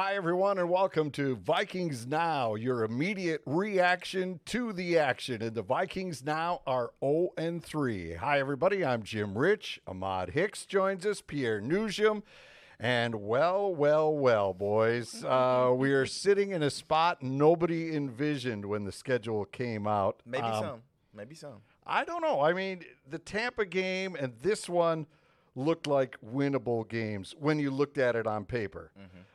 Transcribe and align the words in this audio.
Hi, 0.00 0.14
everyone, 0.14 0.58
and 0.58 0.70
welcome 0.70 1.10
to 1.10 1.34
Vikings 1.34 2.06
Now, 2.06 2.54
your 2.54 2.84
immediate 2.84 3.42
reaction 3.44 4.38
to 4.44 4.72
the 4.72 4.96
action. 4.96 5.42
And 5.42 5.56
the 5.56 5.62
Vikings 5.62 6.24
now 6.24 6.60
are 6.68 6.92
0 7.00 7.30
and 7.36 7.60
3. 7.64 8.14
Hi, 8.14 8.38
everybody. 8.38 8.84
I'm 8.84 9.02
Jim 9.02 9.36
Rich. 9.36 9.80
Ahmad 9.88 10.30
Hicks 10.30 10.66
joins 10.66 11.04
us, 11.04 11.20
Pierre 11.20 11.60
Noujaim. 11.60 12.22
And 12.78 13.16
well, 13.16 13.74
well, 13.74 14.14
well, 14.14 14.54
boys, 14.54 15.24
uh, 15.24 15.72
we 15.74 15.90
are 15.90 16.06
sitting 16.06 16.52
in 16.52 16.62
a 16.62 16.70
spot 16.70 17.20
nobody 17.20 17.92
envisioned 17.96 18.66
when 18.66 18.84
the 18.84 18.92
schedule 18.92 19.46
came 19.46 19.88
out. 19.88 20.20
Maybe 20.24 20.44
Um, 20.44 20.62
some. 20.62 20.82
Maybe 21.12 21.34
some. 21.34 21.62
I 21.84 22.04
don't 22.04 22.22
know. 22.22 22.40
I 22.40 22.52
mean, 22.52 22.84
the 23.10 23.18
Tampa 23.18 23.64
game 23.64 24.14
and 24.14 24.32
this 24.42 24.68
one 24.68 25.08
looked 25.58 25.86
like 25.88 26.16
winnable 26.24 26.88
games 26.88 27.34
when 27.38 27.58
you 27.58 27.70
looked 27.70 27.98
at 27.98 28.14
it 28.14 28.26
on 28.26 28.44
paper. 28.44 28.92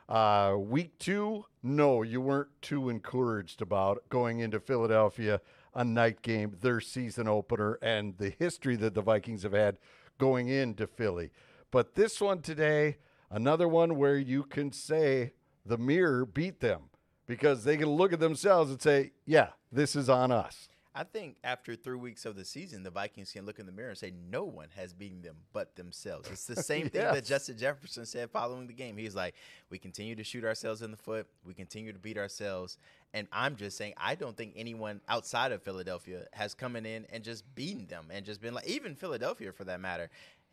Uh, 0.08 0.56
week 0.56 0.98
two, 0.98 1.44
no, 1.62 2.02
you 2.02 2.20
weren't 2.20 2.48
too 2.62 2.88
encouraged 2.88 3.60
about 3.60 4.02
going 4.08 4.40
into 4.40 4.58
Philadelphia, 4.58 5.40
a 5.74 5.84
night 5.84 6.22
game, 6.22 6.56
their 6.60 6.80
season 6.80 7.28
opener, 7.28 7.78
and 7.82 8.16
the 8.18 8.30
history 8.30 8.76
that 8.76 8.94
the 8.94 9.02
Vikings 9.02 9.42
have 9.42 9.52
had 9.52 9.76
going 10.18 10.48
into 10.48 10.86
Philly. 10.86 11.30
But 11.70 11.94
this 11.94 12.20
one 12.20 12.40
today, 12.40 12.96
another 13.30 13.68
one 13.68 13.96
where 13.96 14.16
you 14.16 14.44
can 14.44 14.72
say 14.72 15.32
the 15.66 15.78
mirror 15.78 16.24
beat 16.24 16.60
them 16.60 16.90
because 17.26 17.64
they 17.64 17.76
can 17.76 17.88
look 17.88 18.12
at 18.12 18.20
themselves 18.20 18.70
and 18.70 18.80
say, 18.80 19.12
yeah, 19.26 19.48
this 19.72 19.96
is 19.96 20.08
on 20.08 20.30
us. 20.30 20.68
I 20.96 21.02
think 21.02 21.36
after 21.42 21.74
three 21.74 21.96
weeks 21.96 22.24
of 22.24 22.36
the 22.36 22.44
season, 22.44 22.84
the 22.84 22.90
Vikings 22.90 23.32
can 23.32 23.44
look 23.44 23.58
in 23.58 23.66
the 23.66 23.72
mirror 23.72 23.88
and 23.88 23.98
say 23.98 24.12
no 24.30 24.44
one 24.44 24.68
has 24.76 24.92
beaten 24.92 25.22
them 25.22 25.36
but 25.52 25.74
themselves. 25.74 26.28
It's 26.30 26.46
the 26.46 26.54
same 26.62 26.88
thing 26.88 27.02
Yes. 27.02 27.14
that 27.14 27.24
Justin 27.24 27.58
Jefferson 27.58 28.06
said 28.06 28.30
following 28.30 28.68
the 28.68 28.72
game. 28.72 28.96
He's 28.96 29.14
like, 29.14 29.34
we 29.70 29.78
continue 29.78 30.14
to 30.14 30.22
shoot 30.22 30.44
ourselves 30.44 30.82
in 30.82 30.92
the 30.92 30.96
foot. 30.96 31.26
We 31.44 31.52
continue 31.52 31.92
to 31.92 31.98
beat 31.98 32.16
ourselves. 32.16 32.78
And 33.12 33.26
I'm 33.32 33.56
just 33.56 33.76
saying, 33.76 33.94
I 33.96 34.14
don't 34.14 34.36
think 34.36 34.52
anyone 34.56 35.00
outside 35.08 35.50
of 35.50 35.62
Philadelphia 35.62 36.26
has 36.32 36.54
come 36.54 36.76
in 36.76 37.06
and 37.12 37.24
just 37.24 37.42
beaten 37.56 37.86
them 37.86 38.06
and 38.10 38.24
just 38.24 38.40
been 38.40 38.54
like, 38.54 38.66
even 38.68 38.94
Philadelphia 38.94 39.52
for 39.52 39.64
that 39.64 39.80
matter, 39.80 40.10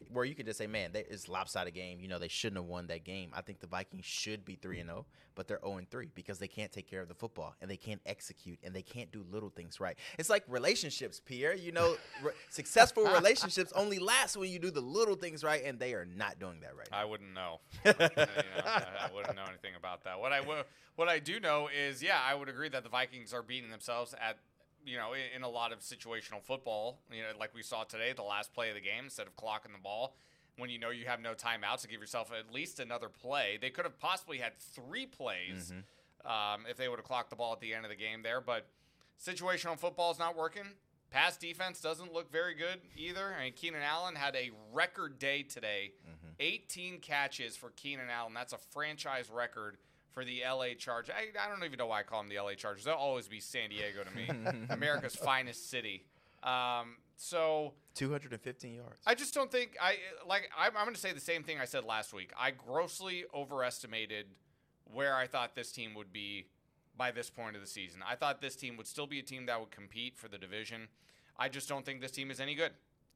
where 0.10 0.26
you 0.26 0.36
could 0.36 0.46
just 0.46 0.58
say, 0.58 0.68
man, 0.68 0.92
they, 0.92 1.06
it's 1.10 1.28
lopsided 1.28 1.74
game. 1.74 2.00
You 2.00 2.08
know, 2.08 2.20
they 2.20 2.28
shouldn't 2.28 2.58
have 2.58 2.66
won 2.66 2.88
that 2.88 3.04
game. 3.04 3.32
I 3.34 3.42
think 3.42 3.60
the 3.60 3.68
Vikings 3.68 4.06
should 4.06 4.46
be 4.46 4.56
3 4.56 4.80
and 4.80 4.90
0, 4.90 5.06
but 5.36 5.48
they're 5.48 5.60
0 5.64 5.78
and 5.78 5.90
3 5.90 6.12
because 6.16 6.40
they 6.40 6.48
can't 6.48 6.72
take 6.72 6.90
care 6.90 7.02
of 7.02 7.08
the 7.08 7.14
football 7.14 7.56
and 7.62 7.70
they 7.70 7.78
can't 7.78 8.02
execute 8.06 8.60
and 8.64 8.74
they 8.74 8.82
can't 8.82 9.12
do 9.12 9.26
little 9.32 9.50
things 9.50 9.80
right. 9.80 9.98
It's 10.18 10.30
like 10.30 10.44
relationships, 10.48 11.22
Pierre. 11.24 11.56
You 11.56 11.72
know, 11.72 11.96
re- 12.24 12.34
successful 12.50 13.04
relationships 13.06 13.72
only 13.76 14.00
last 14.00 14.38
when 14.38 14.50
you 14.50 14.60
do 14.60 14.72
the 14.72 14.82
little 14.82 15.16
things 15.16 15.44
right, 15.44 15.64
and 15.66 15.80
they 15.80 15.94
are 15.94 16.06
not 16.06 16.40
doing 16.40 16.60
that 16.62 16.76
right 16.76 16.88
now. 16.92 17.02
I 17.02 17.06
wouldn't 17.06 17.34
know. 17.34 17.60
You 17.86 17.94
know, 17.94 18.64
I, 18.66 19.10
I 19.10 19.14
wouldn't 19.14 19.36
know 19.36 19.46
anything 19.48 19.76
about 19.78 20.04
that. 20.04 20.20
What 20.20 20.32
I 20.32 20.42
what 20.96 21.10
I 21.10 21.20
do 21.20 21.40
know 21.40 21.68
is, 21.68 22.04
yeah, 22.04 22.20
I 22.24 22.36
would 22.36 22.50
agree 22.50 22.70
that 22.70 22.84
the 22.84 22.90
Vikings 22.90 23.34
are 23.34 23.42
beating 23.42 23.72
themselves 23.72 24.14
at, 24.14 24.38
you 24.86 24.98
know, 24.98 25.14
in, 25.14 25.38
in 25.38 25.44
a 25.44 25.50
lot 25.50 25.72
of 25.72 25.80
situational 25.80 26.42
football. 26.42 27.00
You 27.12 27.22
know, 27.22 27.28
like 27.40 27.54
we 27.54 27.64
saw 27.64 27.84
today, 27.84 28.14
the 28.16 28.24
last 28.24 28.54
play 28.54 28.70
of 28.70 28.76
the 28.76 28.82
game, 28.82 29.06
instead 29.06 29.28
of 29.28 29.36
clocking 29.36 29.72
the 29.74 29.82
ball, 29.82 30.16
when 30.58 30.70
you 30.70 30.80
know 30.80 30.90
you 30.90 31.06
have 31.06 31.22
no 31.22 31.34
timeouts 31.34 31.82
to 31.82 31.88
give 31.88 32.02
yourself 32.02 32.32
at 32.38 32.54
least 32.54 32.80
another 32.80 33.10
play, 33.10 33.58
they 33.60 33.70
could 33.70 33.86
have 33.86 33.98
possibly 34.00 34.38
had 34.38 34.58
three 34.60 35.06
plays 35.06 35.72
um, 36.26 36.66
if 36.70 36.78
they 36.78 36.88
would 36.88 37.00
have 37.00 37.06
clocked 37.06 37.30
the 37.30 37.36
ball 37.36 37.54
at 37.54 37.60
the 37.60 37.74
end 37.74 37.86
of 37.86 37.90
the 37.90 37.96
game 37.96 38.22
there. 38.24 38.42
But 38.42 38.68
situational 39.24 39.78
football 39.78 40.12
is 40.12 40.20
not 40.20 40.36
working. 40.38 40.66
Pass 41.10 41.36
defense 41.36 41.82
doesn't 41.82 42.14
look 42.14 42.32
very 42.32 42.54
good 42.54 42.80
either. 42.96 43.36
I 43.38 43.44
mean, 43.46 43.54
Keenan 43.54 43.82
Allen 43.82 44.16
had 44.16 44.36
a 44.36 44.52
record 44.72 45.20
day 45.20 45.44
today. 45.44 45.92
18 46.40 47.00
catches 47.00 47.58
for 47.58 47.70
Keenan 47.72 48.10
Allen. 48.10 48.34
That's 48.34 48.54
a 48.54 48.58
franchise 48.58 49.30
record 49.30 49.78
for 50.14 50.26
the 50.26 50.42
LA 50.48 50.74
Chargers. 50.78 51.14
I, 51.16 51.46
I 51.46 51.50
don't 51.50 51.64
even 51.64 51.78
know 51.78 51.88
why 51.88 52.00
I 52.00 52.04
call 52.04 52.22
them 52.22 52.30
the 52.30 52.40
LA 52.40 52.54
Chargers. 52.54 52.84
They'll 52.84 52.96
always 52.96 53.28
be 53.28 53.40
San 53.40 53.70
Diego 53.70 54.04
to 54.04 54.16
me, 54.16 54.66
America's 54.70 55.16
finest 55.16 55.70
city. 55.70 56.06
Um, 56.44 56.98
so 57.16 57.74
215 57.96 58.74
yards. 58.74 58.96
I 59.06 59.14
just 59.16 59.34
don't 59.34 59.52
think 59.52 59.78
I 59.80 59.96
like. 60.28 60.50
I'm, 60.58 60.76
I'm 60.76 60.86
going 60.86 60.96
to 60.96 61.02
say 61.02 61.14
the 61.14 61.20
same 61.20 61.44
thing 61.44 61.60
I 61.60 61.66
said 61.66 61.84
last 61.84 62.14
week. 62.14 62.32
I 62.38 62.52
grossly 62.52 63.26
overestimated 63.34 64.26
where 64.92 65.16
I 65.16 65.28
thought 65.28 65.56
this 65.56 65.72
team 65.72 65.94
would 65.96 66.12
be 66.12 66.48
by 66.98 67.12
this 67.12 67.30
point 67.30 67.56
of 67.56 67.62
the 67.62 67.68
season. 67.68 68.02
I 68.08 68.16
thought 68.16 68.42
this 68.42 68.56
team 68.56 68.76
would 68.78 68.88
still 68.88 69.08
be 69.08 69.20
a 69.20 69.24
team 69.24 69.46
that 69.46 69.60
would 69.60 69.72
compete 69.72 70.18
for 70.18 70.28
the 70.28 70.38
division. 70.38 70.88
I 71.38 71.48
just 71.48 71.70
don't 71.70 71.86
think 71.86 72.02
this 72.02 72.12
team 72.12 72.32
is 72.32 72.40
any 72.40 72.56
good. 72.56 72.72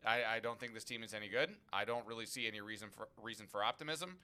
I, 0.06 0.24
I 0.36 0.40
don't 0.40 0.60
think 0.60 0.74
this 0.74 0.84
team 0.84 1.04
is 1.04 1.14
any 1.14 1.28
good. 1.28 1.50
I 1.74 1.84
don't 1.84 2.06
really 2.06 2.26
see 2.26 2.48
any 2.48 2.62
reason 2.62 2.90
for 2.90 3.08
reason 3.22 3.48
for 3.48 3.64
optimism. 3.64 4.18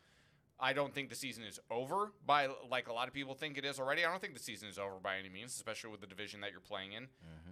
I 0.62 0.74
don't 0.74 0.94
think 0.94 1.10
the 1.10 1.16
season 1.16 1.44
is 1.44 1.60
over 1.70 2.12
by 2.26 2.48
like 2.70 2.88
a 2.88 2.94
lot 2.94 3.08
of 3.08 3.14
people 3.14 3.34
think 3.34 3.58
it 3.58 3.66
is 3.66 3.80
already. 3.80 4.06
I 4.06 4.12
don't 4.12 4.22
think 4.22 4.34
the 4.34 4.40
season 4.44 4.70
is 4.70 4.78
over 4.78 4.96
by 5.02 5.18
any 5.18 5.30
means, 5.30 5.56
especially 5.56 5.90
with 5.92 6.02
the 6.02 6.08
division 6.08 6.42
that 6.42 6.52
you're 6.52 6.60
playing 6.60 6.94
in. 6.94 7.08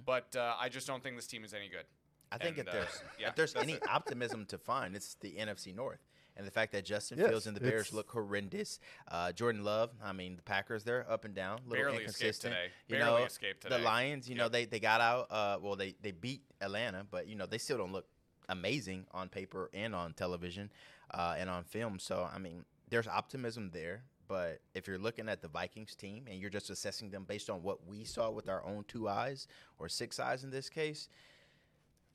But 0.06 0.36
uh, 0.36 0.56
I 0.59 0.70
just 0.70 0.86
don't 0.88 1.02
think 1.02 1.16
this 1.16 1.28
team 1.28 1.44
is 1.44 1.53
any 1.53 1.69
good. 1.69 1.86
I 2.31 2.38
think 2.38 2.58
And, 2.59 2.68
if 2.68 2.74
uh, 2.74 2.78
there's 2.78 3.02
yeah. 3.19 3.28
if 3.30 3.36
there's 3.36 3.56
any 3.56 3.78
optimism 3.90 4.46
to 4.48 4.58
find, 4.58 4.96
it's 4.96 5.16
the 5.22 5.31
NFC 5.34 5.75
North. 5.75 6.00
And 6.38 6.48
the 6.48 6.52
fact 6.52 6.72
that 6.72 6.86
Justin 6.86 7.18
Yes, 7.18 7.28
Fields 7.28 7.48
and 7.48 7.58
the 7.58 7.59
Bears 7.59 7.92
look 7.92 8.09
horrendous. 8.12 8.80
Uh, 9.09 9.34
Jordan 9.34 9.66
Love, 9.66 9.90
I 10.02 10.14
mean, 10.14 10.38
the 10.38 10.42
Packers, 10.42 10.86
they're 10.86 11.06
up 11.12 11.25
and 11.25 11.36
down, 11.36 11.59
a 11.66 11.69
little 11.69 11.84
Barely 11.84 11.98
escaped 12.06 12.19
inconsistent. 12.22 12.53
today. 12.53 12.68
You 12.88 12.96
Barely 12.96 13.19
know, 13.19 13.25
escaped 13.25 13.68
The. 13.69 13.78
Lions, 13.80 14.30
you 14.30 14.36
know, 14.36 14.48
they, 14.48 14.64
they 14.64 14.80
got 14.80 15.02
out. 15.02 15.28
Uh, 15.30 15.58
well, 15.62 15.75
they, 15.75 15.96
they 16.02 16.12
beat 16.12 16.44
Atlanta, 16.62 17.06
but, 17.12 17.28
you 17.28 17.36
know, 17.36 17.46
they 17.46 17.58
still 17.58 17.78
don't 17.78 17.92
look 17.92 18.06
amazing 18.48 19.06
on 19.12 19.28
paper 19.28 19.69
and 19.74 19.94
on 19.94 20.14
television 20.14 20.72
uh, 21.12 21.36
and 21.38 21.50
on 21.50 21.66
film. 21.66 22.00
So, 22.00 22.30
I 22.34 22.38
mean, 22.38 22.64
there's 22.89 23.07
optimism 23.07 23.69
there. 23.73 24.03
But 24.27 24.61
if 24.75 24.88
you're 24.88 25.00
looking 25.00 25.27
at 25.27 25.41
the 25.41 25.47
Vikings 25.47 25.95
team 25.95 26.25
and 26.29 26.39
you're 26.39 26.51
just 26.51 26.69
assessing 26.69 27.09
them 27.09 27.23
based 27.27 27.50
on 27.50 27.63
what 27.63 27.88
we 27.88 28.03
saw 28.03 28.29
with 28.29 28.47
our 28.47 28.63
own 28.63 28.85
two 28.88 29.09
eyes 29.09 29.47
or 29.79 29.89
six 29.89 30.19
eyes 30.19 30.44
in 30.44 30.51
this 30.51 30.69
case, 30.69 31.09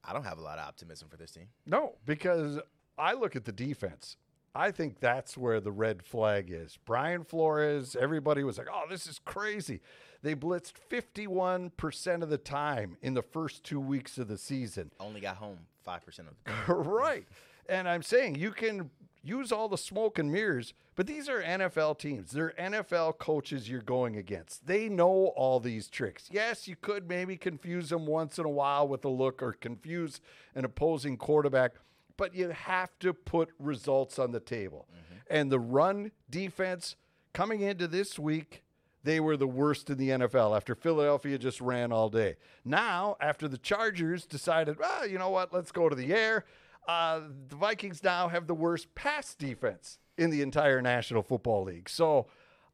I 0.04 0.12
don't 0.12 0.24
have 0.24 0.38
a 0.38 0.42
lot 0.42 0.58
of 0.58 0.68
optimism 0.68 1.08
for 1.08 1.16
this 1.16 1.32
team. 1.32 1.48
No, 1.66 1.94
because 2.06 2.60
I 2.96 3.14
look 3.14 3.34
at 3.34 3.44
the 3.44 3.52
defense. 3.52 4.16
I 4.54 4.70
think 4.70 5.00
that's 5.00 5.36
where 5.36 5.60
the 5.60 5.72
red 5.72 6.04
flag 6.04 6.52
is. 6.52 6.78
Brian 6.84 7.24
Flores, 7.24 7.96
everybody 7.98 8.44
was 8.44 8.56
like, 8.56 8.68
oh, 8.72 8.84
this 8.88 9.08
is 9.08 9.18
crazy. 9.18 9.80
They 10.22 10.36
blitzed 10.36 10.74
51% 10.88 12.22
of 12.22 12.28
the 12.28 12.38
time 12.38 12.96
in 13.02 13.14
the 13.14 13.22
first 13.22 13.64
two 13.64 13.80
weeks 13.80 14.16
of 14.18 14.28
the 14.28 14.38
season. 14.38 14.92
Only 15.00 15.20
got 15.20 15.36
home 15.36 15.58
five 15.84 16.04
percent 16.04 16.28
of 16.28 16.34
the 16.44 16.50
time. 16.50 16.64
right. 16.88 17.26
And 17.68 17.88
I'm 17.88 18.02
saying 18.02 18.36
you 18.36 18.52
can 18.52 18.90
use 19.24 19.50
all 19.50 19.68
the 19.68 19.78
smoke 19.78 20.18
and 20.18 20.30
mirrors, 20.30 20.74
but 20.94 21.06
these 21.06 21.28
are 21.28 21.42
NFL 21.42 21.98
teams. 21.98 22.30
They're 22.30 22.52
NFL 22.58 23.18
coaches 23.18 23.68
you're 23.68 23.80
going 23.80 24.16
against. 24.16 24.66
They 24.66 24.88
know 24.88 25.32
all 25.34 25.58
these 25.58 25.88
tricks. 25.88 26.28
Yes, 26.30 26.68
you 26.68 26.76
could 26.76 27.08
maybe 27.08 27.36
confuse 27.36 27.88
them 27.88 28.06
once 28.06 28.38
in 28.38 28.44
a 28.44 28.50
while 28.50 28.86
with 28.86 29.04
a 29.04 29.08
look 29.08 29.42
or 29.42 29.52
confuse 29.52 30.20
an 30.54 30.64
opposing 30.64 31.16
quarterback, 31.16 31.72
but 32.16 32.34
you 32.34 32.50
have 32.50 32.90
to 33.00 33.12
put 33.12 33.50
results 33.58 34.18
on 34.18 34.30
the 34.30 34.40
table. 34.40 34.86
Mm-hmm. 34.92 35.18
And 35.30 35.50
the 35.50 35.58
run 35.58 36.12
defense 36.30 36.96
coming 37.32 37.62
into 37.62 37.88
this 37.88 38.18
week 38.18 38.64
they 39.04 39.20
were 39.20 39.36
the 39.36 39.46
worst 39.46 39.90
in 39.90 39.98
the 39.98 40.08
NFL 40.08 40.56
after 40.56 40.74
Philadelphia 40.74 41.38
just 41.38 41.60
ran 41.60 41.92
all 41.92 42.08
day. 42.08 42.36
Now, 42.64 43.16
after 43.20 43.46
the 43.46 43.58
Chargers 43.58 44.24
decided, 44.24 44.78
well, 44.78 45.06
you 45.06 45.18
know 45.18 45.28
what, 45.28 45.52
let's 45.52 45.70
go 45.70 45.90
to 45.90 45.94
the 45.94 46.12
air, 46.12 46.46
uh, 46.86 47.20
the 47.48 47.56
Vikings 47.56 48.02
now 48.02 48.28
have 48.28 48.46
the 48.46 48.54
worst 48.54 48.94
pass 48.94 49.34
defense 49.34 49.98
in 50.16 50.30
the 50.30 50.42
entire 50.42 50.80
National 50.80 51.22
Football 51.22 51.64
League. 51.64 51.88
So 51.88 52.26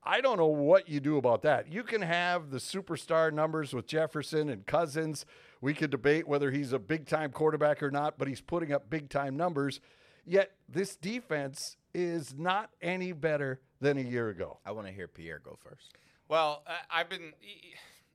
I 0.02 0.20
don't 0.20 0.38
know 0.38 0.46
what 0.46 0.88
you 0.88 1.00
do 1.00 1.16
about 1.16 1.42
that. 1.42 1.70
You 1.70 1.82
can 1.82 2.02
have 2.02 2.50
the 2.50 2.58
superstar 2.58 3.32
numbers 3.32 3.74
with 3.74 3.86
Jefferson 3.86 4.48
and 4.48 4.66
Cousins. 4.66 5.26
We 5.60 5.74
could 5.74 5.90
debate 5.90 6.26
whether 6.26 6.50
he's 6.50 6.72
a 6.72 6.78
big 6.78 7.06
time 7.06 7.32
quarterback 7.32 7.82
or 7.82 7.90
not, 7.90 8.18
but 8.18 8.26
he's 8.28 8.40
putting 8.40 8.72
up 8.72 8.88
big 8.88 9.10
time 9.10 9.36
numbers. 9.36 9.80
Yet 10.24 10.52
this 10.68 10.96
defense 10.96 11.76
is 11.94 12.34
not 12.36 12.70
any 12.80 13.12
better 13.12 13.60
than 13.80 13.98
a 13.98 14.02
year 14.02 14.28
ago. 14.28 14.58
I 14.64 14.72
want 14.72 14.86
to 14.86 14.92
hear 14.92 15.08
Pierre 15.08 15.40
go 15.42 15.58
first. 15.62 15.94
Well, 16.28 16.62
I've 16.90 17.08
been 17.08 17.32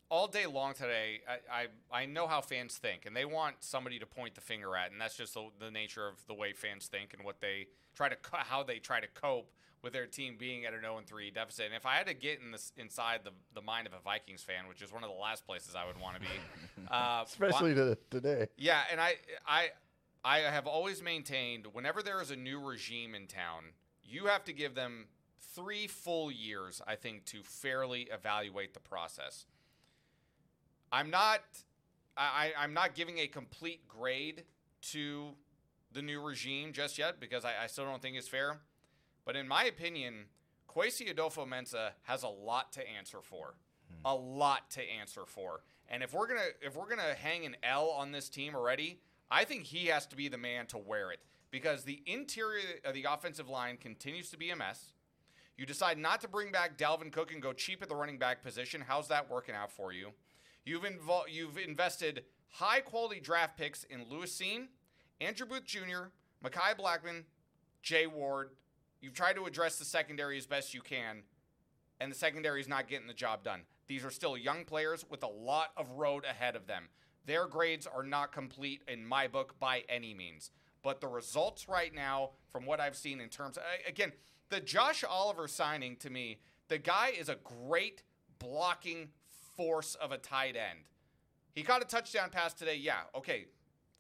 all 0.10 0.28
day 0.28 0.46
long 0.46 0.74
today. 0.74 1.22
I, 1.28 1.68
I 1.92 2.02
I 2.02 2.06
know 2.06 2.28
how 2.28 2.42
fans 2.42 2.78
think, 2.78 3.06
and 3.06 3.16
they 3.16 3.26
want 3.26 3.58
somebody 3.60 4.00
to 4.00 4.06
point 4.06 4.36
the 4.36 4.42
finger 4.42 4.76
at, 4.76 4.92
and 4.92 5.00
that's 5.00 5.18
just 5.18 5.34
the, 5.34 5.48
the 5.60 5.72
nature 5.72 6.08
of 6.08 6.16
the 6.28 6.34
way 6.34 6.54
fans 6.54 6.88
think 6.88 7.14
and 7.14 7.24
what 7.24 7.42
they 7.42 7.68
try 7.96 8.10
to 8.10 8.18
how 8.32 8.64
they 8.64 8.80
try 8.80 9.00
to 9.00 9.08
cope 9.08 9.52
with 9.82 9.94
their 9.94 10.08
team 10.08 10.36
being 10.38 10.66
at 10.66 10.74
an 10.74 10.82
0 10.82 11.00
3 11.06 11.32
deficit. 11.32 11.68
And 11.68 11.76
if 11.76 11.86
I 11.86 11.96
had 11.96 12.08
to 12.08 12.14
get 12.14 12.40
in 12.44 12.52
this 12.52 12.72
inside 12.78 13.22
the 13.24 13.32
the 13.54 13.62
mind 13.62 13.88
of 13.88 13.94
a 13.94 14.00
Vikings 14.00 14.44
fan, 14.44 14.68
which 14.68 14.82
is 14.82 14.92
one 14.92 15.04
of 15.04 15.10
the 15.10 15.16
last 15.16 15.46
places 15.46 15.76
I 15.76 15.86
would 15.86 16.00
want 16.00 16.16
to 16.16 16.22
be, 16.22 16.28
uh, 16.92 17.24
Especially 17.26 17.74
to 17.76 17.98
today. 18.10 18.48
yeah, 18.58 18.82
and 18.92 19.00
I 19.00 19.16
I 19.48 19.70
I 20.24 20.40
have 20.40 20.68
always 20.68 21.02
maintained 21.04 21.68
whenever 21.72 22.02
there 22.02 22.22
is 22.22 22.32
a 22.32 22.36
new 22.36 22.60
regime 22.60 23.14
in 23.16 23.28
town, 23.28 23.66
you 24.04 24.26
have 24.26 24.44
to 24.46 24.54
give 24.54 24.76
them 24.76 25.06
three 25.56 25.88
full 25.88 26.32
years, 26.32 26.82
I 26.86 26.96
think, 26.96 27.26
to 27.26 27.44
fairly 27.44 28.10
evaluate 28.12 28.74
the 28.74 28.80
process. 28.80 29.46
I'm 30.92 31.10
not 31.10 31.42
I, 32.18 32.54
I'm 32.58 32.74
not 32.74 32.96
giving 32.96 33.20
a 33.20 33.28
complete 33.28 33.88
grade 33.88 34.44
to 34.92 35.32
the 35.92 36.02
new 36.02 36.22
regime 36.22 36.72
just 36.72 36.98
yet 36.98 37.20
because 37.20 37.44
I, 37.44 37.64
I 37.64 37.68
still 37.68 37.86
don't 37.86 38.02
think 38.02 38.16
it's 38.16 38.28
fair. 38.28 38.60
But 39.26 39.36
in 39.36 39.48
my 39.48 39.66
opinion, 39.66 40.26
Kwesi 40.70 41.14
Adofo 41.14 41.48
Mensah 41.48 41.92
has 42.04 42.24
a 42.24 42.28
lot 42.28 42.72
to 42.74 42.88
answer 42.88 43.20
for, 43.22 43.56
hmm. 43.90 44.06
a 44.06 44.16
lot 44.16 44.70
to 44.72 44.82
answer 44.82 45.26
for. 45.26 45.62
And 45.90 46.04
if 46.04 46.14
we're 46.14 46.28
gonna 46.28 46.48
if 46.62 46.76
we're 46.76 46.90
gonna 46.90 47.14
hang 47.22 47.46
an 47.46 47.56
L 47.64 47.90
on 47.90 48.12
this 48.12 48.30
team 48.30 48.56
already, 48.56 49.00
I 49.30 49.44
think 49.44 49.66
he 49.66 49.88
has 49.88 50.06
to 50.08 50.16
be 50.16 50.28
the 50.28 50.38
man 50.38 50.68
to 50.68 50.78
wear 50.78 51.12
it 51.12 51.20
because 51.52 51.84
the 51.84 52.02
interior 52.06 52.80
of 52.84 52.94
the 52.94 53.06
offensive 53.10 53.50
line 53.50 53.78
continues 53.78 54.30
to 54.32 54.38
be 54.38 54.50
a 54.50 54.56
mess. 54.56 54.94
You 55.58 55.66
decide 55.66 55.98
not 55.98 56.22
to 56.22 56.28
bring 56.28 56.52
back 56.52 56.78
Dalvin 56.78 57.12
Cook 57.12 57.32
and 57.32 57.42
go 57.42 57.54
cheap 57.54 57.82
at 57.82 57.88
the 57.88 57.96
running 57.96 58.18
back 58.18 58.44
position. 58.44 58.84
How's 58.86 59.08
that 59.08 59.30
working 59.30 59.56
out 59.56 59.72
for 59.72 59.94
you? 59.94 60.12
You've 60.66 60.84
you've 61.30 61.58
invested 61.58 62.24
high 62.50 62.80
quality 62.82 63.20
draft 63.20 63.56
picks 63.56 63.84
in 63.84 64.06
Lewis 64.10 64.42
Andrew 65.22 65.46
Booth 65.46 65.66
Jr., 65.66 66.10
Mekhi 66.44 66.76
Blackmon, 66.78 67.24
Jay 67.84 68.08
Ward. 68.08 68.50
You've 69.00 69.14
tried 69.14 69.36
to 69.36 69.46
address 69.46 69.78
the 69.78 69.86
secondary 69.86 70.38
as 70.38 70.48
best 70.48 70.74
you 70.74 70.82
can, 70.82 71.22
and 72.02 72.12
the 72.12 72.16
secondary 72.16 72.60
is 72.60 72.68
not 72.68 72.88
getting 72.88 73.08
the 73.08 73.14
job 73.14 73.44
done. 73.44 73.62
These 73.88 74.04
are 74.04 74.10
still 74.10 74.36
young 74.36 74.66
players 74.66 75.06
with 75.08 75.22
a 75.22 75.28
lot 75.28 75.70
of 75.78 75.92
road 75.92 76.26
ahead 76.26 76.56
of 76.56 76.66
them. 76.66 76.90
Their 77.26 77.46
grades 77.46 77.86
are 77.86 78.04
not 78.04 78.32
complete 78.32 78.82
in 78.88 79.06
my 79.06 79.28
book 79.28 79.60
by 79.60 79.84
any 79.88 80.14
means. 80.14 80.50
But 80.82 81.02
the 81.02 81.08
results 81.08 81.70
right 81.70 81.94
now, 81.94 82.32
from 82.52 82.66
what 82.66 82.80
I've 82.80 82.96
seen 82.96 83.20
in 83.20 83.30
terms 83.30 83.58
of, 83.58 83.64
again, 83.88 84.12
the 84.50 84.60
Josh 84.60 85.04
Oliver 85.04 85.48
signing 85.48 85.96
to 85.98 86.10
me, 86.10 86.40
the 86.68 86.78
guy 86.78 87.10
is 87.10 87.30
a 87.30 87.38
great 87.44 88.04
blocking 88.40 89.10
force 89.56 89.96
of 89.96 90.12
a 90.12 90.18
tight 90.18 90.56
end. 90.56 90.80
He 91.54 91.64
caught 91.64 91.82
a 91.82 91.86
touchdown 91.86 92.30
pass 92.30 92.54
today. 92.54 92.76
Yeah, 92.76 93.00
okay, 93.16 93.46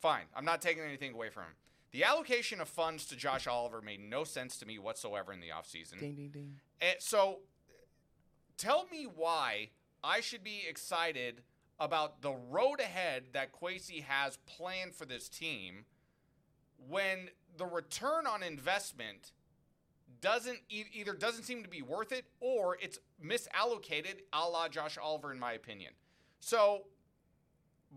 fine. 0.01 0.25
I'm 0.35 0.45
not 0.45 0.61
taking 0.61 0.83
anything 0.83 1.13
away 1.13 1.29
from 1.29 1.43
him. 1.43 1.55
The 1.91 2.03
allocation 2.03 2.59
of 2.59 2.67
funds 2.67 3.05
to 3.07 3.15
Josh 3.15 3.47
Oliver 3.47 3.81
made 3.81 4.01
no 4.01 4.25
sense 4.25 4.57
to 4.57 4.65
me 4.65 4.77
whatsoever 4.77 5.31
in 5.31 5.39
the 5.39 5.47
offseason. 5.47 5.99
Ding 5.99 6.15
ding 6.15 6.29
ding. 6.29 6.59
And 6.81 6.97
so 6.99 7.39
tell 8.57 8.85
me 8.91 9.03
why 9.03 9.69
I 10.03 10.19
should 10.19 10.43
be 10.43 10.63
excited 10.67 11.41
about 11.79 12.21
the 12.21 12.33
road 12.33 12.79
ahead 12.79 13.23
that 13.33 13.53
Kwesi 13.53 14.03
has 14.03 14.37
planned 14.45 14.93
for 14.93 15.05
this 15.05 15.29
team 15.29 15.85
when 16.89 17.29
the 17.57 17.65
return 17.65 18.27
on 18.27 18.43
investment 18.43 19.31
doesn't 20.21 20.59
e- 20.69 20.85
either 20.93 21.13
doesn't 21.13 21.43
seem 21.43 21.63
to 21.63 21.69
be 21.69 21.81
worth 21.81 22.11
it 22.11 22.25
or 22.39 22.77
it's 22.81 22.99
misallocated 23.23 24.21
a 24.33 24.47
la 24.47 24.67
Josh 24.67 24.97
Oliver 24.97 25.31
in 25.31 25.39
my 25.39 25.53
opinion. 25.53 25.93
So 26.39 26.83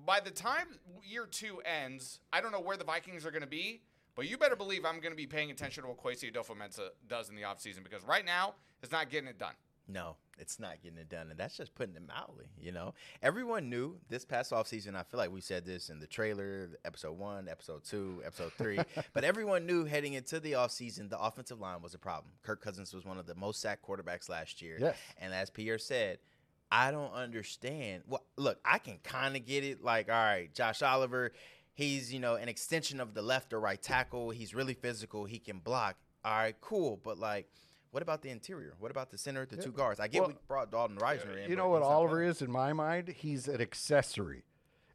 by 0.06 0.20
the 0.20 0.30
time 0.30 0.66
year 1.04 1.26
two 1.26 1.60
ends, 1.64 2.20
I 2.32 2.40
don't 2.40 2.52
know 2.52 2.60
where 2.60 2.76
the 2.76 2.84
Vikings 2.84 3.26
are 3.26 3.30
going 3.30 3.42
to 3.42 3.48
be, 3.48 3.82
but 4.14 4.28
you 4.28 4.38
better 4.38 4.56
believe 4.56 4.84
I'm 4.84 5.00
going 5.00 5.12
to 5.12 5.16
be 5.16 5.26
paying 5.26 5.50
attention 5.50 5.82
to 5.84 5.88
what 5.88 6.02
Kwesi 6.02 6.32
Adofo-Mensah 6.32 6.88
does 7.08 7.28
in 7.28 7.36
the 7.36 7.42
offseason 7.42 7.82
because 7.82 8.02
right 8.04 8.24
now 8.24 8.54
it's 8.82 8.92
not 8.92 9.10
getting 9.10 9.28
it 9.28 9.38
done. 9.38 9.54
No, 9.88 10.16
it's 10.38 10.60
not 10.60 10.82
getting 10.82 10.98
it 10.98 11.08
done. 11.08 11.30
And 11.30 11.38
that's 11.40 11.56
just 11.56 11.74
putting 11.74 11.96
it 11.96 12.02
mildly, 12.06 12.46
you 12.60 12.72
know? 12.72 12.94
Everyone 13.22 13.70
knew 13.70 13.96
this 14.10 14.24
past 14.24 14.52
offseason, 14.52 14.94
I 14.94 15.02
feel 15.02 15.18
like 15.18 15.32
we 15.32 15.40
said 15.40 15.64
this 15.64 15.88
in 15.88 15.98
the 15.98 16.06
trailer, 16.06 16.68
episode 16.84 17.16
one, 17.16 17.48
episode 17.48 17.84
two, 17.84 18.22
episode 18.24 18.52
three, 18.58 18.78
but 19.14 19.24
everyone 19.24 19.64
knew 19.64 19.86
heading 19.86 20.12
into 20.12 20.40
the 20.40 20.52
offseason, 20.52 21.08
the 21.08 21.18
offensive 21.18 21.58
line 21.58 21.80
was 21.80 21.94
a 21.94 21.98
problem. 21.98 22.32
Kirk 22.42 22.62
Cousins 22.62 22.92
was 22.92 23.06
one 23.06 23.18
of 23.18 23.26
the 23.26 23.34
most 23.34 23.60
sacked 23.60 23.86
quarterbacks 23.86 24.28
last 24.28 24.60
year. 24.60 24.76
Yes. 24.78 24.96
And 25.18 25.32
as 25.32 25.48
Pierre 25.48 25.78
said, 25.78 26.18
I 26.70 26.90
don't 26.90 27.12
understand. 27.14 28.02
Well, 28.06 28.24
look, 28.36 28.58
I 28.64 28.78
can 28.78 28.98
kind 29.02 29.36
of 29.36 29.46
get 29.46 29.64
it. 29.64 29.82
Like, 29.82 30.10
all 30.10 30.14
right, 30.14 30.52
Josh 30.52 30.82
Oliver, 30.82 31.32
he's, 31.72 32.12
you 32.12 32.20
know, 32.20 32.34
an 32.34 32.48
extension 32.48 33.00
of 33.00 33.14
the 33.14 33.22
left 33.22 33.52
or 33.52 33.60
right 33.60 33.80
tackle. 33.80 34.30
He's 34.30 34.54
really 34.54 34.74
physical. 34.74 35.24
He 35.24 35.38
can 35.38 35.60
block. 35.60 35.96
All 36.24 36.36
right, 36.36 36.56
cool. 36.60 37.00
But, 37.02 37.18
like, 37.18 37.48
what 37.90 38.02
about 38.02 38.22
the 38.22 38.30
interior? 38.30 38.74
What 38.78 38.90
about 38.90 39.10
the 39.10 39.18
center, 39.18 39.46
the 39.46 39.56
two 39.56 39.72
guards? 39.72 40.00
I 40.00 40.08
get 40.08 40.20
Well, 40.20 40.28
we 40.28 40.36
brought 40.46 40.70
Dalton 40.70 40.96
Risner 40.96 41.44
in. 41.44 41.50
You 41.50 41.56
know 41.56 41.68
what 41.68 41.82
Oliver 41.82 42.22
is 42.22 42.42
in 42.42 42.50
my 42.50 42.72
mind? 42.72 43.08
He's 43.08 43.48
an 43.48 43.60
accessory. 43.60 44.44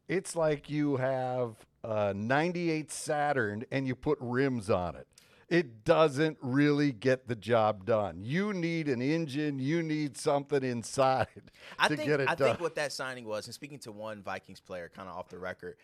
It's 0.08 0.36
like 0.36 0.68
you 0.68 0.96
have 0.96 1.56
a 1.82 2.12
98 2.14 2.92
Saturn 2.92 3.64
and 3.70 3.86
you 3.86 3.94
put 3.94 4.18
rims 4.20 4.70
on 4.70 4.96
it. 4.96 5.06
It 5.48 5.84
doesn't 5.84 6.38
really 6.40 6.92
get 6.92 7.28
the 7.28 7.36
job 7.36 7.84
done. 7.84 8.20
You 8.22 8.52
need 8.52 8.88
an 8.88 9.02
engine, 9.02 9.58
you 9.58 9.82
need 9.82 10.16
something 10.16 10.62
inside 10.62 11.26
I 11.78 11.88
to 11.88 11.96
think, 11.96 12.08
get 12.08 12.20
it 12.20 12.28
I 12.28 12.34
done. 12.34 12.48
think 12.48 12.60
what 12.60 12.74
that 12.76 12.92
signing 12.92 13.24
was, 13.26 13.46
and 13.46 13.54
speaking 13.54 13.78
to 13.80 13.92
one 13.92 14.22
Vikings 14.22 14.60
player 14.60 14.90
kind 14.94 15.08
of 15.08 15.16
off 15.16 15.28
the 15.28 15.38
record, 15.38 15.76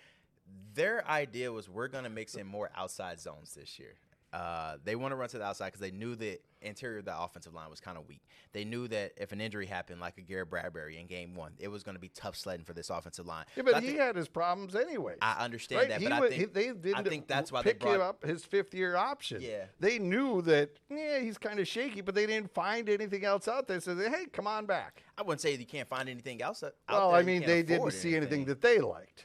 their 0.74 1.06
idea 1.08 1.52
was 1.52 1.68
we're 1.68 1.88
going 1.88 2.04
to 2.04 2.10
mix 2.10 2.34
in 2.34 2.46
more 2.46 2.70
outside 2.76 3.20
zones 3.20 3.54
this 3.54 3.78
year. 3.78 3.94
Uh, 4.32 4.76
they 4.84 4.94
want 4.94 5.10
to 5.12 5.16
run 5.16 5.28
to 5.28 5.38
the 5.38 5.44
outside 5.44 5.66
because 5.66 5.80
they 5.80 5.90
knew 5.90 6.14
the 6.14 6.38
interior 6.62 6.98
of 6.98 7.04
the 7.04 7.18
offensive 7.20 7.52
line 7.52 7.68
was 7.68 7.80
kind 7.80 7.98
of 7.98 8.06
weak. 8.06 8.20
They 8.52 8.64
knew 8.64 8.86
that 8.88 9.12
if 9.16 9.32
an 9.32 9.40
injury 9.40 9.66
happened, 9.66 10.00
like 10.00 10.18
a 10.18 10.20
Garrett 10.20 10.50
Bradbury 10.50 10.98
in 11.00 11.06
game 11.06 11.34
one, 11.34 11.52
it 11.58 11.66
was 11.68 11.82
going 11.82 11.96
to 11.96 12.00
be 12.00 12.10
tough 12.10 12.36
sledding 12.36 12.64
for 12.64 12.72
this 12.72 12.90
offensive 12.90 13.26
line. 13.26 13.44
yeah, 13.56 13.64
So 13.64 13.72
but 13.72 13.82
he 13.82 13.88
think- 13.88 13.98
had 13.98 14.14
his 14.14 14.28
problems 14.28 14.76
anyway. 14.76 15.16
I 15.20 15.44
understand 15.44 15.80
Right? 15.80 15.88
that, 15.88 16.00
he 16.00 16.04
but 16.06 16.12
I 16.12 16.20
think, 16.28 16.34
he- 16.34 16.44
they 16.44 16.66
didn't 16.68 16.94
I 16.94 17.02
think 17.02 17.26
that's 17.26 17.50
why 17.50 17.62
they 17.62 17.70
pick 17.70 17.80
brought 17.80 17.94
him 17.96 18.00
up 18.02 18.24
his 18.24 18.44
fifth 18.44 18.72
year 18.72 18.94
option. 18.94 19.42
Yeah. 19.42 19.64
They 19.80 19.98
knew 19.98 20.42
that, 20.42 20.70
yeah, 20.88 21.18
he's 21.18 21.38
kind 21.38 21.58
of 21.58 21.66
shaky, 21.66 22.00
but 22.00 22.14
they 22.14 22.26
didn't 22.26 22.52
find 22.54 22.88
anything 22.88 23.24
else 23.24 23.48
out 23.48 23.66
there. 23.66 23.80
So 23.80 23.94
they, 23.96 24.08
hey, 24.10 24.26
come 24.32 24.46
on 24.46 24.64
back. 24.66 25.02
I 25.18 25.22
wouldn't 25.22 25.40
say 25.40 25.54
you 25.56 25.66
can't 25.66 25.88
find 25.88 26.08
anything 26.08 26.40
else. 26.40 26.62
Out 26.62 26.74
Well, 26.88 27.10
there. 27.10 27.20
I 27.20 27.22
mean, 27.24 27.42
they 27.44 27.62
didn't 27.64 27.90
see 27.90 28.14
anything 28.14 28.40
anything. 28.42 28.44
that 28.46 28.60
they 28.60 28.78
liked. 28.78 29.24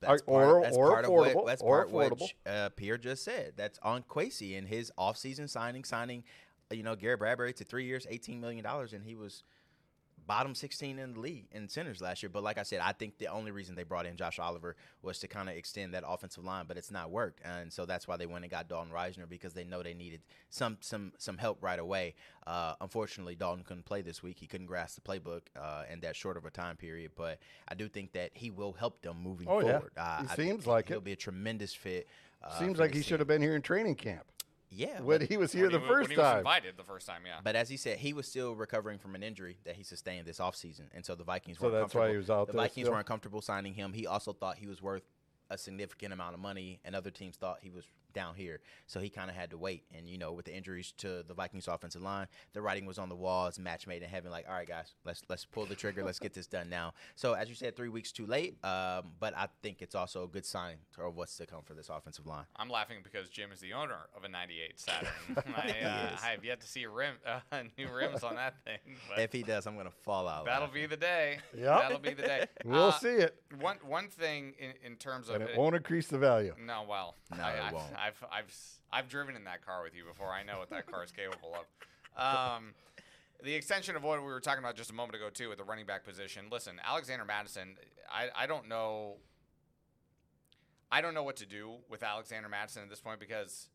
That's 0.00 0.22
Or- 0.22 0.24
part, 0.24 0.48
or- 0.48 0.62
that's 0.62 0.76
or 0.76 0.90
part 0.92 1.04
of 1.04 1.10
affordable, 1.10 1.34
what 1.34 1.46
that's 1.46 1.62
part 1.62 1.86
of 1.88 1.92
what 1.92 2.32
uh, 2.46 2.68
Pierre 2.70 2.98
just 2.98 3.22
said. 3.24 3.52
That's 3.56 3.78
on 3.82 4.02
Kwesi 4.04 4.56
in 4.56 4.66
his 4.66 4.90
offseason 4.98 5.48
signing, 5.48 5.84
signing, 5.84 6.24
you 6.70 6.82
know, 6.82 6.96
Garrett 6.96 7.18
Bradbury 7.18 7.52
to 7.54 7.64
three 7.64 7.84
years, 7.84 8.06
eighteen 8.08 8.40
million 8.40 8.64
dollars, 8.64 8.92
and 8.94 9.04
he 9.04 9.14
was 9.14 9.42
bottom 10.30 10.54
sixteen 10.54 11.00
in 11.00 11.14
the 11.14 11.18
league 11.20 11.46
in 11.50 11.68
centers 11.68 12.00
last 12.00 12.22
year. 12.22 12.30
But 12.30 12.44
like 12.44 12.56
I 12.56 12.62
said, 12.62 12.80
I 12.80 12.92
think 12.92 13.18
the 13.18 13.26
only 13.26 13.50
reason 13.50 13.74
they 13.74 13.82
brought 13.82 14.06
in 14.06 14.14
Josh 14.16 14.38
Oliver 14.38 14.76
was 15.02 15.18
to 15.18 15.26
kind 15.26 15.48
of 15.48 15.56
extend 15.56 15.92
that 15.94 16.04
offensive 16.06 16.44
line, 16.44 16.66
but 16.68 16.76
it's 16.76 16.92
not 16.92 17.10
worked, 17.10 17.40
and 17.44 17.72
so 17.72 17.84
that's 17.84 18.06
why 18.06 18.16
they 18.16 18.26
went 18.26 18.44
and 18.44 18.50
got 18.50 18.68
Dalton 18.68 18.92
Risner 18.92 19.28
because 19.28 19.54
they 19.54 19.64
know 19.64 19.82
they 19.82 19.92
needed 19.92 20.20
some 20.48 20.78
some 20.80 21.12
some 21.18 21.36
help 21.36 21.58
right 21.60 21.80
away. 21.80 22.14
Uh, 22.46 22.74
unfortunately, 22.80 23.34
Dalton 23.34 23.64
couldn't 23.64 23.86
play 23.86 24.02
this 24.02 24.22
week. 24.22 24.38
He 24.38 24.46
couldn't 24.46 24.66
grasp 24.68 25.00
the 25.02 25.02
playbook 25.02 25.42
uh, 25.60 25.82
in 25.92 25.98
that 26.00 26.14
short 26.14 26.36
of 26.36 26.44
a 26.44 26.50
time 26.50 26.76
period, 26.76 27.10
but 27.16 27.38
I 27.66 27.74
do 27.74 27.88
think 27.88 28.12
that 28.12 28.30
he 28.34 28.50
will 28.52 28.72
help 28.72 29.02
them 29.02 29.16
moving 29.20 29.48
Oh, 29.50 29.58
yeah. 29.60 29.72
forward. 29.72 29.92
Uh, 29.96 30.22
He 30.22 30.28
I 30.28 30.34
seems 30.36 30.64
like 30.64 30.86
he'll 30.88 30.98
it. 30.98 31.04
be 31.04 31.12
a 31.12 31.16
tremendous 31.16 31.74
fit. 31.74 32.06
Uh, 32.42 32.56
Seems 32.58 32.78
like 32.78 32.94
he 32.94 33.02
should 33.02 33.18
have 33.20 33.26
been 33.28 33.42
here 33.42 33.54
in 33.56 33.62
training 33.62 33.96
camp 33.96 34.24
Yeah, 34.72 35.00
when 35.00 35.20
he 35.22 35.36
was 35.36 35.52
here 35.52 35.64
When 35.64 35.72
the 35.72 35.80
he, 35.80 35.86
first 35.86 36.08
when 36.08 36.10
he 36.12 36.16
was 36.16 36.26
time. 36.26 36.38
invited 36.38 36.76
the 36.76 36.84
first 36.84 37.06
time, 37.06 37.22
yeah. 37.26 37.40
but 37.42 37.56
as 37.56 37.68
he 37.68 37.76
said, 37.76 37.98
he 37.98 38.12
was 38.12 38.28
still 38.28 38.54
recovering 38.54 38.98
from 38.98 39.14
an 39.16 39.22
injury 39.22 39.56
that 39.64 39.74
he 39.74 39.82
sustained 39.82 40.26
this 40.26 40.38
offseason, 40.38 40.84
and 40.94 41.04
so 41.04 41.14
the 41.16 41.24
Vikings 41.24 41.58
So 41.58 41.64
weren't 41.70 41.80
that's 41.80 41.94
why 41.94 42.10
he 42.10 42.16
was 42.16 42.30
out 42.30 42.46
the 42.46 42.52
there 42.52 42.62
Vikings 42.62 42.84
still? 42.86 42.94
weren't 42.94 43.06
comfortable 43.06 43.40
signing 43.42 43.74
him. 43.74 43.92
He 43.92 44.06
also 44.06 44.32
thought 44.32 44.58
he 44.58 44.68
was 44.68 44.80
worth 44.80 45.02
a 45.50 45.58
significant 45.58 46.12
amount 46.12 46.34
of 46.34 46.40
money, 46.40 46.78
and 46.84 46.94
other 46.94 47.10
teams 47.10 47.36
thought 47.36 47.58
he 47.62 47.70
was 47.70 47.84
down 48.12 48.34
here. 48.34 48.60
So 48.86 49.00
he 49.00 49.08
kind 49.10 49.30
of 49.30 49.36
had 49.36 49.50
to 49.50 49.58
wait. 49.58 49.84
And 49.96 50.08
you 50.08 50.18
know, 50.18 50.32
with 50.32 50.44
the 50.46 50.54
injuries 50.54 50.92
to 50.98 51.22
the 51.26 51.34
Vikings 51.34 51.68
offensive 51.68 52.02
line, 52.02 52.26
the 52.52 52.62
writing 52.62 52.86
was 52.86 52.98
on 52.98 53.08
the 53.08 53.16
wall. 53.16 53.46
It's 53.46 53.58
match 53.58 53.86
made 53.86 54.02
in 54.02 54.08
heaven. 54.08 54.30
Like, 54.30 54.46
all 54.48 54.54
right, 54.54 54.68
guys, 54.68 54.94
let's 55.04 55.22
let's 55.28 55.44
pull 55.44 55.66
the 55.66 55.74
trigger. 55.74 56.04
let's 56.04 56.18
get 56.18 56.32
this 56.34 56.46
done 56.46 56.68
now. 56.68 56.94
So 57.16 57.34
as 57.34 57.48
you 57.48 57.54
said, 57.54 57.76
three 57.76 57.88
weeks 57.88 58.12
too 58.12 58.26
late. 58.26 58.56
Um, 58.64 59.12
but 59.18 59.36
I 59.36 59.48
think 59.62 59.82
it's 59.82 59.94
also 59.94 60.24
a 60.24 60.28
good 60.28 60.44
sign 60.46 60.76
of 60.98 61.16
what's 61.16 61.36
to 61.36 61.46
come 61.46 61.62
for 61.64 61.74
this 61.74 61.88
offensive 61.88 62.26
line. 62.26 62.44
I'm 62.56 62.68
laughing 62.68 62.98
because 63.02 63.28
Jim 63.28 63.52
is 63.52 63.60
the 63.60 63.72
owner 63.72 63.96
of 64.16 64.24
a 64.24 64.28
'98 64.28 64.78
Saturn. 64.80 65.08
I, 65.56 65.70
uh. 65.84 66.16
I 66.22 66.26
have 66.28 66.44
yet 66.44 66.60
to 66.60 66.66
see 66.66 66.82
a 66.84 66.88
rim, 66.90 67.14
uh, 67.26 67.40
new 67.78 67.88
rims 67.92 68.22
on 68.22 68.36
that 68.36 68.54
thing. 68.64 68.78
But 69.08 69.18
If 69.20 69.32
he 69.32 69.42
does, 69.42 69.66
I'm 69.66 69.76
gonna 69.76 69.90
fall 69.90 70.28
out. 70.28 70.44
that'll 70.46 70.66
laughing. 70.66 70.82
be 70.82 70.86
the 70.86 70.96
day. 70.96 71.38
Yep. 71.56 71.80
That'll 71.80 71.98
be 71.98 72.14
the 72.14 72.22
day. 72.22 72.46
We'll 72.64 72.84
Uh, 72.88 72.92
see 72.98 73.08
it, 73.08 73.42
One 73.58 73.76
one 73.84 74.08
thing 74.08 74.54
in, 74.58 74.72
in 74.84 74.96
terms 74.96 75.28
of 75.28 75.36
and 75.36 75.44
it 75.44 75.56
won't 75.56 75.74
increase 75.74 76.08
the 76.08 76.18
value. 76.18 76.54
No, 76.64 76.84
well, 76.88 77.16
No, 77.36 77.42
I, 77.42 77.50
it 77.52 77.62
I've, 77.62 77.72
won't. 77.72 77.92
I've, 78.00 78.24
I've, 78.32 78.54
I've 78.92 79.08
driven 79.08 79.36
in 79.36 79.44
that 79.44 79.64
car 79.64 79.82
with 79.82 79.94
you 79.94 80.04
before. 80.04 80.28
I 80.28 80.42
know 80.42 80.58
what 80.58 80.70
that 80.70 80.86
car 80.90 81.04
is 81.04 81.12
capable 81.12 81.54
of. 81.54 82.56
Um, 82.56 82.74
the 83.42 83.54
extension 83.54 83.96
of 83.96 84.02
what 84.02 84.18
we 84.20 84.26
were 84.26 84.40
talking 84.40 84.62
about 84.62 84.76
just 84.76 84.90
a 84.90 84.94
moment 84.94 85.14
ago 85.16 85.28
too, 85.30 85.48
with 85.48 85.58
the 85.58 85.64
running 85.64 85.86
back 85.86 86.04
position. 86.04 86.46
Listen, 86.50 86.80
Alexander 86.84 87.24
Mattison. 87.24 87.76
I, 88.12 88.28
I 88.34 88.46
don't 88.46 88.68
know. 88.68 89.16
I 90.92 91.00
don't 91.00 91.14
know 91.14 91.22
what 91.22 91.36
to 91.36 91.46
do 91.46 91.76
with 91.88 92.02
Alexander 92.02 92.48
Mattison 92.48 92.82
at 92.82 92.90
this 92.90 93.00
point 93.00 93.20
because 93.20 93.68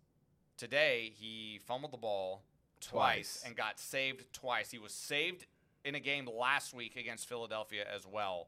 today 0.58 1.13
he 1.15 1.60
fumbled 1.65 1.94
the 1.94 1.98
ball 1.98 2.44
twice, 2.82 3.39
Twice. 3.39 3.44
and 3.46 3.55
got 3.55 3.79
saved 3.79 4.25
twice. 4.34 4.70
He 4.72 4.77
was 4.79 4.94
saved 4.94 5.46
in 5.86 5.96
a 5.96 6.00
game 6.00 6.27
last 6.27 6.74
week 6.74 6.96
against 6.98 7.27
Philadelphia 7.29 7.86
as 7.94 8.05
well. 8.05 8.48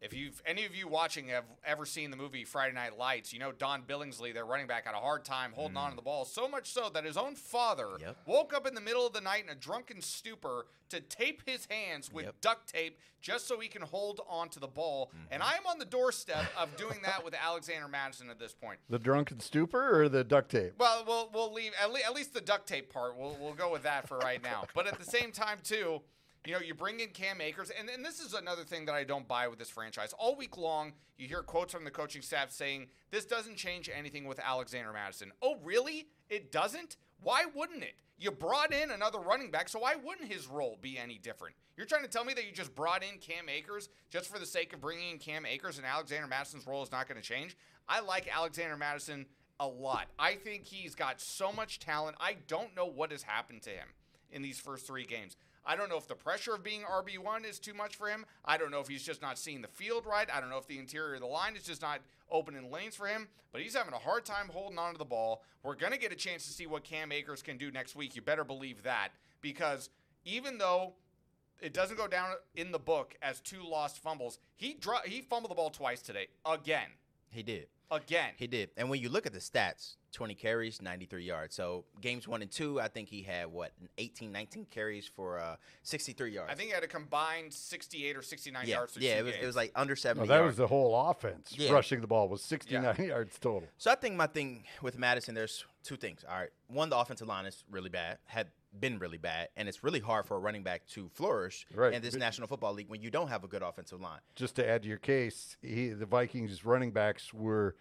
If 0.00 0.14
you've 0.14 0.42
any 0.46 0.64
of 0.64 0.74
you 0.74 0.88
watching 0.88 1.28
have 1.28 1.44
ever 1.62 1.84
seen 1.84 2.10
the 2.10 2.16
movie 2.16 2.44
Friday 2.44 2.74
Night 2.74 2.96
Lights, 2.96 3.34
you 3.34 3.38
know 3.38 3.52
Don 3.52 3.82
Billingsley, 3.82 4.32
their 4.32 4.46
running 4.46 4.66
back, 4.66 4.86
had 4.86 4.94
a 4.94 4.98
hard 4.98 5.26
time 5.26 5.52
holding 5.52 5.76
mm. 5.76 5.80
on 5.80 5.90
to 5.90 5.96
the 5.96 6.02
ball. 6.02 6.24
So 6.24 6.48
much 6.48 6.72
so 6.72 6.88
that 6.94 7.04
his 7.04 7.18
own 7.18 7.34
father 7.34 7.88
Yep. 8.00 8.16
woke 8.24 8.54
up 8.54 8.66
in 8.66 8.74
the 8.74 8.80
middle 8.80 9.06
of 9.06 9.12
the 9.12 9.20
night 9.20 9.44
in 9.44 9.50
a 9.50 9.54
drunken 9.54 10.00
stupor 10.00 10.66
to 10.88 11.00
tape 11.00 11.42
his 11.44 11.66
hands 11.66 12.10
with 12.10 12.24
Yep. 12.24 12.40
duct 12.40 12.72
tape 12.72 12.98
just 13.20 13.46
so 13.46 13.60
he 13.60 13.68
can 13.68 13.82
hold 13.82 14.22
on 14.26 14.48
to 14.48 14.58
the 14.58 14.66
ball. 14.66 15.12
And 15.30 15.42
mm-hmm. 15.42 15.52
I 15.52 15.56
am 15.56 15.66
on 15.66 15.78
the 15.78 15.84
doorstep 15.84 16.46
of 16.56 16.74
doing 16.76 17.00
that 17.02 17.22
with 17.22 17.34
Alexander 17.34 17.86
Mattison 17.86 18.30
at 18.30 18.38
this 18.38 18.54
point. 18.54 18.80
The 18.88 18.98
drunken 18.98 19.40
stupor 19.40 20.00
or 20.00 20.08
the 20.08 20.24
duct 20.24 20.50
tape? 20.50 20.72
Well, 20.78 21.04
we'll 21.06 21.30
we'll 21.34 21.52
leave 21.52 21.72
at, 21.80 21.92
le- 21.92 22.00
at 22.00 22.14
least 22.14 22.32
the 22.32 22.40
duct 22.40 22.66
tape 22.66 22.90
part. 22.90 23.18
We'll 23.18 23.36
we'll 23.38 23.52
go 23.52 23.70
with 23.70 23.82
that 23.82 24.08
for 24.08 24.16
right 24.18 24.42
now. 24.42 24.64
But 24.74 24.86
at 24.86 24.98
the 24.98 25.04
same 25.04 25.30
time, 25.30 25.58
too, 25.62 26.00
you 26.46 26.52
know, 26.52 26.60
you 26.60 26.74
bring 26.74 27.00
in 27.00 27.08
Cam 27.08 27.40
Akers, 27.40 27.70
and, 27.78 27.88
and 27.90 28.04
this 28.04 28.18
is 28.20 28.32
another 28.32 28.64
thing 28.64 28.86
that 28.86 28.94
I 28.94 29.04
don't 29.04 29.28
buy 29.28 29.48
with 29.48 29.58
this 29.58 29.68
franchise. 29.68 30.14
All 30.18 30.36
week 30.36 30.56
long, 30.56 30.92
you 31.18 31.28
hear 31.28 31.42
quotes 31.42 31.72
from 31.72 31.84
the 31.84 31.90
coaching 31.90 32.22
staff 32.22 32.50
saying 32.50 32.88
this 33.10 33.26
doesn't 33.26 33.56
change 33.56 33.90
anything 33.94 34.24
with 34.24 34.40
Alexander 34.40 34.92
Mattison. 34.92 35.32
Oh, 35.42 35.56
really? 35.62 36.08
It 36.30 36.50
doesn't? 36.50 36.96
Why 37.22 37.44
wouldn't 37.54 37.82
it? 37.82 37.94
You 38.18 38.30
brought 38.30 38.72
in 38.72 38.90
another 38.90 39.18
running 39.18 39.50
back, 39.50 39.68
so 39.68 39.80
why 39.80 39.96
wouldn't 39.96 40.32
his 40.32 40.46
role 40.46 40.78
be 40.80 40.98
any 40.98 41.18
different? 41.18 41.54
You're 41.76 41.86
trying 41.86 42.02
to 42.02 42.08
tell 42.08 42.24
me 42.24 42.34
that 42.34 42.46
you 42.46 42.52
just 42.52 42.74
brought 42.74 43.02
in 43.02 43.18
Cam 43.18 43.48
Akers 43.48 43.88
just 44.10 44.30
for 44.30 44.38
the 44.38 44.46
sake 44.46 44.72
of 44.72 44.80
bringing 44.80 45.10
in 45.10 45.18
Cam 45.18 45.46
Akers 45.46 45.78
and 45.78 45.86
Alexander 45.86 46.26
Mattison's 46.26 46.66
role 46.66 46.82
is 46.82 46.92
not 46.92 47.08
going 47.08 47.20
to 47.20 47.26
change? 47.26 47.56
I 47.88 48.00
like 48.00 48.28
Alexander 48.34 48.76
Mattison 48.76 49.26
a 49.58 49.66
lot. 49.66 50.08
I 50.18 50.34
think 50.34 50.64
he's 50.66 50.94
got 50.94 51.20
so 51.20 51.52
much 51.52 51.80
talent. 51.80 52.16
I 52.20 52.36
don't 52.46 52.74
know 52.74 52.86
what 52.86 53.10
has 53.10 53.22
happened 53.22 53.62
to 53.62 53.70
him 53.70 53.88
in 54.30 54.42
these 54.42 54.58
first 54.58 54.86
three 54.86 55.04
games. 55.04 55.36
I 55.64 55.76
don't 55.76 55.88
know 55.88 55.96
if 55.96 56.08
the 56.08 56.14
pressure 56.14 56.54
of 56.54 56.62
being 56.62 56.82
RB1 56.82 57.44
is 57.44 57.58
too 57.58 57.74
much 57.74 57.96
for 57.96 58.08
him. 58.08 58.24
I 58.44 58.56
don't 58.56 58.70
know 58.70 58.80
if 58.80 58.88
he's 58.88 59.02
just 59.02 59.22
not 59.22 59.38
seeing 59.38 59.62
the 59.62 59.68
field 59.68 60.06
right. 60.06 60.28
I 60.32 60.40
don't 60.40 60.50
know 60.50 60.58
if 60.58 60.66
the 60.66 60.78
interior 60.78 61.14
of 61.14 61.20
the 61.20 61.26
line 61.26 61.56
is 61.56 61.64
just 61.64 61.82
not 61.82 62.00
opening 62.30 62.70
lanes 62.70 62.96
for 62.96 63.06
him, 63.06 63.28
but 63.52 63.60
he's 63.60 63.74
having 63.74 63.92
a 63.92 63.98
hard 63.98 64.24
time 64.24 64.48
holding 64.50 64.78
on 64.78 64.92
to 64.92 64.98
the 64.98 65.04
ball. 65.04 65.42
We're 65.62 65.74
going 65.74 65.92
to 65.92 65.98
get 65.98 66.12
a 66.12 66.16
chance 66.16 66.46
to 66.46 66.52
see 66.52 66.66
what 66.66 66.84
Cam 66.84 67.12
Akers 67.12 67.42
can 67.42 67.58
do 67.58 67.70
next 67.70 67.94
week. 67.94 68.16
You 68.16 68.22
better 68.22 68.44
believe 68.44 68.82
that 68.84 69.10
because 69.40 69.90
even 70.24 70.58
though 70.58 70.94
it 71.60 71.74
doesn't 71.74 71.96
go 71.96 72.06
down 72.06 72.30
in 72.54 72.72
the 72.72 72.78
book 72.78 73.16
as 73.20 73.40
two 73.40 73.62
lost 73.62 73.98
fumbles, 73.98 74.38
he 74.56 74.78
he 75.04 75.20
fumbled 75.20 75.50
the 75.50 75.54
ball 75.54 75.70
twice 75.70 76.00
today. 76.00 76.28
Again. 76.46 76.88
He 77.30 77.42
did. 77.42 77.66
Again. 77.90 78.30
He 78.36 78.46
did. 78.46 78.70
And 78.76 78.88
when 78.88 79.00
you 79.00 79.08
look 79.08 79.26
at 79.26 79.32
the 79.32 79.38
stats, 79.40 79.96
20 80.12 80.34
carries, 80.34 80.80
93 80.82 81.24
yards. 81.24 81.54
So 81.54 81.84
games 82.00 82.26
one 82.26 82.42
and 82.42 82.50
two, 82.50 82.80
I 82.80 82.88
think 82.88 83.08
he 83.08 83.22
had 83.22 83.46
what, 83.46 83.72
18, 83.98 84.30
19 84.32 84.66
carries 84.70 85.06
for 85.06 85.38
uh, 85.38 85.56
63 85.82 86.32
yards. 86.32 86.52
I 86.52 86.54
think 86.54 86.68
he 86.68 86.74
had 86.74 86.84
a 86.84 86.88
combined 86.88 87.52
68 87.52 88.16
or 88.16 88.22
69 88.22 88.64
yeah, 88.66 88.74
yards. 88.76 88.92
through 88.92 89.02
yeah, 89.04 89.18
it 89.18 89.24
was, 89.24 89.34
it 89.34 89.46
was 89.46 89.56
like 89.56 89.72
under 89.74 89.96
70 89.96 90.26
No, 90.26 90.32
that 90.32 90.40
yards. 90.40 90.52
was 90.52 90.56
the 90.56 90.66
whole 90.66 91.10
offense. 91.10 91.54
Yeah. 91.56 91.72
Rushing 91.72 92.00
the 92.00 92.06
ball 92.06 92.28
was 92.28 92.42
69 92.42 92.96
yards 92.98 93.38
total. 93.38 93.68
So 93.78 93.90
I 93.90 93.94
think 93.94 94.16
my 94.16 94.26
thing 94.26 94.64
with 94.82 94.98
Mattison, 94.98 95.34
there's 95.34 95.64
two 95.82 95.96
things. 95.96 96.24
All 96.28 96.36
right, 96.36 96.50
one, 96.68 96.90
the 96.90 96.96
offensive 96.98 97.28
line 97.28 97.46
is 97.46 97.64
really 97.70 97.90
bad, 97.90 98.18
had 98.26 98.48
been 98.78 98.98
really 98.98 99.18
bad, 99.18 99.48
and 99.56 99.68
it's 99.68 99.82
really 99.82 100.00
hard 100.00 100.26
for 100.26 100.36
a 100.36 100.38
running 100.38 100.62
back 100.62 100.86
to 100.88 101.08
flourish 101.08 101.66
Right. 101.74 101.92
in 101.92 102.02
this 102.02 102.14
National 102.14 102.46
Football 102.46 102.72
League 102.74 102.88
when 102.88 103.02
you 103.02 103.10
don't 103.10 103.28
have 103.28 103.42
a 103.44 103.48
good 103.48 103.62
offensive 103.62 104.00
line. 104.00 104.20
Just 104.36 104.54
to 104.56 104.68
add 104.68 104.82
to 104.82 104.88
your 104.88 104.98
case, 104.98 105.56
he, 105.60 105.88
the 105.88 106.06
Vikings 106.06 106.64
running 106.64 106.92
backs 106.92 107.34
were 107.34 107.74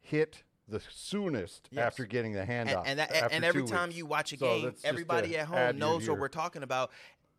hit 0.00 0.42
the 0.68 0.80
soonest 0.90 1.68
Yes. 1.70 1.84
after 1.84 2.04
getting 2.04 2.32
the 2.32 2.44
handoff. 2.44 2.80
And 2.86 2.86
and, 2.86 2.98
that, 2.98 3.32
and 3.32 3.44
every 3.44 3.64
time 3.64 3.88
weeks. 3.88 3.98
you 3.98 4.06
watch 4.06 4.32
a 4.32 4.36
game, 4.36 4.70
just 4.72 4.84
everybody 4.84 5.36
at 5.38 5.46
home 5.46 5.78
knows 5.78 6.08
what 6.08 6.18
we're 6.18 6.28
talking 6.28 6.62
about. 6.62 6.90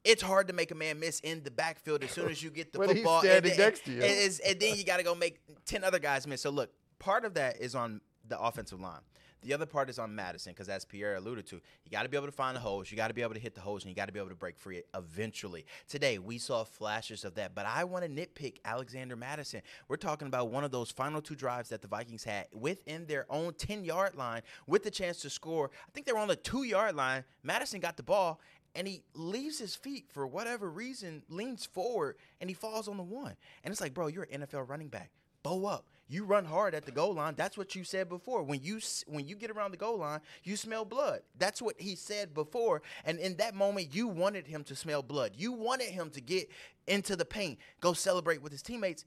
It's 0.04 0.22
hard 0.22 0.48
to 0.48 0.54
make 0.54 0.72
a 0.72 0.76
man 0.76 1.00
miss 1.00 1.20
in 1.20 1.44
the 1.44 1.52
backfield 1.52 2.04
as 2.04 2.12
soon 2.12 2.30
as 2.30 2.42
you 2.42 2.50
get 2.50 2.72
the 2.72 2.80
When 2.80 2.90
he's 2.90 2.98
football. 3.00 3.20
standing 3.22 3.52
and, 3.52 3.60
next 3.60 3.84
to 3.86 3.92
you. 3.92 4.02
And 4.02 4.60
then 4.60 4.76
you 4.78 4.86
got 4.86 4.98
to 4.98 5.04
go 5.04 5.14
make 5.14 5.40
10 5.66 5.84
other 5.84 6.00
guys 6.00 6.26
miss. 6.26 6.42
So, 6.42 6.50
look, 6.50 6.72
part 7.00 7.26
of 7.26 7.34
that 7.34 7.58
is 7.60 7.76
on 7.76 8.00
the 8.28 8.40
offensive 8.40 8.80
line. 8.80 9.02
The 9.44 9.54
other 9.54 9.66
part 9.66 9.90
is 9.90 10.00
on 10.00 10.16
Mattison 10.16 10.54
because, 10.54 10.68
as 10.68 10.84
Pierre 10.84 11.16
alluded 11.16 11.46
to, 11.48 11.56
you 11.56 11.92
got 11.92 12.04
to 12.04 12.10
be 12.10 12.18
able 12.18 12.28
to 12.28 12.32
find 12.32 12.56
the 12.56 12.60
holes. 12.60 12.90
You 12.90 12.98
got 12.98 13.10
to 13.10 13.14
be 13.14 13.22
able 13.22 13.36
to 13.36 13.40
hit 13.40 13.54
the 13.54 13.62
holes, 13.62 13.84
and 13.84 13.90
you 13.90 13.96
got 13.96 14.08
to 14.08 14.12
be 14.12 14.20
able 14.20 14.30
to 14.30 14.36
break 14.36 14.58
free 14.58 14.82
eventually. 14.96 15.66
Today, 15.88 16.18
we 16.18 16.38
saw 16.38 16.64
flashes 16.64 17.24
of 17.24 17.36
that, 17.36 17.54
but 17.54 17.66
I 17.66 17.84
want 17.84 18.04
to 18.04 18.10
nitpick 18.10 18.58
Alexander 18.66 19.16
Mattison. 19.16 19.62
We're 19.88 19.98
talking 19.98 20.28
about 20.28 20.50
one 20.50 20.64
of 20.64 20.72
those 20.72 20.90
final 20.90 21.22
two 21.22 21.36
drives 21.36 21.70
that 21.70 21.82
the 21.82 21.88
Vikings 21.88 22.24
had 22.24 22.48
within 22.52 23.06
their 23.06 23.26
own 23.30 23.54
10 23.54 23.86
yard 23.86 24.16
line 24.16 24.42
with 24.66 24.84
the 24.84 24.92
chance 24.92 25.20
to 25.22 25.30
score. 25.30 25.70
I 25.88 25.92
think 25.92 26.06
they 26.06 26.14
were 26.14 26.20
on 26.20 26.28
the 26.28 26.36
two 26.36 26.64
yard 26.64 26.96
line. 26.96 27.24
Mattison 27.44 27.80
got 27.80 27.98
the 27.98 28.04
ball. 28.04 28.42
And 28.76 28.88
he 28.88 29.02
leaves 29.16 29.58
his 29.58 29.76
feet 29.76 30.06
for 30.12 30.28
whatever 30.28 30.70
reason, 30.70 31.24
leans 31.30 31.66
forward, 31.66 32.16
and 32.40 32.48
he 32.48 32.54
falls 32.54 32.88
on 32.88 32.98
the 32.98 33.04
one. 33.04 33.36
And 33.64 33.72
it's 33.72 33.82
like, 33.82 33.96
bro, 33.96 34.06
you're 34.06 34.28
an 34.32 34.42
NFL 34.42 34.70
running 34.70 34.90
back. 34.90 35.10
Bow 35.42 35.66
up. 35.66 35.86
You 36.10 36.24
run 36.24 36.46
hard 36.46 36.74
at 36.74 36.86
the 36.86 36.92
goal 36.92 37.14
line. 37.14 37.36
That's 37.36 37.58
what 37.58 37.76
you 37.76 37.84
said 37.84 38.08
before. 38.08 38.44
When 38.44 38.62
you 38.62 38.80
when 39.08 39.28
you 39.28 39.36
get 39.36 39.52
around 39.52 39.72
the 39.72 39.78
goal 39.78 39.98
line, 39.98 40.22
you 40.44 40.56
smell 40.56 40.86
blood. 40.86 41.22
That's 41.38 41.62
what 41.62 41.76
he 41.80 41.96
said 41.96 42.34
before. 42.34 42.82
And 43.04 43.20
in 43.20 43.36
that 43.38 43.56
moment, 43.56 43.94
you 43.94 44.08
wanted 44.08 44.48
him 44.48 44.64
to 44.66 44.76
smell 44.76 45.04
blood. 45.04 45.32
You 45.36 45.52
wanted 45.52 45.90
him 45.90 46.10
to 46.12 46.22
get 46.22 46.50
into 46.88 47.16
the 47.16 47.26
paint, 47.26 47.60
go 47.82 47.94
celebrate 47.94 48.42
with 48.42 48.52
his 48.52 48.62
teammates. 48.62 49.04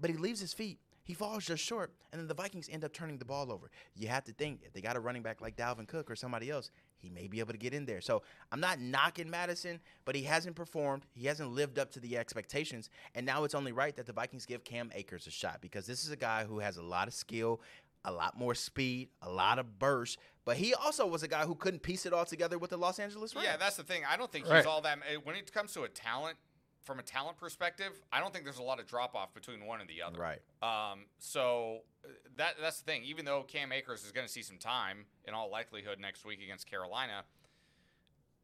But 0.00 0.10
he 0.10 0.16
leaves 0.16 0.40
his 0.40 0.52
feet. 0.52 0.78
He 1.04 1.12
falls 1.12 1.44
just 1.44 1.62
short, 1.62 1.92
and 2.12 2.20
then 2.20 2.28
the 2.28 2.34
Vikings 2.34 2.68
end 2.72 2.82
up 2.82 2.92
turning 2.92 3.18
the 3.18 3.26
ball 3.26 3.52
over. 3.52 3.70
You 3.94 4.08
have 4.08 4.24
to 4.24 4.32
think 4.32 4.60
if 4.64 4.72
they 4.72 4.80
got 4.80 4.96
a 4.96 5.00
running 5.00 5.22
back 5.22 5.42
like 5.42 5.54
Dalvin 5.54 5.86
Cook 5.86 6.10
or 6.10 6.16
somebody 6.16 6.50
else, 6.50 6.70
he 7.04 7.10
may 7.10 7.26
be 7.28 7.38
able 7.40 7.52
to 7.52 7.58
get 7.58 7.74
in 7.74 7.84
there. 7.84 8.00
So 8.00 8.22
I'm 8.50 8.60
not 8.60 8.80
knocking 8.80 9.28
Mattison, 9.30 9.78
but 10.06 10.14
he 10.16 10.22
hasn't 10.22 10.56
performed. 10.56 11.04
He 11.12 11.26
hasn't 11.26 11.50
lived 11.52 11.78
up 11.78 11.90
to 11.92 12.00
the 12.00 12.16
expectations, 12.16 12.88
and 13.14 13.26
now 13.26 13.44
it's 13.44 13.54
only 13.54 13.72
right 13.72 13.94
that 13.96 14.06
the 14.06 14.12
Vikings 14.12 14.46
give 14.46 14.64
Cam 14.64 14.90
Akers 14.94 15.26
a 15.26 15.30
shot 15.30 15.60
because 15.60 15.86
this 15.86 16.04
is 16.04 16.10
a 16.10 16.16
guy 16.16 16.44
who 16.44 16.58
has 16.60 16.78
a 16.78 16.82
lot 16.82 17.06
of 17.08 17.14
skill, 17.14 17.60
a 18.06 18.10
lot 18.12 18.38
more 18.38 18.54
speed, 18.54 19.10
a 19.22 19.30
lot 19.30 19.58
of 19.58 19.78
burst, 19.78 20.18
but 20.46 20.56
he 20.56 20.72
also 20.74 21.06
was 21.06 21.22
a 21.22 21.28
guy 21.28 21.44
who 21.44 21.54
couldn't 21.54 21.80
piece 21.82 22.06
it 22.06 22.12
all 22.12 22.24
together 22.24 22.58
with 22.58 22.70
the 22.70 22.76
Los 22.78 22.98
Angeles 22.98 23.34
Rams. 23.34 23.46
Yeah, 23.46 23.56
that's 23.58 23.76
the 23.76 23.82
thing. 23.82 24.02
I 24.08 24.16
don't 24.16 24.30
think 24.32 24.46
Right. 24.48 24.58
he's 24.58 24.66
all 24.66 24.80
that. 24.82 24.98
When 25.24 25.36
it 25.36 25.52
comes 25.52 25.72
to 25.74 25.82
a 25.82 25.88
talent, 25.88 26.36
from 26.84 26.98
a 26.98 27.02
talent 27.02 27.36
perspective, 27.38 27.92
I 28.12 28.20
don't 28.20 28.32
think 28.32 28.44
there's 28.44 28.58
a 28.58 28.62
lot 28.62 28.78
of 28.78 28.86
drop 28.86 29.14
off 29.14 29.34
between 29.34 29.64
one 29.66 29.80
and 29.80 29.88
the 29.88 30.02
other. 30.02 30.18
right. 30.20 30.40
Um, 30.62 31.00
so 31.18 31.80
uh, 32.04 32.08
that 32.36 32.54
that's 32.60 32.80
the 32.80 32.84
thing. 32.84 33.02
Even 33.04 33.24
though 33.24 33.42
Cam 33.42 33.72
Akers 33.72 34.04
is 34.04 34.12
going 34.12 34.26
to 34.26 34.32
see 34.32 34.42
some 34.42 34.58
time 34.58 35.06
in 35.26 35.34
all 35.34 35.50
likelihood 35.50 35.98
next 35.98 36.24
week 36.24 36.40
against 36.42 36.70
Carolina, 36.70 37.24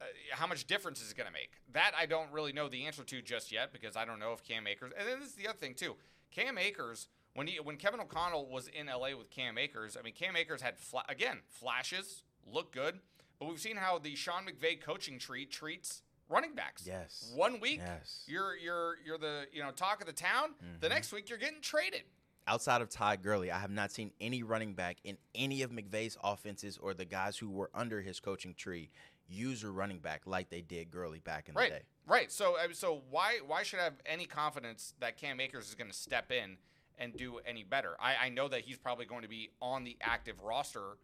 uh, 0.01 0.05
how 0.33 0.47
much 0.47 0.67
difference 0.67 1.03
is 1.03 1.11
it 1.11 1.17
going 1.17 1.27
to 1.27 1.33
make? 1.33 1.51
That 1.73 1.93
I 1.99 2.07
don't 2.07 2.33
really 2.33 2.53
know 2.53 2.69
the 2.69 2.87
answer 2.87 3.05
to 3.05 3.23
just 3.23 3.53
yet 3.53 3.73
because 3.73 3.97
I 3.97 4.05
don't 4.05 4.19
know 4.19 4.33
if 4.33 4.43
Cam 4.43 4.67
Akers. 4.67 4.93
And 4.99 5.07
then 5.07 5.21
this 5.21 5.29
is 5.31 5.35
the 5.35 5.49
other 5.49 5.59
thing 5.59 5.75
too. 5.75 5.97
Cam 6.31 6.59
Akers, 6.59 7.09
when 7.35 7.47
he 7.47 7.61
when 7.61 7.77
Kevin 7.77 8.01
O'Connell 8.01 8.47
was 8.49 8.69
in 8.69 8.87
LA 8.87 9.17
with 9.17 9.31
Cam 9.31 9.59
Akers, 9.59 9.97
I 9.99 10.03
mean 10.03 10.15
Cam 10.15 10.37
Akers 10.37 10.63
had 10.63 10.79
fla- 10.79 11.05
again 11.09 11.39
flashes, 11.49 12.23
looked 12.51 12.75
good, 12.75 13.01
but 13.39 13.49
we've 13.49 13.61
seen 13.61 13.77
how 13.77 13.99
the 13.99 14.15
Sean 14.15 14.45
McVay 14.47 14.81
coaching 14.81 15.19
tree 15.19 15.45
treats 15.45 16.03
running 16.31 16.55
backs. 16.55 16.85
Yes. 16.87 17.33
One 17.35 17.61
week 17.61 17.81
Yes. 17.85 18.25
you're 18.27 18.57
you're 18.57 18.97
you're 19.05 19.19
the 19.19 19.47
you 19.53 19.63
know 19.63 19.71
talk 19.73 20.01
of 20.01 20.07
the 20.07 20.13
town. 20.13 20.51
The 20.81 20.87
mm-hmm. 20.87 20.95
next 20.95 21.13
week 21.13 21.29
you're 21.29 21.39
getting 21.39 21.61
traded. 21.61 22.03
outside 22.47 22.81
of 22.83 22.89
Todd 22.89 23.23
Gurley, 23.23 23.51
I 23.51 23.59
have 23.59 23.71
not 23.71 23.91
seen 23.93 24.13
any 24.21 24.43
running 24.43 24.75
back 24.75 24.97
in 25.05 25.19
any 25.35 25.63
of 25.63 25.71
McVay's 25.71 26.17
offenses 26.25 26.79
or 26.79 26.95
the 26.95 27.05
guys 27.05 27.37
who 27.37 27.51
were 27.51 27.71
under 27.75 28.01
his 28.01 28.19
coaching 28.21 28.55
tree 28.55 28.91
use 29.29 29.63
a 29.63 29.71
running 29.71 29.99
back 30.01 30.23
like 30.27 30.51
they 30.51 30.61
did 30.61 30.91
Gurley 30.91 31.21
back 31.21 31.49
in 31.49 31.55
Right, 31.55 31.71
the 31.71 31.77
day. 31.79 31.83
right. 32.07 32.33
So, 32.33 32.57
so 32.73 33.03
why 33.11 33.39
why 33.47 33.63
should 33.63 33.79
I 33.79 33.85
have 33.85 34.01
any 34.07 34.27
confidence 34.27 34.95
that 35.01 35.17
Cam 35.17 35.39
Akers 35.41 35.69
is 35.69 35.75
going 35.77 35.91
to 35.91 35.97
step 35.97 36.33
in 36.33 36.57
and 36.99 37.17
do 37.17 37.39
any 37.47 37.63
better? 37.63 37.97
I, 38.01 38.17
I 38.27 38.29
know 38.31 38.49
that 38.49 38.63
he's 38.63 38.79
probably 38.79 39.07
going 39.07 39.23
to 39.23 39.29
be 39.29 39.51
on 39.63 39.85
the 39.85 39.97
active 40.01 40.43
roster 40.43 40.97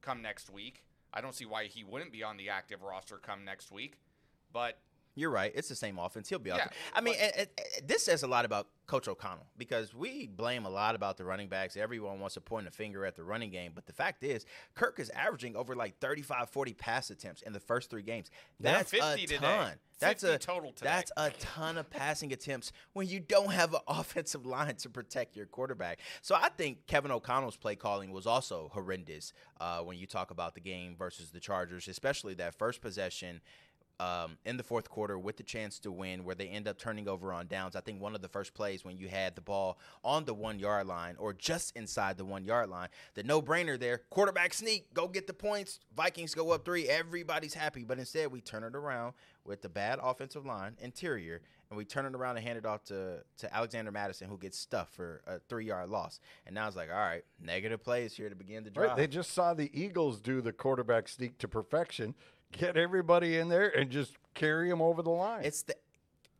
come 0.00 0.22
next 0.22 0.50
week. 0.50 0.84
I 1.12 1.20
don't 1.20 1.34
see 1.34 1.44
why 1.44 1.64
he 1.64 1.82
wouldn't 1.84 2.12
be 2.12 2.22
on 2.22 2.36
the 2.36 2.48
active 2.48 2.82
roster 2.82 3.16
come 3.16 3.44
next 3.44 3.72
week. 3.72 3.98
But 4.52 4.78
You're 5.14 5.28
right. 5.30 5.52
It's 5.54 5.68
the 5.68 5.74
same 5.74 5.98
offense. 5.98 6.30
He'll 6.30 6.38
be 6.38 6.50
out 6.50 6.56
Yeah, 6.56 6.64
there. 6.64 6.72
I 6.94 7.00
mean, 7.02 7.16
and- 7.20 7.36
and 7.36 7.48
this 7.86 8.02
says 8.02 8.22
a 8.22 8.26
lot 8.26 8.46
about 8.46 8.68
Coach 8.86 9.08
O'Connell 9.08 9.46
because 9.58 9.92
we 9.94 10.26
blame 10.26 10.64
a 10.64 10.70
lot 10.70 10.94
about 10.94 11.18
the 11.18 11.24
running 11.26 11.48
backs. 11.48 11.76
Everyone 11.76 12.18
wants 12.18 12.32
to 12.36 12.40
point 12.40 12.66
a 12.66 12.70
finger 12.70 13.04
at 13.04 13.14
the 13.14 13.22
running 13.22 13.50
game. 13.50 13.72
But 13.74 13.84
the 13.84 13.92
fact 13.92 14.24
is, 14.24 14.46
Kirk 14.74 14.98
is 14.98 15.10
averaging 15.10 15.54
over 15.54 15.74
like 15.76 15.98
35, 15.98 16.48
40 16.48 16.72
pass 16.72 17.10
attempts 17.10 17.42
in 17.42 17.52
the 17.52 17.60
first 17.60 17.90
three 17.90 18.00
games. 18.00 18.30
That's 18.58 18.90
50 18.90 19.06
a 19.06 19.26
today. 19.26 19.36
ton. 19.36 19.72
That's 19.98 20.24
a 20.24 20.38
total 20.38 20.72
today. 20.72 20.88
That's 20.88 21.12
a 21.18 21.30
ton 21.38 21.76
of 21.76 21.90
passing 21.90 22.32
attempts 22.32 22.72
when 22.94 23.06
you 23.06 23.20
don't 23.20 23.52
have 23.52 23.74
an 23.74 23.80
offensive 23.88 24.46
line 24.46 24.76
to 24.76 24.88
protect 24.88 25.36
your 25.36 25.44
quarterback. 25.44 26.00
So 26.22 26.34
I 26.34 26.48
think 26.48 26.86
Kevin 26.86 27.10
O'Connell's 27.10 27.58
play 27.58 27.76
calling 27.76 28.12
was 28.12 28.26
also 28.26 28.70
horrendous 28.72 29.34
uh, 29.60 29.80
when 29.80 29.98
you 29.98 30.06
talk 30.06 30.30
about 30.30 30.54
the 30.54 30.62
game 30.62 30.96
versus 30.96 31.32
the 31.32 31.38
Chargers, 31.40 31.86
especially 31.86 32.32
that 32.34 32.54
first 32.54 32.80
possession 32.80 33.42
um, 34.02 34.36
in 34.44 34.56
the 34.56 34.62
fourth 34.64 34.90
quarter 34.90 35.16
with 35.16 35.36
the 35.36 35.42
chance 35.44 35.78
to 35.80 35.92
win, 35.92 36.24
where 36.24 36.34
they 36.34 36.48
end 36.48 36.66
up 36.66 36.76
turning 36.76 37.08
over 37.08 37.32
on 37.32 37.46
downs. 37.46 37.76
I 37.76 37.80
think 37.80 38.00
one 38.00 38.14
of 38.14 38.22
the 38.22 38.28
first 38.28 38.52
plays 38.52 38.84
when 38.84 38.98
you 38.98 39.08
had 39.08 39.36
the 39.36 39.40
ball 39.40 39.78
on 40.02 40.24
the 40.24 40.34
one 40.34 40.58
yard 40.58 40.88
line 40.88 41.14
or 41.18 41.32
just 41.32 41.76
inside 41.76 42.18
the 42.18 42.24
one 42.24 42.44
yard 42.44 42.68
line, 42.68 42.88
the 43.14 43.22
no 43.22 43.40
brainer 43.40 43.78
there, 43.78 44.02
quarterback 44.10 44.54
sneak, 44.54 44.92
go 44.92 45.06
get 45.06 45.28
the 45.28 45.32
points. 45.32 45.78
Vikings 45.96 46.34
go 46.34 46.50
up 46.50 46.64
three, 46.64 46.88
everybody's 46.88 47.54
happy. 47.54 47.84
But 47.84 47.98
instead, 47.98 48.32
we 48.32 48.40
turn 48.40 48.64
it 48.64 48.74
around 48.74 49.14
with 49.44 49.62
the 49.62 49.68
bad 49.68 49.98
offensive 50.02 50.44
line, 50.44 50.76
interior, 50.80 51.40
and 51.70 51.76
we 51.76 51.84
turn 51.84 52.04
it 52.04 52.14
around 52.14 52.36
and 52.36 52.44
hand 52.44 52.58
it 52.58 52.66
off 52.66 52.84
to, 52.84 53.22
to 53.38 53.54
Alexander 53.54 53.90
Mattison, 53.90 54.28
who 54.28 54.36
gets 54.36 54.58
stuffed 54.58 54.94
for 54.94 55.22
a 55.26 55.38
three 55.48 55.66
yard 55.66 55.90
loss. 55.90 56.20
And 56.44 56.54
now 56.54 56.66
it's 56.66 56.76
like, 56.76 56.90
all 56.90 56.96
right, 56.96 57.24
negative 57.40 57.82
plays 57.82 58.14
here 58.14 58.28
to 58.28 58.36
begin 58.36 58.64
the 58.64 58.70
drive. 58.70 58.88
Right. 58.90 58.96
They 58.96 59.06
just 59.06 59.32
saw 59.32 59.54
the 59.54 59.70
Eagles 59.72 60.20
do 60.20 60.40
the 60.40 60.52
quarterback 60.52 61.08
sneak 61.08 61.38
to 61.38 61.48
perfection, 61.48 62.14
get 62.52 62.76
everybody 62.76 63.38
in 63.38 63.48
there, 63.48 63.68
and 63.68 63.90
just 63.90 64.16
carry 64.34 64.68
them 64.68 64.80
over 64.80 65.02
the 65.02 65.10
line. 65.10 65.44
It's 65.44 65.62
the 65.62 65.74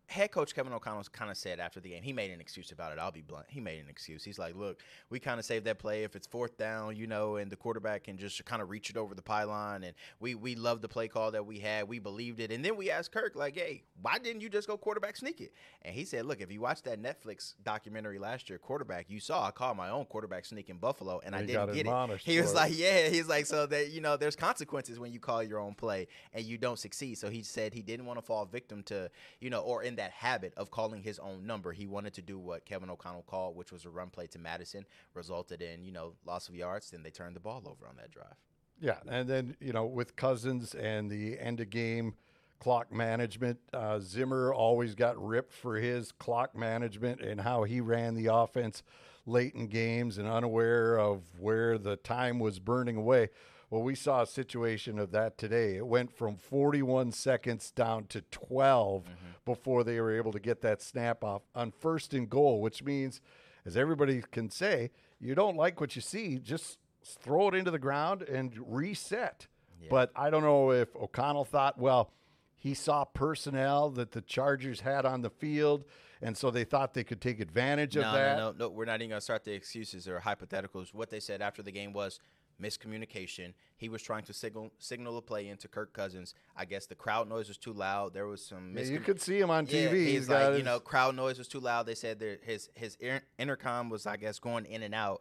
head 0.07 0.31
coach 0.31 0.55
Kevin 0.55 0.73
O'Connell 0.73 1.05
kind 1.13 1.31
of 1.31 1.37
said 1.37 1.59
after 1.59 1.81
the 1.81 1.91
game, 1.91 2.03
he 2.03 2.13
made 2.13 2.31
an 2.31 2.41
excuse 2.41 2.71
about 2.71 2.93
it. 2.93 2.99
I'll 2.99 3.13
be 3.13 3.23
blunt. 3.23 3.47
He 3.49 3.61
made 3.61 3.81
an 3.81 3.89
excuse. 3.89 4.25
He's 4.25 4.39
like, 4.39 4.55
look, 4.55 4.81
we 5.11 5.19
kind 5.19 5.39
of 5.39 5.45
saved 5.45 5.65
that 5.67 5.79
play 5.79 6.05
if 6.05 6.15
it's 6.15 6.27
fourth 6.27 6.59
down, 6.59 6.97
you 6.97 7.07
know, 7.07 7.37
and 7.37 7.51
the 7.51 7.57
quarterback 7.57 8.05
can 8.05 8.19
just 8.19 8.45
kind 8.45 8.61
of 8.61 8.71
reach 8.71 8.91
it 8.91 8.97
over 8.97 9.15
the 9.15 9.23
pylon. 9.23 9.85
And 9.85 9.95
we 10.21 10.35
we 10.35 10.55
love 10.55 10.83
the 10.83 10.89
play 10.89 11.09
call 11.09 11.31
that 11.31 11.47
we 11.47 11.59
had. 11.59 11.89
We 11.89 11.99
believed 11.99 12.41
it. 12.41 12.53
And 12.53 12.65
then 12.65 12.77
we 12.77 12.91
asked 12.91 13.13
Kirk, 13.13 13.35
like, 13.35 13.57
hey, 13.57 13.85
why 14.01 14.19
didn't 14.19 14.43
you 14.43 14.49
just 14.49 14.69
go 14.69 14.77
quarterback 14.77 15.17
sneak 15.17 15.41
it? 15.41 15.53
And 15.83 15.95
he 15.95 16.05
said, 16.05 16.27
look, 16.27 16.41
if 16.41 16.53
you 16.53 16.61
watched 16.61 16.85
that 16.85 17.03
Netflix 17.03 17.55
documentary 17.65 18.19
last 18.19 18.51
year, 18.51 18.59
quarterback, 18.59 19.07
you 19.09 19.21
saw 19.21 19.47
I 19.47 19.51
called 19.51 19.77
my 19.77 19.89
own 19.89 20.05
quarterback 20.05 20.45
sneak 20.45 20.69
in 20.69 20.77
Buffalo, 20.77 21.21
and 21.25 21.35
I 21.35 21.45
didn't 21.45 21.73
get 21.73 21.87
it. 21.87 22.21
He 22.21 22.41
was 22.41 22.53
it. 22.53 22.57
like, 22.57 22.73
yeah, 22.77 23.09
he's 23.09 23.29
like, 23.29 23.47
so 23.47 23.67
that 23.67 23.91
you 23.91 24.01
know, 24.01 24.17
there's 24.17 24.37
consequences 24.37 24.99
when 24.99 25.13
you 25.13 25.21
call 25.21 25.43
your 25.43 25.59
own 25.59 25.75
play 25.75 26.09
and 26.33 26.45
you 26.45 26.59
don't 26.59 26.79
succeed. 26.79 27.19
So 27.19 27.31
he 27.31 27.43
said 27.43 27.73
he 27.73 27.83
didn't 27.83 28.07
want 28.07 28.19
to 28.19 28.25
fall 28.25 28.45
victim 28.45 28.83
to, 28.85 29.11
you 29.41 29.51
know, 29.51 29.61
or 29.61 29.83
in 29.83 29.92
that 29.97 30.11
habit 30.13 30.53
of 30.57 30.71
calling 30.71 31.03
his 31.03 31.19
own 31.19 31.47
number. 31.47 31.73
He 31.73 31.87
wanted 31.87 32.15
to 32.15 32.23
do 32.23 32.39
what 32.39 32.65
Kevin 32.65 32.91
O'Connell 32.91 33.23
called, 33.23 33.57
which 33.57 33.73
was 33.73 33.85
a 33.85 33.91
run 33.91 34.11
play 34.11 34.27
to 34.29 34.39
Mattison, 34.39 34.87
resulted 35.15 35.63
in, 35.63 35.85
you 35.85 35.93
know, 35.93 36.15
loss 36.25 36.49
of 36.49 36.55
yards. 36.55 36.91
Then 36.91 37.03
they 37.03 37.11
turned 37.11 37.37
the 37.37 37.41
ball 37.41 37.63
over 37.67 37.89
on 37.89 37.97
that 37.97 38.11
drive. 38.11 38.37
Yeah, 38.81 38.99
and 39.09 39.29
then 39.29 39.57
you 39.61 39.73
know 39.73 39.87
with 39.87 40.17
Cousins 40.17 40.75
and 40.75 41.09
the 41.09 41.39
end 41.39 41.61
of 41.61 41.71
game 41.71 42.15
clock 42.59 42.93
management, 42.93 43.59
uh, 43.73 43.99
Zimmer 43.99 44.55
always 44.55 44.95
got 44.95 45.21
ripped 45.21 45.53
for 45.53 45.77
his 45.77 46.13
clock 46.13 46.57
management 46.57 47.21
and 47.21 47.41
how 47.41 47.65
he 47.65 47.81
ran 47.81 48.15
the 48.15 48.27
offense 48.33 48.83
late 49.27 49.55
in 49.55 49.67
games 49.67 50.19
and 50.19 50.29
unaware 50.29 50.97
of 50.97 51.23
where 51.39 51.79
the 51.79 51.97
time 51.97 52.39
was 52.39 52.59
burning 52.59 52.97
away. 52.97 53.31
Well, 53.73 53.83
we 53.83 53.95
saw 53.95 54.21
a 54.21 54.27
situation 54.27 54.99
of 54.99 55.13
that 55.13 55.39
today. 55.39 55.77
It 55.77 55.87
went 55.87 56.15
from 56.15 56.37
41 56.37 57.13
seconds 57.13 57.71
down 57.71 58.05
to 58.09 58.21
12 58.31 59.05
mm-hmm. 59.05 59.13
before 59.47 59.83
they 59.83 59.99
were 59.99 60.15
able 60.15 60.31
to 60.33 60.39
get 60.39 60.61
that 60.61 60.83
snap 60.83 61.25
off 61.25 61.41
on 61.55 61.73
first 61.81 62.13
and 62.13 62.29
goal, 62.29 62.61
which 62.61 62.83
means, 62.83 63.23
as 63.65 63.75
everybody 63.75 64.23
can 64.31 64.51
say, 64.51 64.91
you 65.19 65.35
don't 65.35 65.57
like 65.57 65.81
what 65.81 65.97
you 65.97 66.03
see, 66.03 66.37
just 66.39 66.81
throw 67.03 67.49
it 67.49 67.55
into 67.55 67.71
the 67.71 67.79
ground 67.79 68.21
and 68.21 68.53
reset. 68.59 69.47
But 69.89 70.11
I 70.15 70.29
don't 70.29 70.43
know 70.43 70.71
if 70.71 70.95
O'Connell 70.95 71.47
thought, 71.47 71.79
well, 71.79 72.13
he 72.55 72.75
saw 72.75 73.07
personnel 73.07 73.89
that 73.93 74.13
the 74.13 74.21
Chargers 74.21 74.81
had 74.81 75.07
on 75.07 75.23
the 75.23 75.31
field, 75.31 75.85
and 76.21 76.37
so 76.37 76.51
they 76.51 76.65
thought 76.65 76.93
they 76.93 77.05
could 77.05 77.23
take 77.23 77.41
advantage 77.41 77.97
of 77.97 78.03
no, 78.03 78.13
that. 78.13 78.37
no, 78.37 78.51
no, 78.51 78.57
no. 78.59 78.69
We're 78.69 78.85
not 78.85 79.01
even 79.01 79.09
going 79.09 79.19
to 79.19 79.25
start 79.25 79.45
the 79.45 79.53
excuses 79.53 80.07
or 80.07 80.21
hypotheticals. 80.21 80.93
What 80.93 81.09
they 81.09 81.21
said 81.21 81.41
after 81.41 81.63
the 81.63 81.73
game 81.73 81.95
was 81.95 82.21
miscommunication. 82.61 83.55
He 83.77 83.89
was 83.89 84.03
trying 84.03 84.25
to 84.25 84.33
signal 84.33 84.73
signal 84.79 85.19
a 85.19 85.23
play 85.23 85.49
into 85.49 85.69
Kirk 85.69 85.93
Cousins. 85.93 86.35
I 86.57 86.65
guess 86.65 86.87
the 86.87 86.95
crowd 86.95 87.29
noise 87.29 87.49
was 87.49 87.59
too 87.59 87.73
loud. 87.73 88.15
There 88.15 88.27
was 88.27 88.45
some 88.45 88.75
Yeah, 88.77 88.85
you 88.85 89.01
could 89.01 89.21
see 89.21 89.39
him 89.39 89.51
on 89.51 89.67
TV. 89.67 90.07
he's 90.07 90.29
got 90.29 90.51
like, 90.51 90.59
you 90.59 90.65
know, 90.65 90.81
crowd 90.81 91.17
noise 91.17 91.39
was 91.39 91.49
too 91.49 91.61
loud. 91.61 91.87
They 91.87 91.95
said 91.95 92.19
there, 92.19 92.39
his 92.43 92.71
his 92.75 92.97
intercom 93.39 93.91
was, 93.91 94.07
I 94.07 94.17
guess, 94.17 94.39
going 94.39 94.67
in 94.67 94.83
and 94.83 94.95
out. 94.95 95.21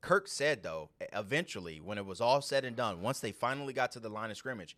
Kirk 0.00 0.26
said 0.28 0.62
though, 0.62 0.90
eventually, 1.12 1.80
when 1.80 1.96
it 1.98 2.04
was 2.04 2.20
all 2.20 2.40
said 2.40 2.64
and 2.64 2.76
done, 2.76 3.00
once 3.02 3.20
they 3.20 3.32
finally 3.32 3.72
got 3.72 3.92
to 3.92 4.00
the 4.00 4.08
line 4.08 4.30
of 4.30 4.36
scrimmage, 4.36 4.76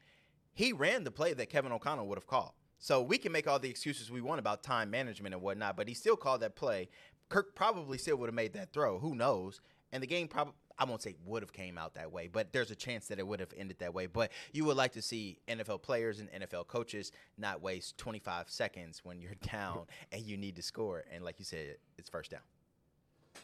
he 0.52 0.72
ran 0.72 1.04
the 1.04 1.10
play 1.10 1.32
that 1.32 1.50
Kevin 1.50 1.72
O'Connell 1.72 2.06
would 2.06 2.18
have 2.18 2.26
called. 2.26 2.52
So 2.78 3.00
we 3.00 3.16
can 3.16 3.32
make 3.32 3.48
all 3.48 3.58
the 3.58 3.70
excuses 3.70 4.10
we 4.10 4.20
want 4.20 4.38
about 4.38 4.62
time 4.62 4.90
management 4.90 5.34
and 5.34 5.42
whatnot, 5.42 5.76
but 5.76 5.88
he 5.88 5.94
still 5.94 6.16
called 6.16 6.42
that 6.42 6.54
play. 6.54 6.90
Kirk 7.30 7.54
probably 7.54 7.96
still 7.96 8.16
would 8.16 8.28
have 8.28 8.34
made 8.34 8.52
that 8.52 8.72
throw. 8.72 8.98
Who 8.98 9.14
knows? 9.14 9.60
And 9.90 10.02
the 10.02 10.06
game 10.06 10.28
probably. 10.28 10.52
I 10.78 10.84
won't 10.84 11.02
say 11.02 11.14
would 11.24 11.42
have 11.42 11.52
came 11.52 11.78
out 11.78 11.94
that 11.94 12.12
way, 12.12 12.28
but 12.28 12.52
there's 12.52 12.70
a 12.70 12.76
chance 12.76 13.06
that 13.08 13.18
it 13.18 13.26
would 13.26 13.40
have 13.40 13.52
ended 13.56 13.78
that 13.78 13.94
way. 13.94 14.06
But 14.06 14.32
you 14.52 14.64
would 14.64 14.76
like 14.76 14.92
to 14.92 15.02
see 15.02 15.38
NFL 15.48 15.82
players 15.82 16.20
and 16.20 16.30
NFL 16.32 16.66
coaches 16.66 17.12
not 17.38 17.62
waste 17.62 17.96
25 17.98 18.50
seconds 18.50 19.00
when 19.04 19.20
you're 19.20 19.34
down 19.52 19.82
and 20.10 20.22
you 20.22 20.36
need 20.36 20.56
to 20.56 20.62
score. 20.62 21.04
And 21.12 21.24
like 21.24 21.38
you 21.38 21.44
said, 21.44 21.76
it's 21.98 22.08
first 22.08 22.30
down. 22.30 22.40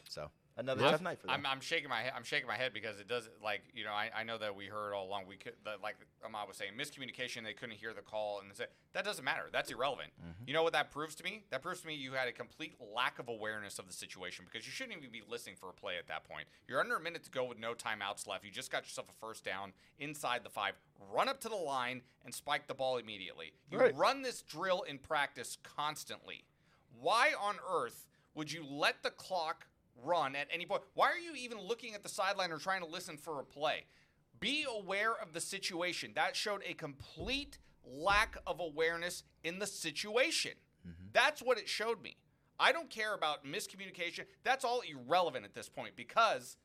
So 0.09 0.31
another 0.61 0.83
I'm- 0.85 0.93
tough 0.93 1.03
night 1.03 1.19
for 1.19 1.27
them. 1.27 1.37
I'm, 1.37 1.47
I'm 1.47 1.61
shaking 1.61 1.89
my 1.89 2.03
head. 2.03 2.13
I'm 2.15 2.23
shaking 2.23 2.47
my 2.47 2.57
head 2.57 2.73
because 2.73 3.01
it 3.01 3.09
does 3.09 3.29
like 3.43 3.63
you 3.75 3.85
know 3.85 3.91
I, 3.93 4.11
I 4.17 4.23
know 4.23 4.39
that 4.39 4.55
we 4.55 4.67
heard 4.67 4.93
all 4.95 5.07
along 5.07 5.25
we 5.27 5.37
could 5.37 5.55
that, 5.65 5.83
like 5.83 5.97
Ahmad 6.25 6.47
was 6.47 6.57
saying 6.57 6.73
miscommunication 6.79 7.43
they 7.43 7.53
couldn't 7.55 7.77
hear 7.77 7.93
the 7.93 8.03
call 8.03 8.41
and 8.41 8.55
say, 8.55 8.67
that 8.93 9.05
doesn't 9.05 9.25
matter 9.25 9.45
that's 9.53 9.71
irrelevant. 9.71 10.11
Mm-hmm. 10.21 10.45
You 10.47 10.55
know 10.55 10.63
what 10.63 10.73
that 10.75 10.91
proves 10.91 11.15
to 11.17 11.25
me? 11.25 11.43
That 11.51 11.63
proves 11.63 11.81
to 11.81 11.87
me 11.87 11.95
you 11.95 12.13
had 12.13 12.29
a 12.29 12.33
complete 12.33 12.75
lack 12.95 13.19
of 13.19 13.29
awareness 13.29 13.79
of 13.79 13.87
the 13.89 13.93
situation 13.95 14.45
because 14.51 14.67
you 14.67 14.73
shouldn't 14.73 14.97
even 14.99 15.11
be 15.11 15.23
listening 15.29 15.57
for 15.57 15.69
a 15.71 15.73
play 15.73 15.97
at 15.99 16.07
that 16.09 16.25
point. 16.25 16.47
You're 16.69 16.81
under 16.81 16.97
a 16.97 17.01
minute 17.01 17.25
to 17.25 17.31
go 17.31 17.45
with 17.45 17.59
no 17.59 17.73
timeouts 17.75 18.27
left. 18.29 18.45
You 18.45 18.51
just 18.51 18.71
got 18.71 18.85
yourself 18.85 19.09
a 19.09 19.27
first 19.27 19.45
down 19.45 19.73
inside 19.99 20.45
the 20.45 20.51
five. 20.51 20.75
Run 21.13 21.29
up 21.29 21.41
to 21.41 21.49
the 21.49 21.57
line 21.57 22.03
and 22.25 22.35
spike 22.35 22.67
the 22.67 22.75
ball 22.75 22.99
immediately. 22.99 23.53
You 23.71 23.79
Right. 23.79 23.97
run 23.97 24.23
this 24.23 24.43
drill 24.43 24.83
in 24.83 24.99
practice 24.99 25.57
constantly. 25.63 26.45
Why 27.01 27.33
on 27.41 27.57
earth 27.69 28.07
would 28.35 28.53
you 28.53 28.65
let 28.65 29.03
the 29.03 29.11
clock 29.11 29.67
run 30.05 30.37
at 30.37 30.49
any 30.53 30.67
point? 30.67 30.83
Why 30.95 31.09
are 31.09 31.19
you 31.19 31.35
even 31.35 31.59
looking 31.61 31.95
at 31.95 32.03
the 32.03 32.09
sideline 32.09 32.53
or 32.53 32.59
trying 32.59 32.81
to 32.81 32.87
listen 32.87 33.17
for 33.17 33.41
a 33.41 33.45
play? 33.45 33.85
Be 34.39 34.65
aware 34.69 35.13
of 35.13 35.33
the 35.33 35.41
situation. 35.41 36.13
That 36.15 36.35
showed 36.35 36.63
a 36.67 36.75
complete 36.75 37.59
lack 37.85 38.37
of 38.47 38.61
awareness 38.61 39.23
in 39.45 39.59
the 39.59 39.67
situation. 39.67 40.53
That's 41.13 41.43
what 41.43 41.59
it 41.59 41.69
showed 41.69 42.03
me. 42.03 42.17
I 42.59 42.73
don't 42.73 42.91
care 42.91 43.15
about 43.15 43.45
miscommunication. 43.45 44.25
That's 44.45 44.65
all 44.65 44.83
irrelevant 44.83 45.45
at 45.45 45.55
this 45.55 45.69
point 45.69 45.97
because 45.97 46.57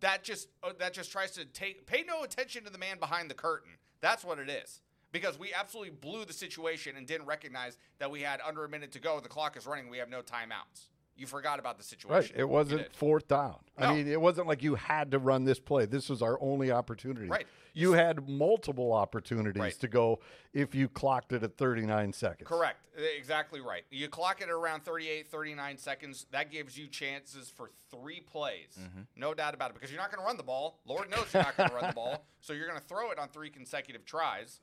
that 0.00 0.22
just 0.22 0.48
uh, 0.62 0.72
that 0.78 0.92
just 0.92 1.10
tries 1.10 1.32
to 1.32 1.44
take 1.44 1.86
pay 1.86 2.04
no 2.06 2.22
attention 2.22 2.64
to 2.64 2.70
the 2.70 2.78
man 2.78 2.98
behind 2.98 3.30
the 3.30 3.34
curtain. 3.34 3.72
That's 4.00 4.24
what 4.24 4.38
it 4.38 4.48
is. 4.48 4.80
Because 5.12 5.38
we 5.38 5.52
absolutely 5.54 5.92
blew 5.92 6.24
the 6.24 6.32
situation 6.32 6.96
and 6.96 7.06
didn't 7.06 7.26
recognize 7.26 7.78
that 7.98 8.10
we 8.10 8.22
had 8.22 8.40
under 8.40 8.64
a 8.64 8.68
minute 8.68 8.90
to 8.92 8.98
go. 9.00 9.20
The 9.20 9.28
clock 9.28 9.56
is 9.56 9.66
running. 9.66 9.88
We 9.88 9.98
have 9.98 10.10
no 10.10 10.22
timeouts. 10.22 10.88
You 11.16 11.26
forgot 11.26 11.58
about 11.60 11.78
the 11.78 11.84
situation. 11.84 12.32
Right. 12.34 12.40
It 12.40 12.48
wasn't 12.48 12.92
fourth 12.94 13.28
down. 13.28 13.56
No. 13.78 13.86
I 13.86 13.94
mean, 13.94 14.08
it 14.08 14.20
wasn't 14.20 14.48
like 14.48 14.62
you 14.62 14.74
had 14.74 15.12
to 15.12 15.18
run 15.18 15.44
this 15.44 15.60
play. 15.60 15.86
This 15.86 16.08
was 16.08 16.22
our 16.22 16.38
only 16.40 16.72
opportunity. 16.72 17.28
Right. 17.28 17.46
You 17.72 17.92
had 17.92 18.28
multiple 18.28 18.92
opportunities 18.92 19.60
Right. 19.60 19.74
to 19.80 19.88
go 19.88 20.20
if 20.52 20.74
you 20.74 20.88
clocked 20.88 21.32
it 21.32 21.42
at 21.42 21.56
39 21.56 22.12
seconds. 22.12 22.48
Correct. 22.48 22.78
Exactly 23.16 23.60
right. 23.60 23.82
You 23.90 24.08
clock 24.08 24.40
it 24.40 24.44
at 24.44 24.50
around 24.50 24.84
38, 24.84 25.28
39 25.28 25.78
seconds. 25.78 26.26
That 26.30 26.50
gives 26.50 26.76
you 26.78 26.86
chances 26.88 27.48
for 27.48 27.70
three 27.90 28.20
plays. 28.20 28.76
Mm-hmm. 28.80 29.00
No 29.16 29.34
doubt 29.34 29.54
about 29.54 29.70
it. 29.70 29.74
Because 29.74 29.90
you're 29.90 30.00
not 30.00 30.10
going 30.10 30.20
to 30.20 30.26
run 30.26 30.36
the 30.36 30.42
ball. 30.44 30.80
Lord 30.84 31.10
knows 31.10 31.26
you're 31.32 31.42
not 31.42 31.56
going 31.56 31.68
to 31.70 31.74
run 31.74 31.86
the 31.88 31.92
ball. 31.94 32.24
So 32.40 32.52
you're 32.52 32.68
going 32.68 32.78
to 32.78 32.86
throw 32.86 33.10
it 33.10 33.18
on 33.18 33.28
three 33.28 33.48
consecutive 33.48 34.04
tries 34.04 34.60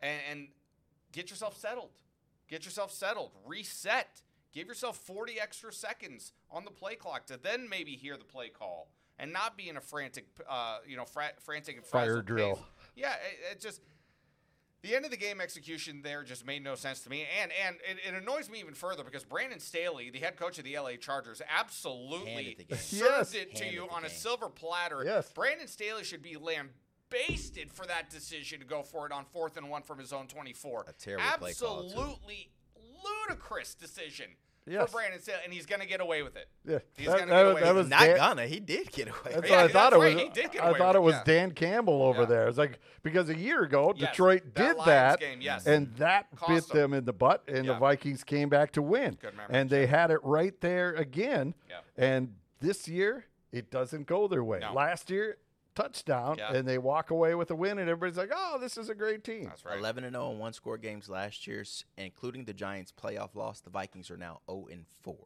and, 0.00 0.20
and 0.30 0.48
get 1.12 1.30
yourself 1.30 1.56
settled. 1.56 1.88
Get 2.46 2.66
yourself 2.66 2.92
settled. 2.92 3.30
Reset. 3.46 4.20
Give 4.52 4.68
yourself 4.68 4.96
40 4.98 5.40
extra 5.40 5.72
seconds 5.72 6.32
on 6.50 6.64
the 6.64 6.70
play 6.70 6.94
clock 6.94 7.26
to 7.26 7.38
then 7.42 7.68
maybe 7.68 7.92
hear 7.92 8.16
the 8.16 8.24
play 8.24 8.48
call 8.50 8.88
and 9.18 9.32
not 9.32 9.56
be 9.56 9.68
in 9.68 9.76
a 9.76 9.80
frantic, 9.80 10.26
uh, 10.48 10.78
you 10.86 10.96
know, 10.96 11.04
fra- 11.04 11.32
frantic 11.40 11.76
and 11.76 11.86
Fire 11.86 12.04
frazzled 12.06 12.26
drill. 12.26 12.54
pace. 12.56 12.64
Yeah, 12.96 13.12
it, 13.14 13.52
it 13.52 13.60
just 13.60 13.80
the 14.82 14.94
end 14.96 15.04
of 15.04 15.10
the 15.12 15.16
game 15.16 15.40
execution 15.40 16.00
there 16.02 16.22
just 16.24 16.44
made 16.44 16.62
no 16.64 16.74
sense 16.74 17.00
to 17.04 17.08
me, 17.10 17.24
and 17.40 17.50
and 17.66 17.76
it, 17.88 17.98
it 18.14 18.20
annoys 18.20 18.50
me 18.50 18.58
even 18.60 18.74
further 18.74 19.04
because 19.04 19.24
Brandon 19.24 19.60
Staley, 19.60 20.10
the 20.10 20.18
head 20.18 20.36
coach 20.36 20.58
of 20.58 20.64
the 20.64 20.76
LA 20.78 20.96
Chargers, 21.00 21.40
absolutely 21.48 22.56
Handed 22.58 22.78
served 22.78 23.02
Yes. 23.02 23.34
it 23.34 23.54
to 23.56 23.62
Handed 23.64 23.74
you 23.80 23.86
the 23.88 23.94
on 23.94 24.04
a 24.04 24.10
silver 24.10 24.48
platter. 24.48 25.02
Yes. 25.04 25.32
Brandon 25.32 25.68
Staley 25.68 26.02
should 26.04 26.22
be 26.22 26.36
lambasted 26.36 27.70
for 27.72 27.86
that 27.86 28.10
decision 28.10 28.58
to 28.60 28.66
go 28.66 28.82
for 28.82 29.06
it 29.06 29.12
on 29.12 29.24
fourth 29.24 29.56
and 29.56 29.70
one 29.70 29.82
from 29.82 29.98
his 29.98 30.12
own 30.12 30.26
twenty-four. 30.26 30.84
A 30.88 30.92
terrible 30.92 31.24
play 31.38 31.52
call. 31.54 31.84
Absolutely 31.84 32.50
ludicrous 33.28 33.74
decision 33.74 34.26
Yes. 34.64 34.86
for 34.90 34.98
Brandon 34.98 35.20
Staley, 35.20 35.40
and 35.44 35.52
he's 35.52 35.66
going 35.66 35.80
to 35.80 35.88
get 35.88 36.00
away 36.00 36.22
with 36.22 36.36
it. 36.36 36.46
Yeah. 36.64 36.78
He's 36.96 37.08
That- 37.08 37.18
gonna 37.18 37.30
that 37.32 37.36
get 37.36 37.42
was- 37.42 37.52
away 37.52 37.60
that 37.62 37.68
with 37.68 37.76
was 37.78 37.86
it. 37.86 37.90
Not 37.90 38.00
Dan- 38.00 38.16
gonna. 38.16 38.46
He 38.46 38.60
did 38.60 38.92
get 38.92 39.08
away. 39.08 39.16
That's 39.24 39.34
with 39.36 39.44
what 39.44 39.50
Yeah, 39.50 39.56
I 39.56 39.62
that's 39.62 39.72
thought 39.72 39.92
it 39.92 39.98
was. 39.98 40.14
right. 40.14 40.22
He 40.24 40.28
did 40.28 40.52
get 40.52 40.62
I 40.62 40.68
away 40.68 40.78
thought 40.78 40.88
with 40.88 40.94
it 40.94 40.98
it, 40.98 41.02
was 41.02 41.14
yeah. 41.16 41.24
Dan 41.24 41.50
Campbell 41.50 42.02
over 42.02 42.20
Yeah. 42.20 42.26
there. 42.26 42.48
It's 42.48 42.58
like 42.58 42.78
because 43.02 43.28
a 43.28 43.36
year 43.36 43.62
ago 43.64 43.92
Yes, 43.96 44.10
Detroit 44.10 44.42
that 44.44 44.54
did 44.54 44.76
Lions 44.76 44.84
that, 44.86 45.18
game, 45.20 45.40
yes. 45.40 45.66
and 45.66 45.92
that 45.96 46.28
Cost 46.36 46.48
bit 46.48 46.68
them. 46.68 46.90
them 46.92 46.98
in 47.00 47.04
the 47.06 47.12
butt, 47.12 47.42
and 47.48 47.68
the 47.68 47.74
Vikings 47.74 48.22
came 48.22 48.48
back 48.48 48.70
to 48.72 48.82
win. 48.82 49.18
Good 49.20 49.34
memory, 49.36 49.52
and 49.52 49.68
they 49.68 49.86
had 49.86 50.12
it 50.12 50.20
right 50.22 50.58
there 50.60 50.94
again. 50.94 51.54
Yeah. 51.68 51.80
And 51.96 52.36
this 52.60 52.86
year, 52.86 53.26
it 53.50 53.68
doesn't 53.68 54.06
go 54.06 54.28
their 54.28 54.44
way. 54.44 54.60
No. 54.60 54.72
Last 54.74 55.10
year, 55.10 55.38
touchdown, 55.74 56.38
Yeah. 56.38 56.52
and 56.54 56.66
they 56.68 56.78
walk 56.78 57.10
away 57.10 57.34
with 57.34 57.50
a 57.50 57.54
win, 57.56 57.78
and 57.78 57.88
everybody's 57.88 58.16
like, 58.18 58.30
"Oh, 58.34 58.58
this 58.60 58.76
is 58.76 58.88
a 58.88 58.94
great 58.94 59.24
team." 59.24 59.44
That's 59.44 59.64
right. 59.64 59.78
11 59.78 60.04
and 60.04 60.14
0 60.14 60.32
in 60.32 60.38
one 60.38 60.52
score 60.52 60.78
games 60.78 61.08
last 61.08 61.46
year, 61.46 61.64
including 61.96 62.44
the 62.44 62.54
Giants' 62.54 62.92
playoff 62.92 63.34
loss. 63.34 63.60
The 63.60 63.70
Vikings 63.70 64.10
are 64.10 64.16
now 64.16 64.40
0 64.48 64.66
and 64.70 64.86
4 65.02 65.16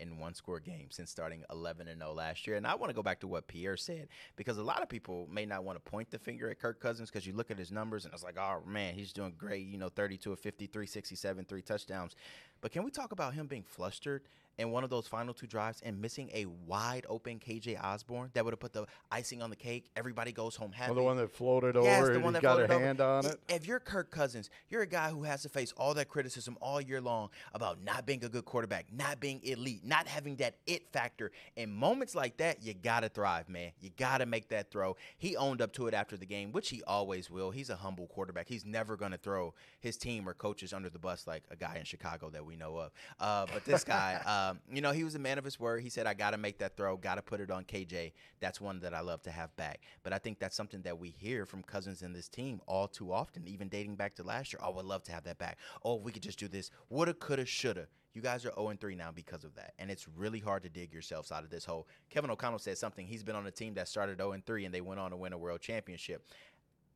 in 0.00 0.18
one 0.18 0.34
score 0.34 0.58
games 0.58 0.96
since 0.96 1.08
starting 1.08 1.44
11 1.50 1.86
and 1.86 2.00
0 2.00 2.12
last 2.14 2.48
year. 2.48 2.56
And 2.56 2.66
I 2.66 2.74
want 2.74 2.90
to 2.90 2.94
go 2.94 3.02
back 3.02 3.20
to 3.20 3.28
what 3.28 3.46
Pierre 3.46 3.76
said 3.76 4.08
because 4.34 4.58
a 4.58 4.62
lot 4.64 4.82
of 4.82 4.88
people 4.88 5.28
may 5.30 5.46
not 5.46 5.62
want 5.62 5.76
to 5.82 5.90
point 5.90 6.10
the 6.10 6.18
finger 6.18 6.50
at 6.50 6.58
Kirk 6.58 6.80
Cousins 6.80 7.10
because 7.10 7.26
you 7.28 7.32
look 7.32 7.52
at 7.52 7.58
his 7.58 7.70
numbers 7.70 8.04
and 8.04 8.12
it's 8.12 8.24
like, 8.24 8.36
oh 8.36 8.60
man, 8.66 8.94
he's 8.94 9.12
doing 9.12 9.34
great. 9.38 9.66
You 9.68 9.78
know, 9.78 9.88
32 9.88 10.32
of 10.32 10.40
53, 10.40 10.86
67, 10.86 11.44
three 11.44 11.62
touchdowns. 11.62 12.16
But 12.60 12.72
can 12.72 12.82
we 12.82 12.90
talk 12.90 13.12
about 13.12 13.34
him 13.34 13.46
being 13.46 13.62
flustered 13.62 14.22
in 14.58 14.70
one 14.70 14.84
of 14.84 14.90
those 14.90 15.06
final 15.06 15.34
two 15.34 15.46
drives 15.46 15.80
and 15.82 16.00
missing 16.00 16.30
a 16.34 16.46
wide 16.66 17.06
open 17.08 17.38
KJ 17.38 17.82
Osborn 17.82 18.30
that 18.34 18.44
would 18.44 18.52
have 18.52 18.60
put 18.60 18.72
the 18.72 18.86
icing 19.10 19.42
on 19.42 19.50
the 19.50 19.56
cake? 19.56 19.90
Everybody 19.96 20.32
goes 20.32 20.56
home 20.56 20.72
happy. 20.72 20.90
Well, 20.90 20.96
the 21.00 21.02
one 21.02 21.16
that 21.16 21.30
floated 21.30 21.74
Yes, 21.76 22.02
over, 22.02 22.12
the 22.12 22.20
one 22.20 22.32
that 22.34 22.42
got 22.42 22.52
a 22.60 22.66
floated 22.66 22.74
over. 22.74 22.84
hand 22.84 23.00
on 23.00 23.26
it. 23.26 23.40
If 23.48 23.66
you're 23.66 23.80
Kirk 23.80 24.10
Cousins, 24.10 24.50
you're 24.68 24.82
a 24.82 24.86
guy 24.86 25.10
who 25.10 25.22
has 25.24 25.42
to 25.42 25.48
face 25.48 25.72
all 25.76 25.94
that 25.94 26.08
criticism 26.08 26.56
all 26.60 26.80
year 26.80 27.00
long 27.00 27.30
about 27.52 27.82
not 27.82 28.06
being 28.06 28.24
a 28.24 28.28
good 28.28 28.44
quarterback, 28.44 28.86
not 28.92 29.20
being 29.20 29.40
elite, 29.42 29.84
not 29.84 30.06
having 30.06 30.36
that 30.36 30.56
it 30.66 30.88
factor. 30.92 31.30
In 31.56 31.72
moments 31.72 32.14
like 32.14 32.36
that, 32.38 32.62
you 32.62 32.74
gotta 32.74 33.08
thrive, 33.08 33.48
man. 33.48 33.72
You 33.80 33.90
gotta 33.96 34.26
make 34.26 34.48
that 34.48 34.70
throw. 34.70 34.96
He 35.18 35.36
owned 35.36 35.60
up 35.62 35.72
to 35.74 35.86
it 35.86 35.94
after 35.94 36.16
the 36.16 36.26
game, 36.26 36.52
which 36.52 36.68
he 36.70 36.82
always 36.86 37.30
will. 37.30 37.50
He's 37.50 37.70
a 37.70 37.76
humble 37.76 38.06
quarterback. 38.06 38.48
He's 38.48 38.64
never 38.64 38.96
gonna 38.96 39.18
throw 39.18 39.54
his 39.80 39.96
team 39.96 40.28
or 40.28 40.34
coaches 40.34 40.72
under 40.72 40.88
the 40.88 40.98
bus 40.98 41.26
like 41.26 41.42
a 41.50 41.56
guy 41.56 41.76
in 41.78 41.84
Chicago 41.84 42.30
that 42.30 42.44
we 42.44 42.56
know 42.56 42.76
of. 42.76 42.92
Uh, 43.18 43.46
but 43.52 43.64
this 43.64 43.84
guy, 43.84 44.20
um, 44.50 44.60
you 44.70 44.80
know, 44.80 44.92
he 44.92 45.04
was 45.04 45.14
a 45.14 45.18
man 45.18 45.38
of 45.38 45.44
his 45.44 45.58
word. 45.58 45.82
He 45.82 45.88
said, 45.88 46.06
"I 46.06 46.14
gotta 46.14 46.36
make 46.36 46.58
that 46.58 46.76
throw. 46.76 46.96
Gotta 46.96 47.22
put 47.22 47.40
it 47.40 47.50
on 47.50 47.64
KJ." 47.64 48.12
That's 48.40 48.60
one 48.60 48.80
that 48.80 48.94
I 48.94 49.00
love 49.00 49.22
to 49.22 49.30
have 49.30 49.54
back. 49.56 49.80
But 50.02 50.12
I 50.12 50.18
think 50.18 50.38
that's 50.38 50.56
something 50.56 50.82
that 50.82 50.98
we 50.98 51.10
hear 51.10 51.46
from 51.46 51.62
Cousins 51.62 52.02
in 52.02 52.12
this 52.12 52.28
team 52.28 52.60
all 52.66 52.88
too 52.88 53.12
often, 53.12 53.46
even 53.46 53.68
dating 53.68 53.96
back 53.96 54.14
to 54.16 54.22
last 54.22 54.52
year. 54.52 54.60
Oh, 54.62 54.66
I 54.66 54.76
would 54.76 54.86
love 54.86 55.02
to 55.04 55.12
have 55.12 55.24
that 55.24 55.38
back. 55.38 55.58
Oh, 55.84 55.96
we 55.96 56.12
could 56.12 56.22
just 56.22 56.38
do 56.38 56.48
this. 56.48 56.70
Woulda, 56.88 57.14
coulda, 57.14 57.44
shoulda. 57.46 57.88
You 58.14 58.22
guys 58.22 58.46
are 58.46 58.52
0 58.54 58.74
3 58.80 58.94
now 58.94 59.10
because 59.10 59.42
of 59.42 59.56
that. 59.56 59.74
And 59.78 59.90
it's 59.90 60.06
really 60.16 60.38
hard 60.38 60.62
to 60.62 60.68
dig 60.68 60.92
yourselves 60.92 61.32
out 61.32 61.42
of 61.42 61.50
this 61.50 61.64
hole. 61.64 61.88
Kevin 62.10 62.30
O'Connell 62.30 62.60
said 62.60 62.78
something. 62.78 63.06
He's 63.08 63.24
been 63.24 63.34
on 63.34 63.46
a 63.46 63.50
team 63.50 63.74
that 63.74 63.88
started 63.88 64.18
0 64.18 64.40
3 64.46 64.64
and 64.64 64.72
they 64.72 64.80
went 64.80 65.00
on 65.00 65.10
to 65.10 65.16
win 65.16 65.32
a 65.32 65.38
world 65.38 65.60
championship. 65.60 66.24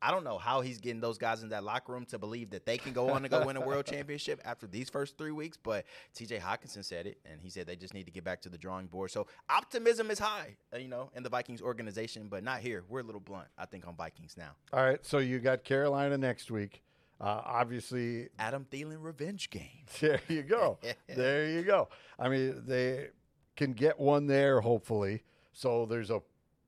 I 0.01 0.11
don't 0.11 0.25
know 0.25 0.39
how 0.39 0.61
he's 0.61 0.79
getting 0.79 1.01
those 1.01 1.19
guys 1.19 1.43
in 1.43 1.49
that 1.51 1.65
locker 1.65 1.93
room 1.93 2.05
to 2.07 2.19
believe 2.19 2.51
that 2.51 2.65
they 2.65 2.79
can 2.79 2.93
go 2.93 3.11
on 3.11 3.23
to 3.23 3.29
go 3.29 3.45
win 3.45 3.57
a 3.57 3.61
world 3.61 3.87
championship 3.91 4.41
after 4.45 4.67
these 4.67 4.89
first 4.89 5.19
three 5.19 5.33
weeks. 5.33 5.57
But 5.61 5.85
TJ 6.15 6.41
Hockenson 6.41 6.85
said 6.85 7.07
it, 7.07 7.19
and 7.25 7.41
he 7.41 7.51
said 7.51 7.67
they 7.67 7.77
just 7.77 7.95
need 7.95 8.05
to 8.05 8.13
get 8.13 8.25
back 8.25 8.41
to 8.43 8.49
the 8.49 8.59
drawing 8.59 8.87
board. 8.87 9.11
So 9.11 9.27
optimism 9.51 10.11
is 10.11 10.19
high, 10.19 10.57
uh, 10.73 10.79
you 10.79 10.89
know, 10.89 11.11
in 11.15 11.23
the 11.23 11.29
Vikings 11.29 11.61
organization, 11.61 12.29
but 12.29 12.45
not 12.45 12.61
here. 12.61 12.85
We're 12.89 13.01
a 13.01 13.05
little 13.05 13.21
blunt, 13.21 13.49
I 13.59 13.67
think, 13.67 13.87
on 13.87 13.97
Vikings 13.97 14.37
now. 14.37 14.51
All 14.73 14.85
right, 14.85 15.05
so 15.05 15.19
you 15.19 15.39
got 15.41 15.65
Carolina 15.65 16.17
next 16.17 16.51
week. 16.51 16.83
Uh, 17.21 17.43
obviously, 17.45 18.29
Adam 18.39 18.65
Thielen 18.71 18.99
revenge 19.01 19.51
game. 19.51 19.85
there 20.01 20.21
you 20.29 20.43
go. 20.43 20.79
there 21.09 21.51
you 21.51 21.63
go. 21.63 21.89
I 22.19 22.29
mean, 22.29 22.63
they 22.67 23.09
can 23.57 23.73
get 23.73 23.99
one 23.99 24.27
there, 24.27 24.61
hopefully. 24.61 25.25
So 25.53 25.87
there's 25.87 26.11
a 26.11 26.21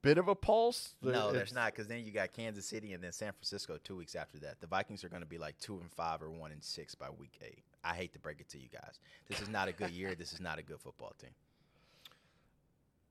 bit 0.03 0.19
of 0.19 0.29
a 0.29 0.35
pulse. 0.35 0.95
There- 1.03 1.13
No, 1.13 1.19
it's- 1.29 1.35
there's 1.35 1.53
not, 1.53 1.73
because 1.73 1.87
then 1.89 2.05
you 2.05 2.11
got 2.13 2.33
Kansas 2.33 2.67
City 2.67 2.93
and 2.95 3.03
then 3.05 3.13
San 3.13 3.33
Francisco 3.33 3.79
two 3.79 3.97
weeks 3.97 4.15
after 4.15 4.39
that. 4.39 4.61
The 4.61 4.67
Vikings 4.67 5.05
are 5.05 5.09
going 5.09 5.23
to 5.23 5.29
be 5.29 5.39
like 5.39 5.59
two 5.59 5.79
and 5.79 5.91
five 5.93 6.23
or 6.23 6.31
one 6.31 6.53
and 6.53 6.63
six 6.65 6.95
by 6.95 7.11
week 7.11 7.39
eight. 7.43 7.65
I 7.85 7.95
hate 7.95 8.13
to 8.15 8.19
break 8.19 8.41
it 8.41 8.49
to 8.51 8.59
you 8.59 8.69
guys. 8.69 8.99
This 9.29 9.41
is 9.41 9.49
not 9.49 9.69
a 9.69 9.73
good 9.73 9.91
year. 9.91 10.15
This 10.15 10.33
is 10.33 10.41
not 10.41 10.59
a 10.59 10.63
good 10.63 10.81
football 10.81 11.15
team. 11.19 11.31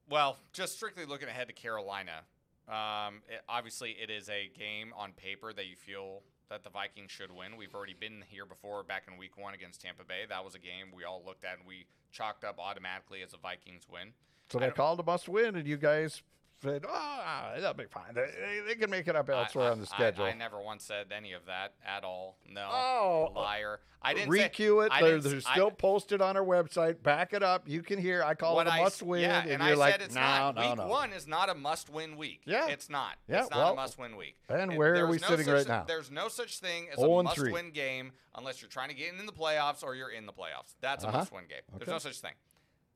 Well, 0.09 0.37
just 0.53 0.75
strictly 0.75 1.05
looking 1.05 1.27
ahead 1.27 1.47
to 1.47 1.53
Carolina, 1.53 2.23
um, 2.67 3.21
it, 3.27 3.41
obviously 3.47 3.91
it 3.91 4.09
is 4.09 4.29
a 4.29 4.49
game 4.57 4.91
on 4.95 5.11
paper 5.13 5.53
that 5.53 5.65
you 5.67 5.75
feel 5.75 6.23
that 6.49 6.63
the 6.63 6.69
Vikings 6.71 7.11
should 7.11 7.31
win. 7.31 7.57
We've 7.57 7.75
already 7.75 7.93
been 7.93 8.23
here 8.27 8.45
before 8.45 8.83
back 8.83 9.03
in 9.07 9.17
Week 9.17 9.37
One 9.37 9.53
against 9.53 9.81
Tampa 9.81 10.03
Bay. 10.03 10.25
That 10.27 10.43
was 10.43 10.55
a 10.55 10.59
game 10.59 10.87
we 10.95 11.03
all 11.03 11.21
looked 11.23 11.43
at 11.45 11.57
and 11.59 11.67
we 11.67 11.85
chalked 12.11 12.43
up 12.43 12.57
automatically 12.59 13.21
as 13.21 13.33
a 13.33 13.37
Vikings 13.37 13.87
win. 13.87 14.13
So 14.49 14.57
I 14.57 14.61
they 14.61 14.65
don't- 14.67 14.75
called 14.75 14.99
a 14.99 15.03
must 15.03 15.29
win, 15.29 15.55
and 15.55 15.67
you 15.67 15.77
guys 15.77 16.23
said, 16.61 16.85
"Oh, 16.87 17.51
that'll 17.55 17.73
be 17.73 17.85
fine. 17.85 18.13
They, 18.13 18.21
they, 18.21 18.59
they 18.67 18.75
can 18.75 18.89
make 18.89 19.07
it 19.07 19.15
up 19.15 19.29
elsewhere 19.29 19.69
I- 19.69 19.71
on 19.71 19.79
the 19.79 19.85
schedule." 19.85 20.25
I, 20.25 20.29
I 20.29 20.33
never 20.33 20.59
once 20.61 20.83
said 20.83 21.07
any 21.15 21.33
of 21.33 21.45
that 21.45 21.73
at 21.85 22.03
all. 22.03 22.37
No, 22.49 22.67
Oh, 22.71 23.31
liar. 23.35 23.79
I 24.01 24.13
didn't 24.13 24.33
say- 24.33 24.47
Recue 24.49 24.85
it. 24.85 24.91
I 24.93 25.01
They're, 25.01 25.19
they're 25.19 25.41
I- 25.45 25.53
still 25.53 25.71
posted 25.71 26.21
on 26.21 26.37
our 26.37 26.43
website. 26.43 27.03
Back 27.03 27.33
it 27.33 27.43
up. 27.43 27.67
You 27.67 27.81
can 27.81 27.99
hear. 27.99 28.23
I 28.23 28.33
call 28.33 28.59
it 28.61 28.67
a 28.67 28.77
must 28.77 29.01
win, 29.03 29.21
Yeah, 29.21 29.41
and, 29.41 29.51
and 29.51 29.63
you're 29.63 29.71
I 29.73 29.75
like, 29.75 29.91
said 29.93 30.01
it's 30.03 30.15
no, 30.15 30.21
not. 30.21 30.55
no, 30.55 30.69
week 30.69 30.77
no. 30.77 30.87
one 30.87 31.11
is 31.11 31.27
not 31.27 31.49
a 31.49 31.55
must-win 31.55 32.15
week. 32.15 32.41
Yeah. 32.45 32.67
it's 32.67 32.89
not. 32.89 33.17
Yeah, 33.27 33.41
it's 33.41 33.49
not 33.51 33.57
well, 33.57 33.73
a 33.73 33.75
must-win 33.75 34.15
week. 34.15 34.35
and 34.47 34.71
It- 34.71 34.77
where 34.77 34.95
are 34.95 35.07
we 35.07 35.17
no 35.17 35.27
sitting 35.27 35.47
right 35.47 35.67
now? 35.67 35.83
There's 35.85 36.09
no 36.11 36.29
such 36.29 36.59
thing 36.59 36.87
as 36.93 37.01
a 37.01 37.07
must-win 37.07 37.71
game 37.71 38.11
unless 38.35 38.61
you're 38.61 38.69
trying 38.69 38.89
to 38.89 38.95
get 38.95 39.13
in 39.13 39.25
the 39.25 39.33
playoffs 39.33 39.83
or 39.83 39.95
you're 39.95 40.11
in 40.11 40.25
the 40.25 40.33
playoffs. 40.33 40.75
That's 40.79 41.03
a 41.03 41.07
Uh-huh. 41.09 41.17
must-win 41.17 41.45
game. 41.49 41.59
There's 41.71 41.83
Okay. 41.83 41.91
no 41.91 41.97
such 41.99 42.19
thing. 42.19 42.33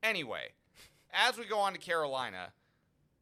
Anyway, 0.02 0.52
as 1.12 1.36
we 1.36 1.44
go 1.44 1.58
on 1.58 1.72
to 1.74 1.78
Carolina, 1.78 2.52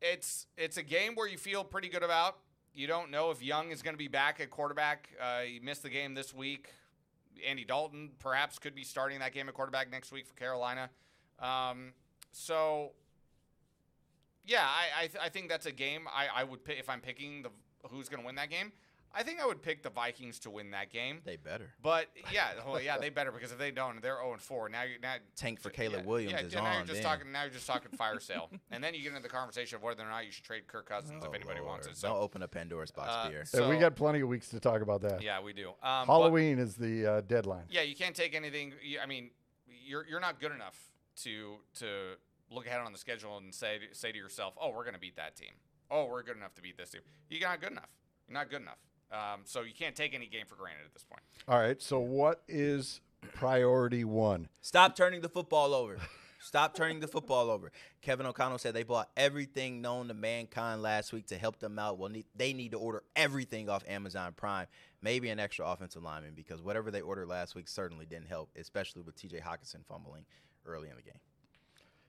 it's 0.03 0.47
it's 0.57 0.77
a 0.77 0.83
game 0.83 1.15
where 1.15 1.27
you 1.27 1.39
feel 1.39 1.65
pretty 1.65 1.89
good 1.89 2.03
about. 2.03 2.39
You 2.75 2.87
don't 2.87 3.11
know 3.11 3.31
if 3.31 3.43
Young 3.43 3.71
is 3.71 3.83
going 3.83 3.95
to 3.95 3.99
be 3.99 4.09
back 4.09 4.41
at 4.41 4.51
quarterback. 4.51 5.11
Uh, 5.21 5.41
he 5.41 5.61
missed 5.61 5.83
the 5.83 5.91
game 5.91 6.15
this 6.15 6.35
week. 6.35 6.71
Andy 7.47 7.65
Dalton 7.65 8.11
perhaps 8.19 8.59
could 8.59 8.75
be 8.75 8.85
starting 8.85 9.19
that 9.21 9.33
game 9.33 9.49
at 9.49 9.55
quarterback 9.55 9.91
next 9.91 10.13
week 10.13 10.27
for 10.27 10.35
Carolina. 10.35 10.91
Um, 11.39 11.93
so, 12.31 12.93
yeah, 14.45 14.65
I 14.65 15.05
I, 15.05 15.07
th- 15.07 15.19
I 15.23 15.29
think 15.29 15.49
that's 15.49 15.67
a 15.67 15.73
game 15.73 16.09
I, 16.13 16.29
I 16.41 16.45
would 16.45 16.65
pick 16.65 16.79
if 16.79 16.89
I'm 16.89 17.01
picking 17.01 17.43
the 17.43 17.51
who's 17.89 18.09
going 18.09 18.21
to 18.21 18.27
win 18.27 18.37
that 18.37 18.51
game. 18.51 18.73
I 19.15 19.23
think 19.23 19.41
I 19.41 19.47
would 19.47 19.61
pick 19.63 19.83
the 19.83 19.91
Vikings 19.91 20.39
to 20.41 20.51
win 20.51 20.71
that 20.71 20.91
game. 20.91 21.21
They 21.25 21.37
better. 21.37 21.71
But 21.83 22.07
yeah, 22.33 22.53
well, 22.67 22.81
yeah, 22.81 22.97
they 22.99 23.11
better 23.11 23.31
because 23.31 23.53
if 23.53 23.59
they 23.59 23.71
don't, 23.71 24.01
they're 24.01 24.17
0 24.17 24.33
and 24.33 24.41
4. 24.41 24.69
Now 24.71 24.83
you 24.85 24.97
now 25.03 25.17
Tank 25.37 25.61
for 25.61 25.69
yeah, 25.71 25.77
Caleb 25.77 26.07
Williams 26.07 26.33
yeah, 26.33 26.41
is 26.47 26.55
yeah, 26.55 26.61
now 26.61 26.67
on. 26.67 26.75
you're 26.77 26.83
just 26.87 27.03
then. 27.03 27.03
talking. 27.03 27.33
Now 27.33 27.43
you're 27.43 27.53
just 27.53 27.67
talking 27.67 27.91
fire 27.93 28.19
sale, 28.31 28.51
and 28.71 28.83
then 28.83 28.95
you 28.95 29.01
get 29.03 29.11
into 29.11 29.23
the 29.23 29.29
conversation 29.29 29.77
of 29.77 29.83
whether 29.83 30.03
or 30.03 30.09
not 30.09 30.25
you 30.25 30.33
should 30.33 30.45
trade 30.45 30.67
Kirk 30.67 30.89
Cousins 30.89 31.23
Oh, 31.25 31.29
if 31.29 31.35
anybody 31.35 31.61
wants 31.61 31.87
Lord. 31.87 31.97
it. 31.97 31.99
So 32.01 32.09
Don't 32.09 32.19
open 32.23 32.43
a 32.43 32.49
Pandora's 32.49 32.91
box, 32.91 33.11
Uh, 33.13 33.29
Pierre. 33.29 33.45
so- 33.45 33.61
and 33.63 33.69
we 33.69 33.77
got 33.79 33.95
plenty 33.97 34.21
of 34.21 34.29
weeks 34.29 34.49
to 34.49 34.61
talk 34.61 34.81
about 34.81 35.03
that. 35.03 35.21
yeah, 35.23 35.41
we 35.41 35.53
do. 35.53 35.69
Um, 35.69 35.75
but- 35.83 36.07
Halloween 36.07 36.59
is 36.59 36.75
the 36.77 37.07
uh, 37.07 37.21
deadline. 37.21 37.65
yeah, 37.69 37.83
you 37.83 37.95
can't 37.95 38.17
take 38.17 38.35
anything. 38.35 38.73
you- 38.83 39.01
I 39.01 39.07
mean, 39.07 39.31
you're 39.67 40.07
you're 40.07 40.21
not 40.21 40.41
good 40.41 40.53
enough 40.53 40.77
to 41.23 41.57
to 41.81 42.15
look 42.51 42.67
ahead 42.67 42.81
on 42.81 42.93
the 42.93 42.99
schedule 42.99 43.37
and 43.37 43.55
say 43.55 43.81
say 43.93 44.13
to 44.13 44.17
yourself, 44.19 44.55
"Oh, 44.61 44.71
we're 44.71 44.85
going 44.85 44.95
to 44.95 45.01
beat 45.01 45.17
that 45.17 45.37
team. 45.37 45.53
Oh, 45.91 46.07
we're 46.07 46.23
good 46.23 46.37
enough 46.37 46.55
to 46.55 46.63
beat 46.63 46.77
this 46.79 46.91
team." 46.91 47.03
You're 47.29 47.49
not 47.49 47.61
good 47.61 47.73
enough. 47.73 47.91
You're 48.29 48.35
not 48.39 48.49
good 48.49 48.63
enough. 48.63 48.79
Um, 49.13 49.41
so 49.45 49.63
you 49.63 49.75
can't 49.75 49.95
take 49.95 50.15
any 50.15 50.27
game 50.27 50.47
for 50.47 50.55
granted 50.57 50.85
at 50.87 50.93
this 50.95 51.05
point. 51.05 51.23
All 51.47 51.59
right. 51.59 51.81
So 51.83 51.99
what 52.01 52.43
is 52.49 53.01
priority 53.35 54.05
one? 54.05 54.49
Stop 54.61 54.97
turning 54.97 55.21
the 55.21 55.29
football 55.29 55.75
over. 55.75 55.99
Stop 56.41 56.75
turning 56.75 56.99
the 56.99 57.07
football 57.07 57.51
over. 57.51 57.71
Kevin 58.01 58.27
O'Connell 58.27 58.59
said 58.59 58.75
they 58.75 58.83
bought 58.83 59.11
everything 59.17 59.81
known 59.81 60.09
to 60.09 60.15
mankind 60.15 60.83
last 60.83 61.13
week 61.13 61.29
to 61.29 61.39
help 61.39 61.61
them 61.61 61.79
out. 61.79 61.99
Well, 61.99 62.09
need, 62.09 62.27
they 62.35 62.53
need 62.53 62.73
to 62.73 62.79
order 62.79 63.05
everything 63.15 63.69
off 63.69 63.85
Amazon 63.87 64.33
Prime. 64.37 64.67
Maybe 65.03 65.29
an 65.29 65.39
extra 65.39 65.65
offensive 65.67 66.03
lineman 66.03 66.33
because 66.35 66.61
whatever 66.61 66.91
they 66.91 67.01
ordered 67.01 67.29
last 67.29 67.55
week 67.55 67.69
certainly 67.69 68.07
didn't 68.07 68.27
help, 68.27 68.51
especially 68.57 69.03
with 69.03 69.17
TJ 69.17 69.41
Hockenson 69.43 69.87
fumbling 69.87 70.25
early 70.67 70.89
in 70.89 70.97
the 70.97 71.03
game. 71.03 71.21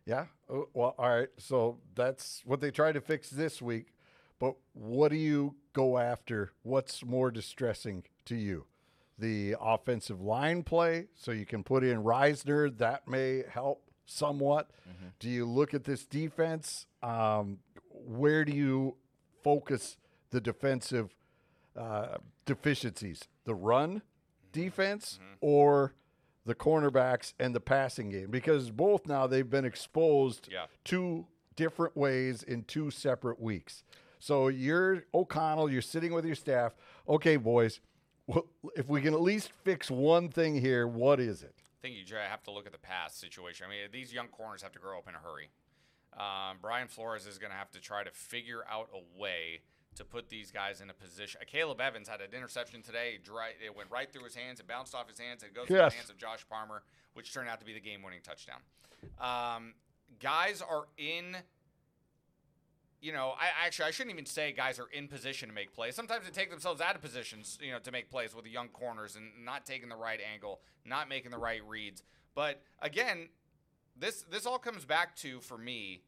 Yeah. 0.05 0.25
Oh, 0.49 0.67
Well, 0.73 0.95
all 0.97 1.09
right. 1.09 1.29
So 1.37 1.77
that's 1.93 2.41
what 2.43 2.59
they 2.59 2.71
tried 2.71 2.93
to 2.93 3.01
fix 3.01 3.29
this 3.29 3.61
week. 3.61 3.93
But 4.43 4.55
what 4.73 5.09
do 5.09 5.15
you 5.15 5.55
go 5.71 5.97
after? 5.97 6.51
What's 6.63 7.05
more 7.05 7.31
distressing 7.31 8.03
to 8.25 8.35
you? 8.35 8.65
The 9.17 9.55
offensive 9.57 10.19
line 10.19 10.63
play, 10.63 11.07
so 11.15 11.31
you 11.31 11.45
can 11.45 11.63
put 11.63 11.81
in 11.81 12.03
Risner. 12.03 12.77
That 12.77 13.07
may 13.07 13.43
help 13.49 13.89
somewhat. 14.05 14.69
Do 15.19 15.29
you 15.29 15.45
look 15.45 15.73
at 15.73 15.85
this 15.85 16.05
defense? 16.05 16.87
Um, 17.01 17.59
where 17.89 18.43
do 18.43 18.51
you 18.51 18.97
focus 19.45 19.95
the 20.31 20.41
defensive 20.41 21.15
uh, 21.77 22.17
deficiencies? 22.45 23.29
The 23.45 23.55
run 23.55 24.01
defense 24.51 25.19
or 25.39 25.93
the 26.45 26.53
cornerbacks 26.53 27.33
and 27.39 27.55
the 27.55 27.61
passing 27.61 28.09
game? 28.09 28.29
Because 28.29 28.71
both 28.71 29.07
now 29.07 29.25
they've 29.25 29.49
been 29.49 29.63
exposed 29.63 30.49
Yeah. 30.51 30.65
two 30.83 31.27
different 31.55 31.95
ways 31.95 32.43
in 32.43 32.63
two 32.65 32.91
separate 32.91 33.39
weeks. 33.39 33.85
So 34.23 34.47
you're 34.47 35.03
O'Connell, 35.13 35.69
you're 35.69 35.81
sitting 35.81 36.13
with 36.13 36.23
your 36.23 36.35
staff. 36.35 36.73
Okay, 37.09 37.35
boys, 37.35 37.81
wh- 38.33 38.47
if 38.73 38.87
we 38.87 39.01
can 39.01 39.13
at 39.13 39.19
least 39.19 39.51
fix 39.65 39.91
one 39.91 40.29
thing 40.29 40.55
here, 40.61 40.87
what 40.87 41.19
is 41.19 41.43
it? 41.43 41.53
I 41.57 41.81
think 41.81 41.97
you 41.97 42.15
have 42.15 42.41
to 42.43 42.51
look 42.51 42.65
at 42.65 42.71
the 42.71 42.77
pass 42.77 43.13
situation. 43.17 43.65
I 43.67 43.69
mean, 43.69 43.79
these 43.91 44.13
young 44.13 44.29
corners 44.29 44.61
have 44.61 44.71
to 44.71 44.79
grow 44.79 44.97
up 44.97 45.09
in 45.09 45.15
a 45.15 45.17
hurry. 45.17 45.49
Um, 46.17 46.59
Brian 46.61 46.87
Flores 46.87 47.27
is 47.27 47.37
going 47.37 47.51
to 47.51 47.57
have 47.57 47.69
to 47.71 47.81
try 47.81 48.05
to 48.05 48.11
figure 48.11 48.63
out 48.71 48.87
a 48.93 49.21
way 49.21 49.59
to 49.95 50.05
put 50.05 50.29
these 50.29 50.51
guys 50.51 50.79
in 50.79 50.89
a 50.89 50.93
position. 50.93 51.41
Akayleb 51.45 51.81
Evans 51.81 52.07
had 52.07 52.21
an 52.21 52.27
interception 52.33 52.81
today. 52.81 53.19
It 53.21 53.75
went 53.75 53.91
right 53.91 54.09
through 54.09 54.23
his 54.23 54.35
hands. 54.35 54.61
It 54.61 54.67
bounced 54.69 54.95
off 54.95 55.09
his 55.09 55.19
hands. 55.19 55.43
It 55.43 55.53
goes 55.53 55.67
through 55.67 55.75
the 55.89 55.95
hands 55.97 56.09
of 56.09 56.17
Josh 56.17 56.45
Palmer, 56.49 56.83
which 57.13 57.33
turned 57.33 57.49
out 57.49 57.59
to 57.59 57.65
be 57.65 57.73
the 57.73 57.81
game-winning 57.81 58.21
touchdown. 58.23 58.61
Um, 59.19 59.73
guys 60.21 60.61
are 60.61 60.85
in. 60.97 61.35
You 63.03 63.11
know, 63.11 63.33
I 63.37 63.65
actually 63.65 63.89
I 63.89 63.91
shouldn't 63.91 64.13
even 64.13 64.25
say 64.25 64.53
guys 64.53 64.79
are 64.79 64.87
in 64.93 65.09
position 65.09 65.49
to 65.49 65.53
make 65.53 65.73
plays. 65.73 65.93
Sometimes 65.93 66.23
they 66.23 66.31
take 66.31 66.49
themselves 66.49 66.79
out 66.79 66.95
of 66.95 67.01
positions, 67.01 67.59
you 67.61 67.71
know, 67.71 67.79
to 67.79 67.91
make 67.91 68.09
plays 68.09 68.33
with 68.33 68.45
the 68.45 68.49
young 68.49 68.69
corners 68.69 69.17
and 69.17 69.25
not 69.43 69.65
taking 69.65 69.89
the 69.89 69.95
right 69.97 70.21
angle, 70.33 70.61
not 70.85 71.09
making 71.09 71.31
the 71.31 71.37
right 71.37 71.61
reads. 71.67 72.01
But 72.33 72.61
again, 72.81 73.27
this 73.99 74.23
this 74.31 74.45
all 74.45 74.57
comes 74.57 74.85
back 74.85 75.17
to 75.17 75.41
for 75.41 75.57
me, 75.57 76.03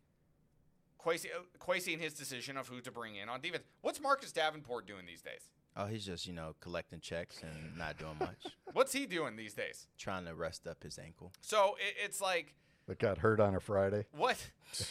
Kwesi, 0.98 1.26
Kwesi 1.60 1.92
and 1.92 2.02
his 2.02 2.14
decision 2.14 2.56
of 2.56 2.70
who 2.70 2.80
to 2.80 2.92
bring 2.92 3.18
in 3.18 3.28
on 3.28 3.42
defense. 3.42 3.66
What's 3.82 4.00
Marcus 4.00 4.32
Davenport 4.32 4.88
doing 4.88 5.06
these 5.06 5.22
days? 5.22 5.50
Oh, 5.76 5.88
he's 5.88 6.06
just 6.06 6.26
you 6.26 6.32
know 6.32 6.56
collecting 6.62 7.02
checks 7.02 7.42
and 7.44 7.78
not 7.78 7.98
doing 7.98 8.16
much, 8.22 8.46
What's 8.72 8.94
he 8.94 9.06
doing 9.06 9.36
these 9.36 9.54
days? 9.54 9.88
trying 9.98 10.24
to 10.26 10.34
rest 10.34 10.66
up 10.66 10.82
his 10.82 10.98
ankle. 10.98 11.34
So 11.42 11.76
it, 11.78 11.96
it's 12.06 12.22
like 12.22 12.56
That 12.88 13.00
got 13.00 13.18
hurt 13.18 13.40
on 13.40 13.56
a 13.56 13.60
Friday 13.60 14.06
what? 14.16 14.38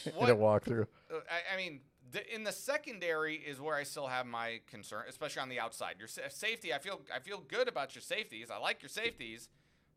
in 0.05 0.29
a 0.29 0.35
walkthrough. 0.35 0.87
Uh, 1.13 1.19
I, 1.31 1.55
I 1.55 1.57
mean, 1.57 1.81
the, 2.11 2.35
in 2.35 2.45
the 2.45 2.53
secondary 2.53 3.37
is 3.37 3.61
where 3.61 3.77
I 3.77 3.83
still 3.85 4.07
have 4.07 4.27
my 4.27 4.61
concern, 4.71 5.05
especially 5.09 5.43
on 5.43 5.49
the 5.49 5.61
outside. 5.61 5.97
Your 5.99 6.09
sa- 6.09 6.23
safety, 6.29 6.73
I 6.75 6.79
feel, 6.79 7.01
I 7.15 7.21
feel 7.21 7.43
good 7.47 7.69
about 7.69 7.95
your 7.95 8.03
safeties. 8.03 8.51
I 8.51 8.59
like 8.59 8.83
your 8.83 8.89
safeties, 8.89 9.49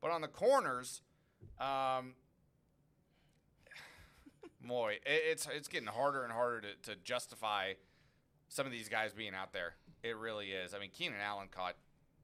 but 0.01 0.11
on 0.11 0.21
the 0.21 0.27
corners, 0.27 1.01
um, 1.59 2.13
boy, 4.67 4.99
it, 5.05 5.21
it's 5.31 5.47
it's 5.51 5.67
getting 5.67 5.87
harder 5.87 6.23
and 6.23 6.31
harder 6.31 6.61
to, 6.61 6.91
to 6.91 6.95
justify 7.03 7.73
some 8.47 8.65
of 8.65 8.71
these 8.71 8.89
guys 8.89 9.13
being 9.13 9.33
out 9.33 9.53
there. 9.53 9.73
It 10.03 10.17
really 10.17 10.51
is. 10.51 10.73
I 10.73 10.79
mean, 10.79 10.91
Keenan 10.91 11.19
Allen 11.19 11.47
caught 11.51 11.75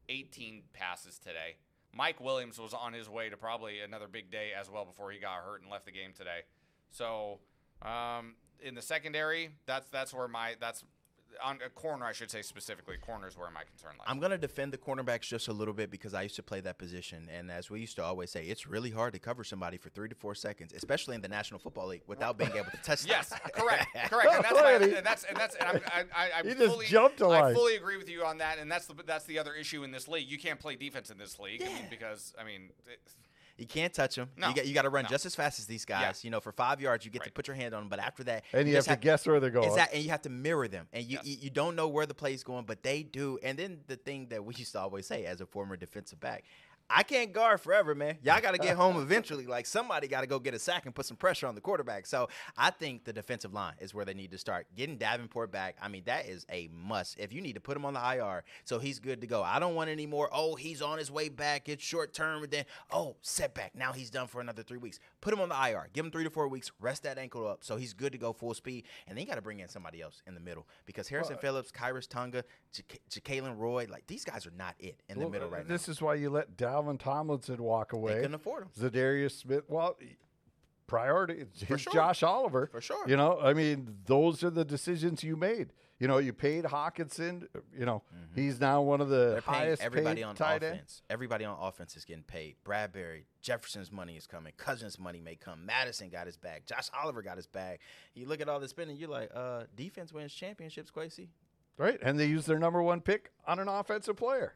18 0.10 0.64
passes 0.74 1.18
today. 1.20 1.58
Mike 1.96 2.20
Williams 2.20 2.60
was 2.60 2.74
on 2.74 2.94
his 2.94 3.08
way 3.08 3.30
to 3.30 3.38
probably 3.38 3.80
another 3.80 4.08
big 4.08 4.32
day 4.32 4.50
as 4.60 4.70
well 4.70 4.86
before 4.86 5.12
he 5.12 5.20
got 5.20 5.38
hurt 5.44 5.62
and 5.62 5.70
left 5.70 5.86
the 5.86 5.92
game 5.92 6.12
today. 6.16 6.42
So 6.90 7.40
um, 7.82 8.36
in 8.62 8.76
the 8.76 8.82
secondary, 8.82 9.52
that's 9.66 9.90
that's 9.90 10.14
where 10.14 10.28
my 10.28 10.56
that's 10.60 10.84
on 11.44 11.60
a 11.66 11.70
corner, 11.70 12.06
I 12.06 12.12
should 12.12 12.30
say 12.30 12.42
specifically. 12.42 12.98
corners 12.98 13.34
is 13.34 13.38
where 13.40 13.50
my 13.52 13.64
concern 13.64 13.92
lies. 13.98 14.08
I'm 14.08 14.20
gonna 14.20 14.38
defend 14.38 14.74
the 14.74 14.78
cornerbacks 14.78 15.22
just 15.22 15.48
a 15.48 15.54
little 15.54 15.74
bit 15.74 15.90
because 15.90 16.14
I 16.14 16.24
used 16.24 16.36
to 16.36 16.44
play 16.44 16.60
that 16.62 16.78
position, 16.78 17.30
and 17.32 17.50
as 17.50 17.70
we 17.70 17.80
used 17.80 17.96
to 17.96 18.04
always 18.04 18.30
say, 18.32 18.46
it's 18.46 18.68
really 18.68 18.90
hard 18.92 19.14
to 19.14 19.20
cover 19.20 19.44
somebody 19.44 19.78
for 19.78 19.90
three 19.90 20.10
to 20.10 20.16
four 20.16 20.36
seconds, 20.36 20.74
especially 20.74 21.16
in 21.16 21.22
the 21.22 21.28
National 21.28 21.60
Football 21.60 21.88
League, 21.88 22.04
without 22.08 22.38
being 22.38 22.52
able 22.52 22.72
to 22.72 22.78
touch. 22.84 23.02
them. 23.02 23.12
Yes, 23.12 23.34
correct, 23.54 23.88
correct. 24.10 24.34
And 24.36 24.44
that's, 24.44 24.54
my, 24.54 24.62
Alrighty. 24.62 24.98
and 24.98 25.06
that's 25.06 25.24
and 25.24 25.38
that's 25.38 25.56
and 25.56 25.68
I'm, 25.70 25.82
I, 25.88 26.00
I, 26.16 26.30
I 26.40 26.42
You 26.44 26.56
just 26.56 26.74
fully, 26.74 26.86
jumped 26.86 27.18
to 27.20 27.30
I 27.30 27.54
fully 27.54 27.76
agree 27.76 27.98
with 27.98 28.10
you 28.10 28.24
on 28.26 28.38
that, 28.40 28.58
and 28.60 28.72
that's 28.72 28.88
the 28.88 28.96
that's 29.06 29.26
the 29.26 29.40
other 29.40 29.54
issue 29.54 29.84
in 29.84 29.92
this 29.92 30.08
league. 30.08 30.30
You 30.30 30.38
can't 30.38 30.60
play 30.60 30.76
defense 30.76 31.10
in 31.10 31.18
this 31.18 31.40
league 31.40 31.62
I 31.64 31.68
mean, 31.68 31.88
because 31.90 32.34
I 32.40 32.44
mean, 32.44 32.70
it, 32.88 33.00
You 33.64 33.68
can't 33.68 33.94
touch 33.94 34.16
them. 34.16 34.30
No. 34.36 34.50
You 34.50 34.56
got 34.56 34.66
you 34.68 34.74
got 34.74 34.82
to 34.82 34.90
run 34.90 35.04
No. 35.04 35.10
just 35.10 35.26
as 35.26 35.34
fast 35.36 35.58
as 35.58 35.66
these 35.68 35.86
guys. 35.86 36.22
You 36.26 36.30
know, 36.32 36.42
for 36.42 36.52
five 36.52 36.82
yards, 36.82 37.06
you 37.06 37.12
get 37.12 37.24
to 37.24 37.32
put 37.32 37.48
your 37.48 37.56
hand 37.56 37.74
on 37.74 37.84
them, 37.84 37.90
but 37.90 38.00
after 38.00 38.22
that, 38.26 38.44
And 38.52 38.68
you 38.68 38.76
have 38.76 38.86
just 38.86 39.00
to 39.00 39.02
guess 39.02 39.26
where 39.26 39.40
they're 39.40 39.50
going. 39.50 39.70
Exactly, 39.70 39.98
and 40.00 40.04
you 40.06 40.12
have 40.12 40.22
to 40.24 40.30
mirror 40.30 40.68
them, 40.68 40.88
and 40.92 41.06
you, 41.06 41.12
Yes. 41.18 41.26
you 41.26 41.38
you 41.44 41.50
don't 41.50 41.76
know 41.78 41.88
where 41.88 42.06
the 42.06 42.14
play's 42.14 42.44
going, 42.44 42.66
but 42.66 42.84
they 42.84 43.04
do. 43.04 43.40
And 43.42 43.58
then 43.58 43.80
the 43.88 43.96
thing 43.96 44.28
that 44.32 44.44
we 44.44 44.54
used 44.56 44.74
to 44.74 44.80
always 44.82 45.08
say 45.08 45.26
as 45.26 45.40
a 45.40 45.46
former 45.46 45.78
defensive 45.78 46.20
back, 46.20 46.44
I 46.90 47.04
can't 47.04 47.34
guard 47.34 47.60
forever, 47.62 47.96
man. 47.96 48.18
Y'all 48.22 48.40
got 48.42 48.52
to 48.52 48.58
get 48.60 48.76
home 48.78 48.98
eventually. 49.02 49.46
Like 49.46 49.66
somebody 49.66 50.08
got 50.08 50.22
to 50.22 50.28
go 50.28 50.38
get 50.40 50.54
a 50.54 50.60
sack 50.60 50.86
and 50.86 50.94
put 50.94 51.06
some 51.06 51.18
pressure 51.18 51.48
on 51.48 51.56
the 51.56 51.62
quarterback. 51.62 52.06
So 52.06 52.30
I 52.58 52.70
think 52.70 53.04
the 53.06 53.14
defensive 53.14 53.54
line 53.54 53.74
is 53.80 53.94
where 53.94 54.06
they 54.06 54.14
need 54.14 54.32
to 54.32 54.38
start 54.38 54.68
getting 54.76 54.98
Davenport 54.98 55.52
back. 55.52 55.76
I 55.82 55.88
mean, 55.88 56.04
that 56.06 56.28
is 56.28 56.46
a 56.52 56.70
must. 56.72 57.18
If 57.18 57.34
you 57.34 57.42
need 57.42 57.54
to 57.54 57.60
put 57.62 57.76
him 57.76 57.86
on 57.86 57.94
the 57.94 58.16
IR, 58.16 58.44
so 58.64 58.80
he's 58.80 59.00
good 59.00 59.22
to 59.22 59.28
go. 59.28 59.42
I 59.42 59.60
don't 59.60 59.76
want 59.76 59.90
any 59.90 60.06
more. 60.06 60.30
Oh, 60.32 60.56
he's 60.56 60.82
on 60.82 60.98
his 60.98 61.10
way 61.10 61.30
back. 61.30 61.68
It's 61.70 61.84
short 61.84 62.14
term, 62.14 62.44
and 62.44 62.52
then 62.52 62.66
oh 62.92 63.16
setback. 63.22 63.76
Now 63.76 63.94
he's 63.94 64.10
done 64.10 64.28
for 64.28 64.42
another 64.42 64.64
three 64.64 64.78
weeks. 64.78 65.00
Put 65.22 65.34
him 65.34 65.42
on 65.42 65.50
the 65.50 65.56
IR. 65.56 65.90
Give 65.94 66.06
him 66.06 66.12
three 66.12 66.24
to 66.26 66.30
four 66.30 66.48
weeks. 66.48 66.72
Rest 66.80 67.04
that 67.04 67.18
ankle 67.18 67.48
up, 67.48 67.64
so 67.64 67.78
he's 67.78 67.94
good 67.94 68.12
to 68.12 68.18
go 68.18 68.34
full 68.34 68.54
speed. 68.54 68.86
And 69.08 69.18
then 69.18 69.24
you 69.24 69.28
got 69.30 69.36
to 69.36 69.42
bring 69.42 69.60
in 69.60 69.68
somebody 69.68 70.02
else 70.02 70.22
in 70.28 70.36
the 70.36 70.42
middle 70.42 70.68
because 70.86 71.08
Harrison 71.08 71.38
Phillips, 71.38 71.72
Khyiris 71.72 72.08
Tonga, 72.08 72.44
J- 72.72 73.20
Jalen 73.22 73.58
Roy, 73.58 73.88
like 73.90 74.06
these 74.08 74.24
guys 74.26 74.46
are 74.46 74.54
not 74.58 74.76
it 74.80 75.00
in 75.10 75.16
the 75.16 75.22
Well, 75.22 75.30
middle 75.32 75.48
uh, 75.48 75.52
right 75.52 75.68
this 75.68 75.70
now. 75.70 75.74
This 75.74 75.90
is 75.90 76.02
why 76.02 76.16
you 76.16 76.30
let 76.30 76.56
Dalvin 76.74 77.00
Tomlinson 77.00 77.62
walk 77.62 77.94
away. 77.94 78.16
couldn't 78.16 78.34
afford 78.34 78.64
him. 78.64 78.70
Za'Darius 78.80 79.32
Smith. 79.40 79.64
Well, 79.68 79.98
priority 80.88 81.46
it's 81.70 81.82
sure. 81.82 81.94
Josh 81.94 82.24
Oliver. 82.24 82.68
For 82.72 82.82
sure. 82.82 83.08
You 83.08 83.16
know, 83.18 83.40
I 83.42 83.54
mean, 83.54 83.98
those 84.06 84.44
are 84.44 84.50
the 84.50 84.66
decisions 84.66 85.24
you 85.24 85.36
made. 85.36 85.74
You 86.00 86.08
know, 86.08 86.18
you 86.18 86.34
paid 86.34 86.66
Hockenson. 86.66 87.48
You 87.78 87.86
know, 87.86 88.02
he's 88.36 88.60
now 88.60 88.82
one 88.82 89.00
of 89.00 89.10
the 89.10 89.38
Mm-hmm. 89.44 89.52
Highest 89.52 89.82
everybody 89.82 90.16
paid 90.18 90.24
on 90.24 90.36
tight 90.36 90.64
end. 90.64 90.76
offense. 90.76 91.02
Everybody 91.10 91.46
on 91.46 91.58
offense 91.62 91.96
is 91.96 92.04
getting 92.04 92.24
paid. 92.24 92.56
Bradbury, 92.64 93.26
Jefferson's 93.42 93.92
money 93.92 94.18
is 94.18 94.28
coming. 94.28 94.52
Cousins' 94.58 95.00
money 95.00 95.22
may 95.22 95.36
come. 95.36 95.66
Mattison 95.66 96.10
got 96.10 96.26
his 96.26 96.36
bag. 96.36 96.64
Josh 96.66 96.90
Oliver 97.02 97.22
got 97.22 97.38
his 97.38 97.48
bag. 97.48 97.80
You 98.16 98.28
look 98.28 98.42
at 98.42 98.50
all 98.50 98.60
the 98.60 98.68
spending, 98.68 98.98
you're 98.98 99.10
like, 99.10 99.30
uh, 99.34 99.64
defense 99.78 100.12
wins 100.12 100.34
championships, 100.34 100.92
Kwesi. 100.92 101.28
Right, 101.78 102.00
and 102.04 102.20
they 102.20 102.26
used 102.26 102.48
their 102.48 102.60
number 102.60 102.84
one 102.84 103.00
pick 103.02 103.32
on 103.48 103.60
an 103.60 103.68
offensive 103.68 104.16
player, 104.18 104.54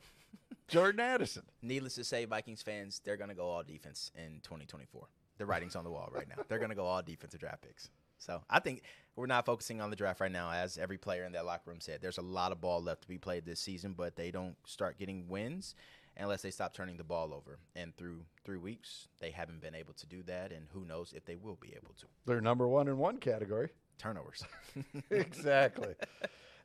Jordan 0.67 0.99
Addison. 0.99 1.43
Needless 1.61 1.95
to 1.95 2.03
say, 2.03 2.25
Vikings 2.25 2.61
fans, 2.61 3.01
they're 3.03 3.17
gonna 3.17 3.35
go 3.35 3.47
all 3.47 3.63
defense 3.63 4.11
in 4.15 4.41
2024. 4.43 5.07
The 5.37 5.45
writing's 5.45 5.75
on 5.75 5.83
the 5.83 5.91
wall 5.91 6.09
right 6.11 6.27
now. 6.27 6.43
They're 6.47 6.59
gonna 6.59 6.75
go 6.75 6.85
all 6.85 7.01
defensive 7.01 7.39
draft 7.39 7.61
picks. 7.61 7.89
So 8.17 8.41
I 8.49 8.59
think 8.59 8.81
we're 9.15 9.27
not 9.27 9.45
focusing 9.45 9.81
on 9.81 9.89
the 9.89 9.95
draft 9.95 10.19
right 10.19 10.31
now, 10.31 10.51
as 10.51 10.77
every 10.77 10.97
player 10.97 11.23
in 11.25 11.31
that 11.33 11.45
locker 11.45 11.69
room 11.69 11.79
said. 11.79 12.01
There's 12.01 12.17
a 12.17 12.23
lot 12.23 12.51
of 12.51 12.59
ball 12.59 12.81
left 12.81 13.03
to 13.03 13.07
be 13.07 13.17
played 13.17 13.45
this 13.45 13.59
season, 13.59 13.93
but 13.93 14.15
they 14.15 14.31
don't 14.31 14.55
start 14.65 14.97
getting 14.97 15.27
wins 15.27 15.75
unless 16.17 16.41
they 16.41 16.51
stop 16.51 16.73
turning 16.73 16.97
the 16.97 17.03
ball 17.03 17.33
over. 17.33 17.59
And 17.75 17.95
through 17.95 18.21
three 18.43 18.57
weeks, 18.57 19.07
they 19.19 19.31
haven't 19.31 19.61
been 19.61 19.75
able 19.75 19.93
to 19.93 20.07
do 20.07 20.23
that, 20.23 20.51
and 20.51 20.67
who 20.73 20.83
knows 20.85 21.13
if 21.15 21.25
they 21.25 21.35
will 21.35 21.57
be 21.61 21.69
able 21.69 21.93
to. 21.99 22.05
They're 22.25 22.41
number 22.41 22.67
one 22.67 22.87
in 22.87 22.97
one 22.97 23.17
category. 23.17 23.69
Turnovers. 23.97 24.43
exactly. 25.11 25.95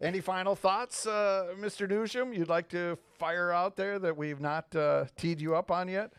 Any 0.02 0.20
final 0.20 0.56
thoughts, 0.56 1.06
uh, 1.06 1.54
Mr. 1.60 1.88
Noujaim? 1.88 2.36
You'd 2.36 2.48
like 2.48 2.68
to 2.70 2.98
fire 3.20 3.52
out 3.52 3.76
there 3.76 4.00
that 4.00 4.16
we've 4.16 4.40
not 4.40 4.74
uh, 4.74 5.04
teed 5.16 5.40
you 5.40 5.54
up 5.54 5.70
on 5.70 5.86
yet? 5.86 6.12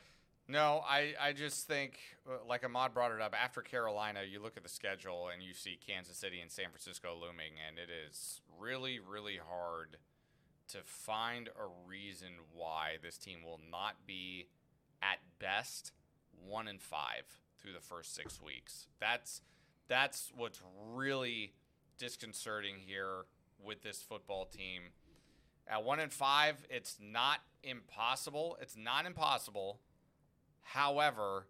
No, 0.47 0.81
I, 0.87 1.13
I 1.19 1.33
just 1.33 1.67
think, 1.67 1.99
uh, 2.25 2.37
like 2.47 2.63
Ahmad 2.63 2.93
brought 2.93 3.11
it 3.11 3.19
up, 3.19 3.35
after 3.37 3.61
Carolina, 3.61 4.21
you 4.29 4.41
look 4.41 4.55
at 4.55 4.63
the 4.63 4.69
schedule 4.69 5.27
and 5.33 5.43
you 5.43 5.53
see 5.53 5.77
Kansas 5.85 6.15
City 6.15 6.39
and 6.39 6.49
San 6.49 6.69
Francisco 6.69 7.13
looming, 7.13 7.53
and 7.67 7.77
it 7.77 7.89
is 8.07 8.39
really, 8.57 8.99
really 8.99 9.37
hard 9.45 9.97
to 10.69 10.77
find 10.85 11.49
a 11.49 11.67
reason 11.85 12.29
why 12.53 12.93
this 13.03 13.17
team 13.17 13.39
will 13.43 13.59
not 13.69 14.07
be, 14.07 14.47
at 15.01 15.17
best, 15.39 15.91
one 16.47 16.69
and 16.69 16.81
five 16.81 17.23
through 17.61 17.73
the 17.73 17.81
first 17.81 18.15
six 18.15 18.41
weeks. 18.41 18.87
That's 19.01 19.41
that's 19.89 20.31
what's 20.35 20.61
really 20.93 21.51
disconcerting 21.97 22.75
here 22.85 23.25
with 23.65 23.81
this 23.81 24.01
football 24.01 24.45
team. 24.45 24.83
At 25.67 25.83
one 25.83 25.99
and 25.99 26.11
five, 26.11 26.65
it's 26.69 26.97
not 27.01 27.39
impossible. 27.63 28.57
It's 28.61 28.75
not 28.75 29.05
impossible. 29.05 29.79
However, 30.61 31.47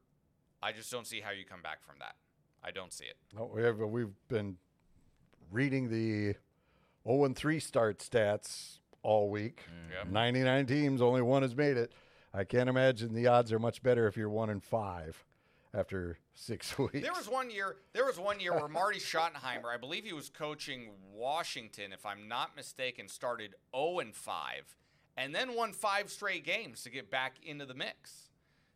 I 0.62 0.72
just 0.72 0.92
don't 0.92 1.08
see 1.08 1.22
how 1.22 1.32
you 1.32 1.46
come 1.46 1.62
back 1.62 1.84
from 1.84 1.96
that. 2.00 2.16
I 2.64 2.72
don't 2.72 2.94
see 2.94 3.06
it. 3.06 3.18
No, 3.36 3.52
we 3.54 3.64
have, 3.64 3.80
we've 3.80 4.14
been 4.30 4.58
reading 5.52 5.90
the 5.90 6.36
0 7.08 7.26
and 7.26 7.36
3 7.36 7.60
start 7.60 8.00
stats 8.00 8.80
all 9.02 9.30
week. 9.30 9.64
Yep. 9.98 10.12
99 10.12 10.66
teams, 10.66 11.02
only 11.02 11.22
one 11.22 11.42
has 11.42 11.56
made 11.56 11.78
it. 11.78 11.92
I 12.34 12.44
can't 12.44 12.70
imagine 12.70 13.14
the 13.14 13.28
odds 13.28 13.52
are 13.52 13.60
much 13.60 13.84
better 13.84 14.08
if 14.08 14.16
you're 14.16 14.30
1 14.30 14.50
and 14.50 14.64
5 14.64 15.26
after 15.74 16.18
6 16.36 16.78
weeks. 16.78 17.02
There 17.02 17.14
was 17.14 17.28
one 17.30 17.50
year. 17.50 17.78
There 17.94 18.06
was 18.06 18.20
one 18.20 18.40
year 18.40 18.54
where 18.54 18.68
Marty 18.68 19.00
Schottenheimer, 19.00 19.74
I 19.74 19.78
believe 19.78 20.04
he 20.06 20.14
was 20.14 20.30
coaching 20.30 20.90
Washington, 21.14 21.92
if 21.94 22.06
I'm 22.06 22.28
not 22.28 22.56
mistaken, 22.56 23.08
started 23.08 23.56
0 23.76 24.00
and 24.00 24.16
5, 24.16 24.76
and 25.18 25.34
then 25.34 25.56
won 25.56 25.74
five 25.74 26.10
straight 26.10 26.46
games 26.46 26.84
to 26.84 26.90
get 26.90 27.10
back 27.10 27.36
into 27.44 27.66
the 27.66 27.74
mix. 27.74 28.30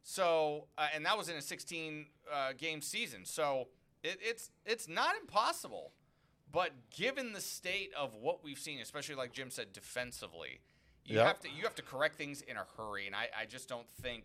So, 0.03 0.67
uh, 0.77 0.87
and 0.95 1.05
that 1.05 1.17
was 1.17 1.29
in 1.29 1.35
a 1.35 1.41
16 1.41 2.05
uh, 2.33 2.53
game 2.57 2.81
season. 2.81 3.25
So 3.25 3.67
it, 4.03 4.17
it's 4.21 4.51
it's 4.65 4.87
not 4.87 5.15
impossible, 5.19 5.91
but 6.51 6.71
given 6.89 7.33
the 7.33 7.41
state 7.41 7.91
of 7.97 8.13
what 8.15 8.43
we've 8.43 8.59
seen, 8.59 8.79
especially 8.79 9.15
like 9.15 9.33
Jim 9.33 9.49
said, 9.51 9.73
defensively, 9.73 10.61
you 11.05 11.17
Yeah. 11.17 11.27
have 11.27 11.39
to 11.41 11.49
you 11.49 11.63
have 11.63 11.75
to 11.75 11.81
correct 11.81 12.15
things 12.15 12.41
in 12.41 12.55
a 12.55 12.65
hurry, 12.77 13.05
and 13.05 13.15
I, 13.15 13.27
I 13.41 13.45
just 13.45 13.67
don't 13.67 13.89
think 14.01 14.23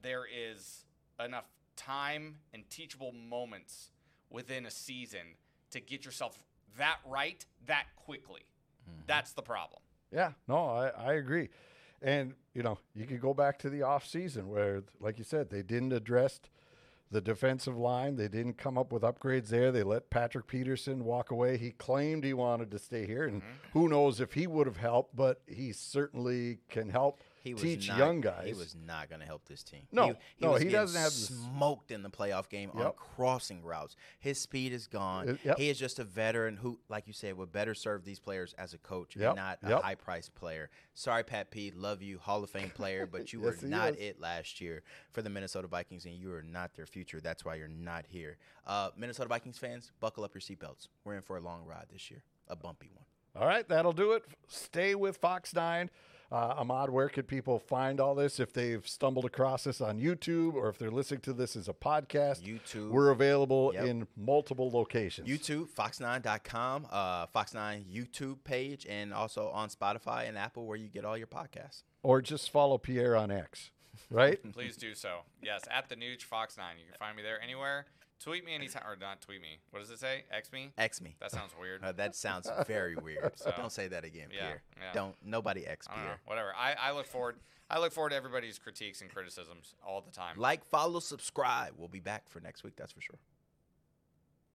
there 0.00 0.24
is 0.26 0.86
enough 1.22 1.44
time 1.76 2.36
and 2.52 2.68
teachable 2.70 3.12
moments 3.12 3.90
within 4.30 4.66
a 4.66 4.70
season 4.70 5.36
to 5.70 5.80
get 5.80 6.04
yourself 6.04 6.42
that 6.78 6.98
right 7.06 7.44
that 7.66 7.86
quickly. 7.96 8.42
Mm-hmm. 8.88 9.00
That's 9.06 9.32
the 9.32 9.42
problem. 9.42 9.80
Yeah, 10.12 10.32
no, 10.48 10.56
I, 10.56 10.88
I 10.88 11.12
agree. 11.14 11.48
And, 12.02 12.34
you 12.52 12.62
know, 12.62 12.78
you 12.94 13.06
could 13.06 13.20
go 13.20 13.32
back 13.32 13.58
to 13.60 13.70
the 13.70 13.82
off 13.82 14.06
season 14.06 14.48
where, 14.48 14.82
like 15.00 15.18
you 15.18 15.24
said, 15.24 15.50
they 15.50 15.62
didn't 15.62 15.92
address 15.92 16.40
the 17.10 17.20
defensive 17.20 17.76
line. 17.76 18.16
They 18.16 18.28
didn't 18.28 18.58
come 18.58 18.76
up 18.76 18.92
with 18.92 19.02
upgrades 19.02 19.48
there. 19.48 19.72
They 19.72 19.82
let 19.82 20.10
Patrick 20.10 20.46
Peterson 20.46 21.04
walk 21.04 21.30
away. 21.30 21.56
He 21.56 21.70
claimed 21.70 22.24
he 22.24 22.34
wanted 22.34 22.70
to 22.72 22.78
stay 22.78 23.06
here, 23.06 23.24
and 23.24 23.40
mm-hmm. 23.40 23.78
who 23.78 23.88
knows 23.88 24.20
if 24.20 24.34
he 24.34 24.46
would 24.46 24.66
have 24.66 24.76
helped, 24.76 25.16
but 25.16 25.40
he 25.46 25.72
certainly 25.72 26.58
can 26.68 26.90
help 26.90 27.20
He 27.44 27.52
was 27.52 27.62
teach 27.62 27.88
not, 27.88 27.98
young 27.98 28.22
guys. 28.22 28.46
He 28.46 28.54
was 28.54 28.74
not 28.74 29.10
going 29.10 29.20
to 29.20 29.26
help 29.26 29.44
this 29.44 29.62
team. 29.62 29.82
No, 29.92 30.06
he, 30.06 30.14
no, 30.40 30.52
was 30.52 30.62
he 30.62 30.70
doesn't 30.70 30.98
have 30.98 31.12
smoked 31.12 31.90
in 31.90 32.02
the 32.02 32.08
playoff 32.08 32.48
game 32.48 32.70
on 32.72 32.90
crossing 32.96 33.62
routes. 33.62 33.96
His 34.18 34.40
speed 34.40 34.72
is 34.72 34.86
gone. 34.86 35.28
Uh, 35.28 35.36
yep. 35.44 35.58
He 35.58 35.68
is 35.68 35.78
just 35.78 35.98
a 35.98 36.04
veteran 36.04 36.56
who, 36.56 36.78
like 36.88 37.06
you 37.06 37.12
said, 37.12 37.36
would 37.36 37.52
better 37.52 37.74
serve 37.74 38.02
these 38.02 38.18
players 38.18 38.54
as 38.56 38.72
a 38.72 38.78
coach 38.78 39.14
Yep, 39.14 39.28
and 39.28 39.36
not 39.36 39.58
a 39.62 39.76
high 39.82 39.94
priced 39.94 40.34
player. 40.34 40.70
Sorry, 40.94 41.22
Pat 41.22 41.50
P, 41.50 41.70
love 41.76 42.00
you, 42.00 42.18
Hall 42.18 42.42
of 42.42 42.48
Fame 42.48 42.70
player, 42.70 43.06
but 43.06 43.30
you 43.34 43.42
Yes, 43.44 43.60
were 43.60 43.68
not 43.68 43.90
is. 43.90 43.96
it 43.98 44.20
last 44.20 44.62
year 44.62 44.82
for 45.12 45.20
the 45.20 45.28
Minnesota 45.28 45.68
Vikings, 45.68 46.06
and 46.06 46.14
you 46.14 46.32
are 46.32 46.42
not 46.42 46.72
their 46.74 46.86
future. 46.86 47.20
That's 47.20 47.44
why 47.44 47.56
you're 47.56 47.68
not 47.68 48.06
here. 48.08 48.38
Uh, 48.66 48.88
Minnesota 48.96 49.28
Vikings 49.28 49.58
fans, 49.58 49.92
buckle 50.00 50.24
up 50.24 50.34
your 50.34 50.40
seatbelts. 50.40 50.88
We're 51.04 51.16
in 51.16 51.20
for 51.20 51.36
a 51.36 51.40
long 51.40 51.66
ride 51.66 51.88
this 51.92 52.10
year, 52.10 52.22
a 52.48 52.56
bumpy 52.56 52.88
one. 52.94 53.04
All 53.36 53.46
right, 53.46 53.68
that'll 53.68 53.92
do 53.92 54.12
it. 54.12 54.24
Stay 54.48 54.94
with 54.94 55.18
Fox 55.18 55.54
9. 55.54 55.90
Uh, 56.32 56.54
Ahmad, 56.58 56.90
where 56.90 57.08
could 57.08 57.28
people 57.28 57.58
find 57.58 58.00
all 58.00 58.14
this 58.14 58.40
if 58.40 58.52
they've 58.52 58.86
stumbled 58.88 59.24
across 59.24 59.64
this 59.64 59.80
on 59.80 60.00
YouTube 60.00 60.54
or 60.54 60.68
if 60.68 60.78
they're 60.78 60.90
listening 60.90 61.20
to 61.20 61.32
this 61.32 61.54
as 61.54 61.68
a 61.68 61.72
podcast? 61.72 62.42
YouTube. 62.42 62.90
We're 62.90 63.10
available 63.10 63.70
Yep. 63.74 63.84
in 63.86 64.08
multiple 64.16 64.70
locations. 64.70 65.28
YouTube, 65.28 65.68
fox9.com, 65.70 66.86
uh, 66.90 67.26
Fox9 67.28 67.84
YouTube 67.84 68.42
page, 68.44 68.86
and 68.88 69.12
also 69.12 69.48
on 69.50 69.68
Spotify 69.68 70.28
and 70.28 70.36
Apple 70.38 70.66
where 70.66 70.76
you 70.76 70.88
get 70.88 71.04
all 71.04 71.16
your 71.16 71.26
podcasts. 71.26 71.82
Or 72.02 72.20
just 72.20 72.50
follow 72.50 72.78
Pierre 72.78 73.16
on 73.16 73.30
X, 73.30 73.70
right? 74.10 74.40
Please 74.52 74.76
do 74.76 74.94
so. 74.94 75.20
Yes, 75.42 75.62
at 75.70 75.88
the 75.88 75.96
Nooch 75.96 76.22
Fox 76.22 76.56
Nine. 76.56 76.76
You 76.78 76.84
can 76.86 76.94
find 76.98 77.16
me 77.16 77.22
there 77.22 77.40
anywhere. 77.40 77.86
Tweet 78.24 78.44
me 78.44 78.54
anytime, 78.54 78.82
or 78.86 78.96
not 78.98 79.20
tweet 79.20 79.42
me. 79.42 79.58
What 79.70 79.80
does 79.80 79.90
it 79.90 79.98
say? 80.00 80.24
X 80.30 80.50
me. 80.50 80.70
X 80.78 81.02
me. 81.02 81.14
That 81.20 81.30
sounds 81.30 81.52
weird. 81.60 81.84
Uh, 81.84 81.92
that 81.92 82.16
sounds 82.16 82.48
very 82.66 82.96
weird. 82.96 83.32
So- 83.36 83.52
Don't 83.56 83.70
say 83.70 83.86
that 83.88 84.02
again, 84.04 84.28
Yeah, 84.32 84.40
Pierre. 84.46 84.62
yeah. 84.80 84.92
Don't. 84.94 85.14
Nobody 85.22 85.66
X 85.66 85.86
I 85.90 85.94
don't 85.94 86.00
know. 86.04 86.06
Pierre. 86.08 86.20
Whatever. 86.24 86.52
I, 86.56 86.74
I 86.80 86.92
look 86.92 87.06
forward. 87.06 87.36
I 87.68 87.78
look 87.78 87.92
forward 87.92 88.10
to 88.10 88.16
everybody's 88.16 88.58
critiques 88.58 89.02
and 89.02 89.10
criticisms 89.12 89.74
all 89.86 90.00
the 90.00 90.10
time. 90.10 90.38
Like, 90.38 90.64
follow, 90.64 91.00
subscribe. 91.00 91.74
We'll 91.76 91.88
be 91.88 92.00
back 92.00 92.28
for 92.28 92.40
next 92.40 92.64
week. 92.64 92.76
That's 92.76 92.92
for 92.92 93.00
sure. 93.02 93.18